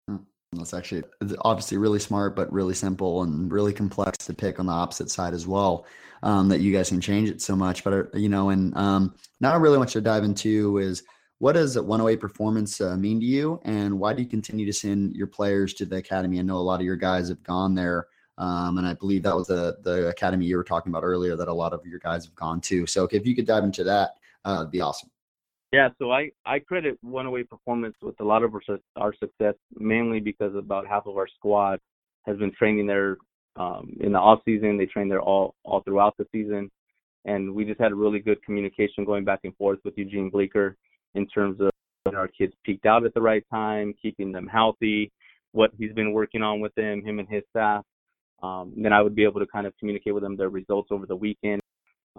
Hmm. 0.08 0.16
That's 0.52 0.74
actually 0.74 1.04
obviously 1.40 1.78
really 1.78 1.98
smart, 1.98 2.36
but 2.36 2.52
really 2.52 2.74
simple 2.74 3.22
and 3.22 3.50
really 3.50 3.72
complex 3.72 4.18
to 4.26 4.34
pick 4.34 4.60
on 4.60 4.66
the 4.66 4.72
opposite 4.72 5.10
side 5.10 5.32
as 5.32 5.46
well. 5.46 5.86
Um, 6.24 6.48
that 6.50 6.60
you 6.60 6.72
guys 6.72 6.90
can 6.90 7.00
change 7.00 7.28
it 7.30 7.42
so 7.42 7.56
much, 7.56 7.82
but 7.82 7.92
uh, 7.92 8.04
you 8.14 8.28
know, 8.28 8.50
and 8.50 8.76
um, 8.76 9.16
now 9.40 9.52
I 9.52 9.56
really 9.56 9.76
want 9.76 9.92
you 9.92 10.00
to 10.00 10.04
dive 10.04 10.22
into 10.22 10.78
is 10.78 11.02
what 11.38 11.54
does 11.54 11.76
108 11.76 12.20
performance 12.20 12.80
uh, 12.80 12.96
mean 12.96 13.18
to 13.18 13.26
you, 13.26 13.60
and 13.64 13.98
why 13.98 14.12
do 14.12 14.22
you 14.22 14.28
continue 14.28 14.64
to 14.64 14.72
send 14.72 15.16
your 15.16 15.26
players 15.26 15.74
to 15.74 15.84
the 15.84 15.96
academy? 15.96 16.38
I 16.38 16.42
know 16.42 16.58
a 16.58 16.58
lot 16.58 16.78
of 16.78 16.86
your 16.86 16.94
guys 16.94 17.28
have 17.28 17.42
gone 17.42 17.74
there 17.74 18.06
um, 18.42 18.78
and 18.78 18.86
I 18.86 18.94
believe 18.94 19.22
that 19.22 19.36
was 19.36 19.46
the 19.46 19.76
the 19.82 20.08
academy 20.08 20.46
you 20.46 20.56
were 20.56 20.64
talking 20.64 20.90
about 20.90 21.04
earlier 21.04 21.36
that 21.36 21.46
a 21.46 21.54
lot 21.54 21.72
of 21.72 21.86
your 21.86 21.98
guys 22.00 22.24
have 22.24 22.34
gone 22.34 22.60
to. 22.62 22.86
So 22.86 23.06
if 23.10 23.26
you 23.26 23.36
could 23.36 23.46
dive 23.46 23.64
into 23.64 23.84
that, 23.84 24.16
uh, 24.44 24.58
it'd 24.60 24.72
be 24.72 24.80
awesome. 24.80 25.10
Yeah, 25.72 25.88
so 25.98 26.12
I, 26.12 26.30
I 26.44 26.58
credit 26.58 26.98
108 27.00 27.48
Performance 27.48 27.94
with 28.02 28.20
a 28.20 28.24
lot 28.24 28.42
of 28.42 28.54
our, 28.54 28.60
our 28.96 29.14
success, 29.14 29.54
mainly 29.74 30.20
because 30.20 30.54
about 30.54 30.86
half 30.86 31.06
of 31.06 31.16
our 31.16 31.26
squad 31.26 31.80
has 32.26 32.36
been 32.36 32.52
training 32.52 32.86
there 32.86 33.16
um, 33.56 33.96
in 34.00 34.12
the 34.12 34.18
off 34.18 34.40
season. 34.44 34.76
They 34.76 34.84
train 34.84 35.08
there 35.08 35.22
all 35.22 35.54
all 35.64 35.80
throughout 35.80 36.14
the 36.18 36.26
season, 36.30 36.70
and 37.24 37.54
we 37.54 37.64
just 37.64 37.80
had 37.80 37.90
a 37.90 37.94
really 37.94 38.18
good 38.18 38.42
communication 38.44 39.06
going 39.06 39.24
back 39.24 39.40
and 39.44 39.56
forth 39.56 39.78
with 39.82 39.96
Eugene 39.96 40.28
Bleecker 40.28 40.76
in 41.14 41.26
terms 41.26 41.58
of 41.58 41.70
when 42.04 42.16
our 42.16 42.28
kids 42.28 42.52
peaked 42.64 42.84
out 42.84 43.06
at 43.06 43.14
the 43.14 43.22
right 43.22 43.44
time, 43.50 43.94
keeping 44.00 44.30
them 44.30 44.46
healthy, 44.46 45.10
what 45.52 45.70
he's 45.78 45.92
been 45.94 46.12
working 46.12 46.42
on 46.42 46.60
with 46.60 46.74
them, 46.74 47.02
him 47.02 47.18
and 47.18 47.28
his 47.30 47.44
staff, 47.48 47.82
um, 48.42 48.74
then 48.76 48.92
I 48.92 49.00
would 49.00 49.14
be 49.14 49.24
able 49.24 49.40
to 49.40 49.46
kind 49.46 49.66
of 49.66 49.72
communicate 49.78 50.12
with 50.12 50.22
them 50.22 50.36
their 50.36 50.50
results 50.50 50.88
over 50.90 51.06
the 51.06 51.16
weekend. 51.16 51.61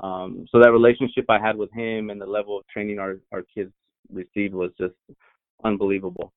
Um, 0.02 0.46
so 0.52 0.60
that 0.60 0.72
relationship 0.72 1.26
I 1.30 1.40
had 1.40 1.56
with 1.56 1.72
him 1.72 2.10
and 2.10 2.20
the 2.20 2.26
level 2.26 2.58
of 2.58 2.68
training 2.68 3.00
our, 3.00 3.18
our 3.32 3.44
kids 3.44 3.72
received 4.12 4.54
was 4.54 4.72
just 4.80 4.96
unbelievable. 5.64 6.34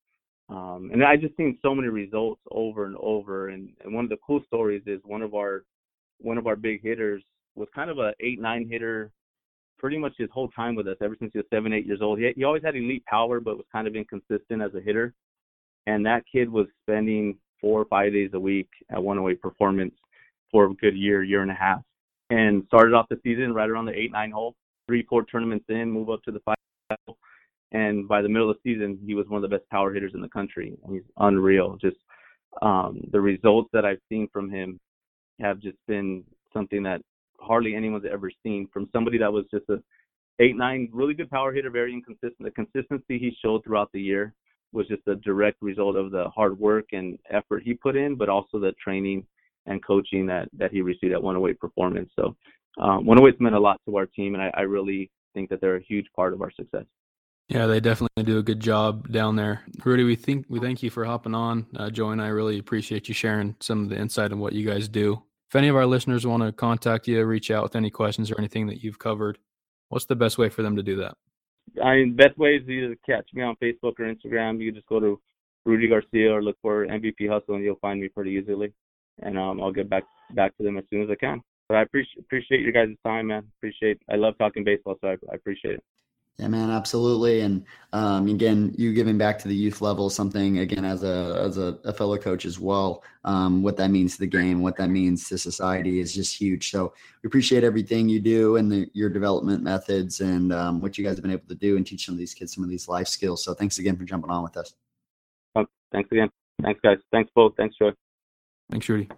Um, 0.49 0.90
and 0.92 1.03
I 1.03 1.16
just 1.16 1.37
seen 1.37 1.59
so 1.62 1.75
many 1.75 1.88
results 1.88 2.40
over 2.51 2.87
and 2.87 2.97
over. 3.01 3.49
And, 3.49 3.71
and 3.85 3.95
one 3.95 4.05
of 4.05 4.11
the 4.11 4.19
cool 4.25 4.40
stories 4.47 4.83
is 4.87 5.01
one 5.05 5.23
of 5.23 5.35
our 5.35 5.64
one 6.19 6.38
of 6.38 6.47
our 6.47 6.57
big 6.57 6.83
hitters 6.83 7.23
was 7.57 7.69
kind 7.75 7.90
of 7.90 7.99
a 7.99 8.12
eight 8.21 8.40
nine 8.40 8.66
hitter 8.71 9.11
pretty 9.79 9.99
much 9.99 10.14
his 10.16 10.31
whole 10.33 10.49
time 10.49 10.75
with 10.75 10.88
us 10.88 10.97
ever 11.03 11.14
since 11.19 11.31
he 11.33 11.38
was 11.38 11.47
seven 11.53 11.73
eight 11.73 11.87
years 11.87 12.01
old. 12.01 12.19
He 12.19 12.33
he 12.37 12.45
always 12.45 12.62
had 12.62 12.77
elite 12.77 13.05
power, 13.07 13.40
but 13.40 13.57
was 13.57 13.66
kind 13.73 13.87
of 13.87 13.97
inconsistent 13.97 14.62
as 14.62 14.75
a 14.75 14.81
hitter. 14.81 15.12
And 15.87 16.05
that 16.07 16.25
kid 16.31 16.51
was 16.51 16.66
spending 16.83 17.37
four 17.61 17.81
or 17.81 17.85
five 17.87 18.12
days 18.12 18.31
a 18.35 18.40
week 18.40 18.69
at 18.90 19.03
108 19.03 19.40
Performance 19.40 19.95
for 20.51 20.66
a 20.66 20.75
good 20.75 20.97
year, 20.97 21.23
year 21.23 21.42
and 21.42 21.51
a 21.51 21.55
half, 21.55 21.83
and 22.31 22.65
started 22.67 22.95
off 22.95 23.07
the 23.09 23.21
season 23.23 23.55
right 23.55 23.69
around 23.69 23.87
the 23.87 23.99
eight 23.99 24.12
nine 24.12 24.31
hole, 24.31 24.55
three 24.87 25.05
four 25.09 25.25
tournaments 25.25 25.67
in, 25.69 25.91
move 25.91 26.11
up 26.11 26.23
to 26.25 26.33
the 26.33 26.41
five. 26.41 26.57
Hole, 27.07 27.19
and 27.73 28.07
by 28.07 28.23
the 28.23 28.29
middle 28.29 28.49
of 28.49 28.57
the 28.62 28.73
season, 28.73 28.99
he 29.05 29.15
was 29.15 29.27
one 29.29 29.43
of 29.43 29.51
the 29.51 29.57
best 29.57 29.69
power 29.71 29.93
hitters 29.93 30.12
in 30.15 30.21
the 30.21 30.29
country. 30.29 30.77
He's 30.89 31.03
unreal. 31.19 31.77
Just 31.81 31.97
um, 32.62 33.01
the 33.11 33.21
results 33.21 33.69
that 33.73 33.85
I've 33.85 34.01
seen 34.09 34.29
from 34.33 34.51
him 34.51 34.79
have 35.41 35.59
just 35.61 35.77
been 35.89 36.23
something 36.53 36.83
that 36.85 37.03
hardly 37.41 37.75
anyone's 37.75 38.05
ever 38.11 38.31
seen 38.43 38.69
from 38.73 38.89
somebody 38.93 39.19
that 39.19 39.33
was 39.33 39.45
just 39.51 39.69
a 39.69 39.83
eight 40.39 40.57
nine 40.57 40.89
really 40.93 41.15
good 41.15 41.31
power 41.31 41.53
hitter, 41.53 41.71
very 41.71 41.93
inconsistent. 41.93 42.39
The 42.39 42.51
consistency 42.51 43.19
he 43.19 43.37
showed 43.43 43.65
throughout 43.65 43.91
the 43.93 44.01
year 44.01 44.33
was 44.73 44.87
just 44.89 45.07
a 45.09 45.17
direct 45.17 45.61
result 45.62 45.97
of 45.97 46.11
the 46.11 46.29
hard 46.29 46.59
work 46.59 46.87
and 46.93 47.19
effort 47.31 47.62
he 47.65 47.75
put 47.75 47.97
in, 47.97 48.15
but 48.15 48.29
also 48.29 48.59
the 48.59 48.73
training 48.83 49.27
and 49.66 49.85
coaching 49.85 50.26
that 50.26 50.48
that 50.57 50.70
he 50.70 50.81
received 50.81 51.12
at 51.12 51.22
108 51.22 51.59
Performance. 51.59 52.11
So 52.16 52.37
um, 52.79 53.05
108's 53.05 53.40
meant 53.40 53.55
a 53.55 53.61
lot 53.61 53.81
to 53.88 53.96
our 53.96 54.07
team, 54.07 54.35
and 54.35 54.42
I, 54.42 54.50
I 54.55 54.61
really 54.62 55.11
think 55.35 55.50
that 55.50 55.61
they're 55.61 55.76
a 55.76 55.83
huge 55.83 56.07
part 56.14 56.33
of 56.33 56.42
our 56.42 56.50
success. 56.50 56.85
Yeah, 57.48 57.66
they 57.66 57.79
definitely 57.79 58.24
do 58.24 58.38
a 58.38 58.42
good 58.42 58.59
job 58.59 59.12
down 59.12 59.37
there. 59.37 59.62
Rudy, 59.85 60.02
we 60.02 60.16
think 60.16 60.46
we 60.48 60.59
thank 60.59 60.83
you 60.83 60.90
for 60.90 61.05
hopping 61.05 61.35
on. 61.35 61.66
Uh, 61.76 61.90
Joey 61.90 62.12
and 62.12 62.22
I 62.22 62.29
really 62.29 62.59
appreciate 62.59 63.07
you 63.07 63.14
sharing 63.14 63.55
some 63.61 63.85
of 63.85 63.88
the 63.88 63.96
insight 63.96 64.33
on 64.33 64.40
what 64.40 64.52
you 64.52 64.66
guys 64.66 64.88
do. 64.88 65.22
If 65.48 65.55
any 65.55 65.68
of 65.68 65.76
our 65.76 65.87
listeners 65.87 66.26
want 66.26 66.42
to 66.42 66.50
contact 66.50 67.07
you, 67.07 67.24
reach 67.24 67.52
out 67.52 67.62
with 67.62 67.76
any 67.76 67.88
questions 67.88 68.33
or 68.33 68.38
anything 68.38 68.66
that 68.66 68.83
you've 68.83 68.98
covered, 68.98 69.38
what's 69.90 70.07
the 70.07 70.16
best 70.16 70.38
way 70.38 70.48
for 70.48 70.62
them 70.62 70.74
to 70.74 70.83
do 70.83 70.96
that? 70.96 71.16
I 71.83 71.96
mean, 71.96 72.16
best 72.16 72.37
way 72.37 72.57
is 72.57 72.68
either 72.68 72.96
catch 73.07 73.29
me 73.33 73.42
on 73.42 73.55
Facebook 73.62 73.94
or 74.00 74.12
Instagram. 74.12 74.61
You 74.61 74.72
just 74.72 74.87
go 74.87 74.98
to 74.98 75.20
Rudy 75.64 75.88
Garcia 75.88 76.33
or 76.33 76.42
look 76.42 76.57
for 76.61 76.87
MVP 76.87 77.29
Hustle, 77.29 77.55
and 77.55 77.64
you'll 77.64 77.76
find 77.76 78.00
me 78.00 78.09
pretty 78.09 78.33
easily. 78.33 78.72
And 79.22 79.38
um, 79.38 79.62
I'll 79.62 79.72
get 79.72 79.88
back 79.88 80.05
back 80.35 80.57
to 80.57 80.62
them 80.62 80.76
as 80.79 80.85
soon 80.90 81.02
as 81.02 81.11
I 81.11 81.14
can. 81.14 81.40
But 81.68 81.79
I 81.79 81.83
appreciate 81.83 82.20
appreciate 82.20 82.61
your 82.61 82.72
guys' 82.72 82.96
time, 83.05 83.29
man. 83.29 83.44
Appreciate. 83.59 84.00
I 84.11 84.16
love 84.16 84.35
talking 84.38 84.64
baseball, 84.64 84.96
so 85.00 85.09
I, 85.09 85.16
I 85.33 85.35
appreciate 85.35 85.74
it. 85.74 85.85
Yeah, 86.38 86.48
man, 86.48 86.70
absolutely. 86.70 87.40
And 87.40 87.64
um, 87.94 88.29
again, 88.29 88.74
you 88.76 88.92
giving 88.92 89.16
back 89.16 89.38
to 89.38 89.48
the 89.48 89.55
youth 89.55 89.81
level 89.81 90.11
something 90.11 90.59
again 90.59 90.85
as 90.85 91.02
a 91.02 91.40
as 91.42 91.57
a, 91.57 91.79
a 91.85 91.94
fellow 91.94 92.18
coach 92.18 92.44
as 92.44 92.61
well. 92.61 93.02
Um, 93.24 93.62
what 93.62 93.79
that 93.79 93.90
means 93.90 94.14
to 94.14 94.20
the 94.20 94.26
game, 94.26 94.61
what 94.61 94.76
that 94.76 94.90
means 94.90 95.29
to 95.31 95.38
society 95.38 95.98
is 95.98 96.14
just 96.14 96.37
huge. 96.38 96.70
So 96.70 96.92
we 97.22 97.29
appreciate 97.29 97.64
everything 97.64 98.11
you 98.11 98.20
do 98.20 98.57
and 98.57 98.70
the, 98.70 98.90
your 98.92 99.09
development 99.09 99.62
methods 99.62 100.20
and 100.20 100.52
um, 100.52 100.81
what 100.83 100.98
you 100.98 101.05
guys 101.05 101.16
have 101.16 101.22
been 101.22 101.33
able 101.33 101.48
to 101.48 101.55
do 101.55 101.79
and 101.79 101.87
teach 101.87 102.05
some 102.05 102.14
of 102.14 102.18
these 102.18 102.35
kids 102.35 102.55
some 102.55 102.62
of 102.62 102.68
these 102.68 102.87
life 102.87 103.09
skills. 103.09 103.42
So 103.42 103.55
thanks 103.55 103.79
again 103.79 103.96
for 103.96 104.05
jumping 104.05 104.31
on 104.31 104.42
with 104.42 104.59
us. 104.59 104.74
Oh, 105.55 105.64
thanks 105.90 106.12
again. 106.12 106.29
Thanks, 106.62 106.81
guys. 106.83 106.98
Thanks, 107.12 107.31
Bo. 107.35 107.50
Thanks, 107.57 107.76
Joey. 107.79 107.92
Thanks, 108.70 108.88
Rudy. 108.88 109.09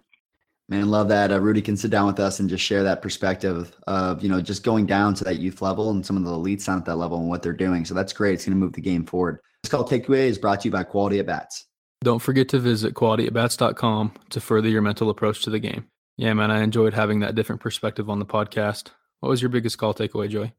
Man, 0.69 0.91
love 0.91 1.07
that. 1.09 1.31
Uh, 1.31 1.39
Rudy 1.39 1.63
can 1.63 1.75
sit 1.75 1.89
down 1.89 2.05
with 2.05 2.19
us 2.19 2.39
and 2.39 2.47
just 2.47 2.63
share 2.63 2.83
that 2.83 3.01
perspective 3.01 3.75
of, 3.87 4.21
you 4.21 4.29
know, 4.29 4.39
just 4.39 4.63
going 4.63 4.85
down 4.85 5.15
to 5.15 5.23
that 5.23 5.39
youth 5.39 5.63
level 5.63 5.89
and 5.89 6.05
some 6.05 6.15
of 6.15 6.23
the 6.23 6.29
elites 6.29 6.65
down 6.67 6.77
at 6.77 6.85
that 6.85 6.97
level 6.97 7.17
and 7.17 7.27
what 7.27 7.41
they're 7.41 7.53
doing. 7.53 7.85
So 7.85 7.95
that's 7.95 8.13
great. 8.13 8.35
It's 8.35 8.45
going 8.45 8.55
to 8.55 8.63
move 8.63 8.73
the 8.73 8.81
game 8.81 9.03
forward. 9.03 9.39
This 9.63 9.71
call 9.71 9.83
takeaway 9.83 10.27
is 10.27 10.37
brought 10.37 10.61
to 10.61 10.67
you 10.67 10.71
by 10.71 10.83
Quality 10.83 11.19
at 11.19 11.25
Bats. 11.25 11.65
Don't 12.03 12.19
forget 12.19 12.47
to 12.49 12.59
visit 12.59 12.93
qualityatbats.com 12.93 14.13
to 14.29 14.39
further 14.39 14.69
your 14.69 14.83
mental 14.83 15.09
approach 15.09 15.43
to 15.43 15.49
the 15.49 15.59
game. 15.59 15.87
Yeah, 16.17 16.33
man, 16.33 16.51
I 16.51 16.61
enjoyed 16.61 16.93
having 16.93 17.21
that 17.21 17.33
different 17.33 17.61
perspective 17.61 18.09
on 18.09 18.19
the 18.19 18.25
podcast. 18.25 18.89
What 19.21 19.29
was 19.29 19.41
your 19.41 19.49
biggest 19.49 19.77
call 19.77 19.93
takeaway, 19.93 20.29
Joey? 20.29 20.53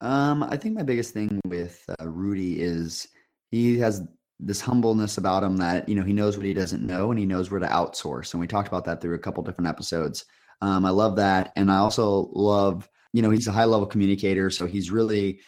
Um, 0.00 0.42
I 0.42 0.56
think 0.56 0.74
my 0.74 0.82
biggest 0.82 1.12
thing 1.12 1.38
with 1.44 1.84
uh, 2.00 2.08
Rudy 2.08 2.60
is 2.60 3.06
he 3.50 3.78
has 3.78 4.06
this 4.42 4.60
humbleness 4.60 5.18
about 5.18 5.42
him 5.42 5.56
that 5.58 5.88
you 5.88 5.94
know 5.94 6.02
he 6.02 6.12
knows 6.12 6.36
what 6.36 6.46
he 6.46 6.54
doesn't 6.54 6.86
know 6.86 7.10
and 7.10 7.18
he 7.18 7.26
knows 7.26 7.50
where 7.50 7.60
to 7.60 7.66
outsource. 7.66 8.32
And 8.32 8.40
we 8.40 8.46
talked 8.46 8.68
about 8.68 8.84
that 8.86 9.00
through 9.00 9.14
a 9.14 9.18
couple 9.18 9.42
different 9.42 9.68
episodes. 9.68 10.24
Um, 10.62 10.84
I 10.84 10.90
love 10.90 11.16
that, 11.16 11.52
and 11.56 11.70
I 11.70 11.78
also 11.78 12.30
love 12.32 12.88
you 13.12 13.22
know 13.22 13.30
he's 13.30 13.48
a 13.48 13.52
high 13.52 13.64
level 13.64 13.86
communicator, 13.86 14.50
so 14.50 14.66
he's 14.66 14.90
really 14.90 15.40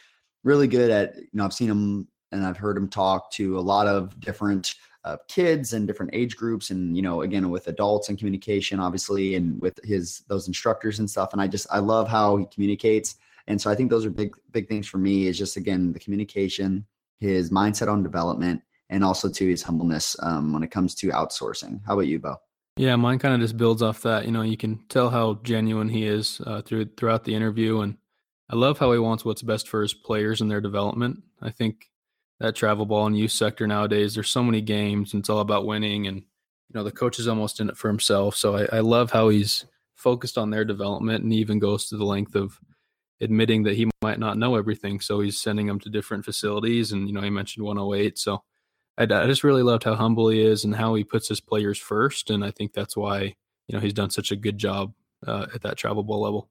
really 0.45 0.67
good 0.67 0.91
at 0.91 1.17
you 1.17 1.29
know 1.35 1.45
I've 1.45 1.53
seen 1.53 1.71
him 1.71 2.09
and 2.33 2.45
I've 2.45 2.57
heard 2.57 2.77
him 2.77 2.89
talk 2.89 3.31
to 3.33 3.59
a 3.59 3.61
lot 3.61 3.87
of 3.87 4.19
different 4.21 4.75
uh, 5.05 5.17
kids 5.29 5.73
and 5.73 5.87
different 5.87 6.15
age 6.15 6.37
groups 6.37 6.71
and 6.71 6.97
you 6.97 7.03
know 7.03 7.23
again 7.23 7.51
with 7.51 7.67
adults 7.69 8.09
and 8.09 8.19
communication 8.19 8.79
obviously 8.79 9.35
and 9.35 9.61
with 9.61 9.79
his 9.85 10.23
those 10.29 10.47
instructors 10.47 11.01
and 11.01 11.11
stuff 11.11 11.33
and 11.33 11.43
i 11.43 11.47
just 11.47 11.67
i 11.73 11.79
love 11.79 12.09
how 12.09 12.37
he 12.37 12.47
communicates 12.47 13.17
and 13.49 13.61
so 13.61 13.69
i 13.69 13.75
think 13.75 13.91
those 13.91 14.07
are 14.07 14.11
big 14.11 14.33
big 14.53 14.69
things 14.69 14.87
for 14.87 14.99
me 14.99 15.27
is 15.27 15.37
just 15.37 15.57
again 15.57 15.93
the 15.93 15.99
communication 15.99 16.87
his 17.19 17.51
mindset 17.51 17.91
on 17.91 18.03
development 18.03 18.63
and 18.93 19.05
also 19.05 19.29
to 19.29 19.49
his 19.49 19.63
humbleness 19.63 20.17
um, 20.21 20.53
when 20.53 20.63
it 20.63 20.71
comes 20.71 20.95
to 20.95 21.09
outsourcing 21.09 21.81
how 21.87 21.95
about 21.95 22.07
you 22.07 22.19
bo 22.19 22.37
yeah 22.77 22.95
mine 22.95 23.19
kind 23.19 23.35
of 23.35 23.41
just 23.41 23.57
builds 23.57 23.83
off 23.83 24.03
that 24.03 24.25
you 24.25 24.31
know 24.31 24.43
you 24.43 24.57
can 24.57 24.79
tell 24.89 25.11
how 25.11 25.41
genuine 25.43 25.89
he 25.89 26.07
is 26.07 26.41
uh, 26.47 26.63
through 26.63 26.89
throughout 26.97 27.25
the 27.25 27.35
interview 27.35 27.81
and 27.81 27.97
i 28.51 28.57
love 28.57 28.79
how 28.79 28.93
he 28.93 28.99
wants 28.99 29.25
what's 29.25 29.43
best 29.43 29.69
for 29.69 29.83
his 29.83 29.95
players 29.95 30.41
and 30.41 30.51
their 30.51 30.61
development 30.61 31.23
i 31.41 31.51
think 31.51 31.89
that 32.43 32.57
travel 32.57 32.85
ball 32.85 33.07
and 33.07 33.17
youth 33.17 33.31
sector 33.31 33.67
nowadays. 33.69 34.15
There's 34.15 34.29
so 34.29 34.43
many 34.43 34.61
games 34.61 35.15
and 35.15 35.21
it's 35.21 35.31
all 35.31 35.39
about 35.39 35.65
winning 35.65 36.09
and 36.09 36.19
you 36.19 36.75
know 36.75 36.83
the 36.83 36.91
coach 36.91 37.19
is 37.21 37.29
almost 37.29 37.61
in 37.61 37.71
it 37.71 37.77
for 37.77 37.89
himself. 37.89 38.35
So 38.37 38.57
I, 38.57 38.77
I 38.77 38.81
love 38.81 39.13
how 39.13 39.29
he's 39.29 39.65
focused 39.95 40.37
on 40.37 40.51
their 40.51 40.65
development 40.65 41.23
and 41.23 41.33
even 41.33 41.61
goes 41.61 41.89
to 41.89 41.97
the 41.97 42.05
length 42.05 42.35
of 42.35 42.59
admitting 43.21 43.63
that 43.63 43.77
he 43.77 43.89
might 44.03 44.19
not 44.19 44.39
know 44.39 44.57
everything. 44.57 44.99
So 44.99 45.21
he's 45.21 45.41
sending 45.41 45.67
them 45.67 45.79
to 45.81 45.89
different 45.89 46.25
facilities 46.25 46.91
and 46.91 47.07
you 47.07 47.15
know 47.15 47.21
he 47.21 47.31
mentioned 47.31 47.65
108. 47.65 48.19
So 48.19 48.43
I, 48.99 49.05
I 49.05 49.27
just 49.27 49.45
really 49.45 49.63
loved 49.63 49.85
how 49.85 49.95
humble 49.95 50.29
he 50.29 50.45
is 50.45 50.65
and 50.65 50.75
how 50.75 50.95
he 50.95 51.05
puts 51.05 51.29
his 51.29 51.41
players 51.41 51.79
first. 51.79 52.31
And 52.31 52.45
I 52.45 52.51
think 52.51 52.73
that's 52.73 52.97
why 52.97 53.35
you 53.69 53.75
know 53.75 53.81
he's 53.81 53.95
done 53.95 54.11
such 54.11 54.31
a 54.31 54.37
good 54.37 54.59
job 54.59 54.93
uh, 55.27 55.47
at 55.55 55.63
that 55.63 55.77
travel 55.77 56.03
ball 56.03 56.21
level. 56.21 56.49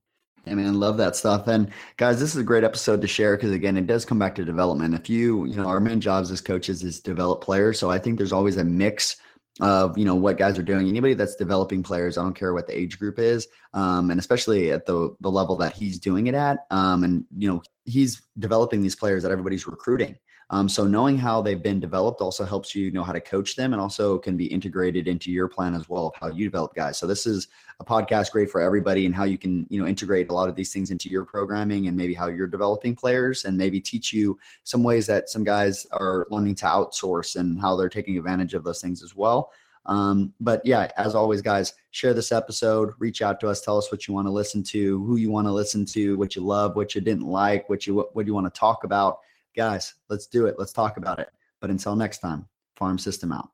I 0.47 0.55
mean, 0.55 0.79
love 0.79 0.97
that 0.97 1.15
stuff. 1.15 1.47
And 1.47 1.69
guys, 1.97 2.19
this 2.19 2.33
is 2.33 2.41
a 2.41 2.43
great 2.43 2.63
episode 2.63 3.01
to 3.01 3.07
share 3.07 3.35
because 3.35 3.51
again, 3.51 3.77
it 3.77 3.85
does 3.85 4.05
come 4.05 4.17
back 4.17 4.33
to 4.35 4.45
development. 4.45 4.95
If 4.95 5.07
you, 5.07 5.45
you 5.45 5.55
know, 5.55 5.67
our 5.67 5.79
main 5.79 6.01
jobs 6.01 6.31
as 6.31 6.41
coaches 6.41 6.83
is 6.83 6.99
develop 6.99 7.41
players. 7.41 7.77
So 7.77 7.91
I 7.91 7.99
think 7.99 8.17
there's 8.17 8.33
always 8.33 8.57
a 8.57 8.63
mix 8.63 9.17
of 9.59 9.97
you 9.97 10.05
know 10.05 10.15
what 10.15 10.37
guys 10.37 10.57
are 10.57 10.63
doing. 10.63 10.87
Anybody 10.87 11.13
that's 11.13 11.35
developing 11.35 11.83
players, 11.83 12.17
I 12.17 12.23
don't 12.23 12.33
care 12.33 12.53
what 12.53 12.67
the 12.67 12.77
age 12.77 12.97
group 12.97 13.19
is, 13.19 13.47
um, 13.73 14.09
and 14.09 14.19
especially 14.19 14.71
at 14.71 14.85
the 14.85 15.15
the 15.19 15.29
level 15.29 15.55
that 15.57 15.73
he's 15.73 15.99
doing 15.99 16.27
it 16.27 16.35
at. 16.35 16.59
Um, 16.71 17.03
and 17.03 17.25
you 17.37 17.49
know, 17.49 17.61
he's 17.85 18.21
developing 18.39 18.81
these 18.81 18.95
players 18.95 19.23
that 19.23 19.31
everybody's 19.31 19.67
recruiting. 19.67 20.17
Um, 20.51 20.67
so 20.67 20.85
knowing 20.85 21.17
how 21.17 21.41
they've 21.41 21.63
been 21.63 21.79
developed 21.79 22.19
also 22.19 22.43
helps 22.43 22.75
you 22.75 22.91
know 22.91 23.03
how 23.03 23.13
to 23.13 23.21
coach 23.21 23.55
them 23.55 23.71
and 23.71 23.81
also 23.81 24.17
can 24.17 24.35
be 24.35 24.47
integrated 24.47 25.07
into 25.07 25.31
your 25.31 25.47
plan 25.47 25.73
as 25.73 25.87
well 25.87 26.07
of 26.07 26.15
how 26.15 26.27
you 26.27 26.43
develop 26.43 26.75
guys. 26.75 26.97
So 26.97 27.07
this 27.07 27.25
is 27.25 27.47
a 27.79 27.85
podcast 27.85 28.31
great 28.31 28.51
for 28.51 28.59
everybody 28.59 29.05
and 29.05 29.15
how 29.15 29.23
you 29.23 29.37
can, 29.37 29.65
you 29.69 29.81
know, 29.81 29.87
integrate 29.87 30.29
a 30.29 30.33
lot 30.33 30.49
of 30.49 30.55
these 30.57 30.73
things 30.73 30.91
into 30.91 31.07
your 31.07 31.23
programming 31.23 31.87
and 31.87 31.95
maybe 31.95 32.13
how 32.13 32.27
you're 32.27 32.47
developing 32.47 32.97
players 32.97 33.45
and 33.45 33.57
maybe 33.57 33.79
teach 33.79 34.11
you 34.11 34.37
some 34.65 34.83
ways 34.83 35.07
that 35.07 35.29
some 35.29 35.45
guys 35.45 35.87
are 35.93 36.27
learning 36.29 36.55
to 36.55 36.65
outsource 36.65 37.37
and 37.37 37.59
how 37.59 37.77
they're 37.77 37.87
taking 37.87 38.17
advantage 38.17 38.53
of 38.53 38.65
those 38.65 38.81
things 38.81 39.01
as 39.01 39.15
well. 39.15 39.53
Um, 39.85 40.33
but 40.41 40.61
yeah, 40.65 40.91
as 40.97 41.15
always, 41.15 41.41
guys, 41.41 41.73
share 41.91 42.13
this 42.13 42.33
episode, 42.33 42.91
reach 42.99 43.21
out 43.21 43.39
to 43.39 43.47
us, 43.47 43.61
tell 43.61 43.77
us 43.77 43.89
what 43.89 44.05
you 44.05 44.13
want 44.13 44.27
to 44.27 44.31
listen 44.31 44.63
to, 44.63 45.03
who 45.05 45.15
you 45.15 45.31
want 45.31 45.47
to 45.47 45.51
listen 45.51 45.85
to, 45.85 46.17
what 46.17 46.35
you 46.35 46.43
love, 46.43 46.75
what 46.75 46.93
you 46.93 46.99
didn't 46.99 47.25
like, 47.25 47.69
what 47.69 47.87
you 47.87 48.07
what 48.11 48.27
you 48.27 48.33
want 48.33 48.53
to 48.53 48.59
talk 48.59 48.83
about 48.83 49.21
Guys, 49.55 49.95
let's 50.09 50.27
do 50.27 50.45
it. 50.45 50.55
Let's 50.57 50.73
talk 50.73 50.97
about 50.97 51.19
it. 51.19 51.29
But 51.59 51.69
until 51.69 51.95
next 51.95 52.19
time, 52.19 52.47
farm 52.75 52.97
system 52.97 53.31
out. 53.31 53.49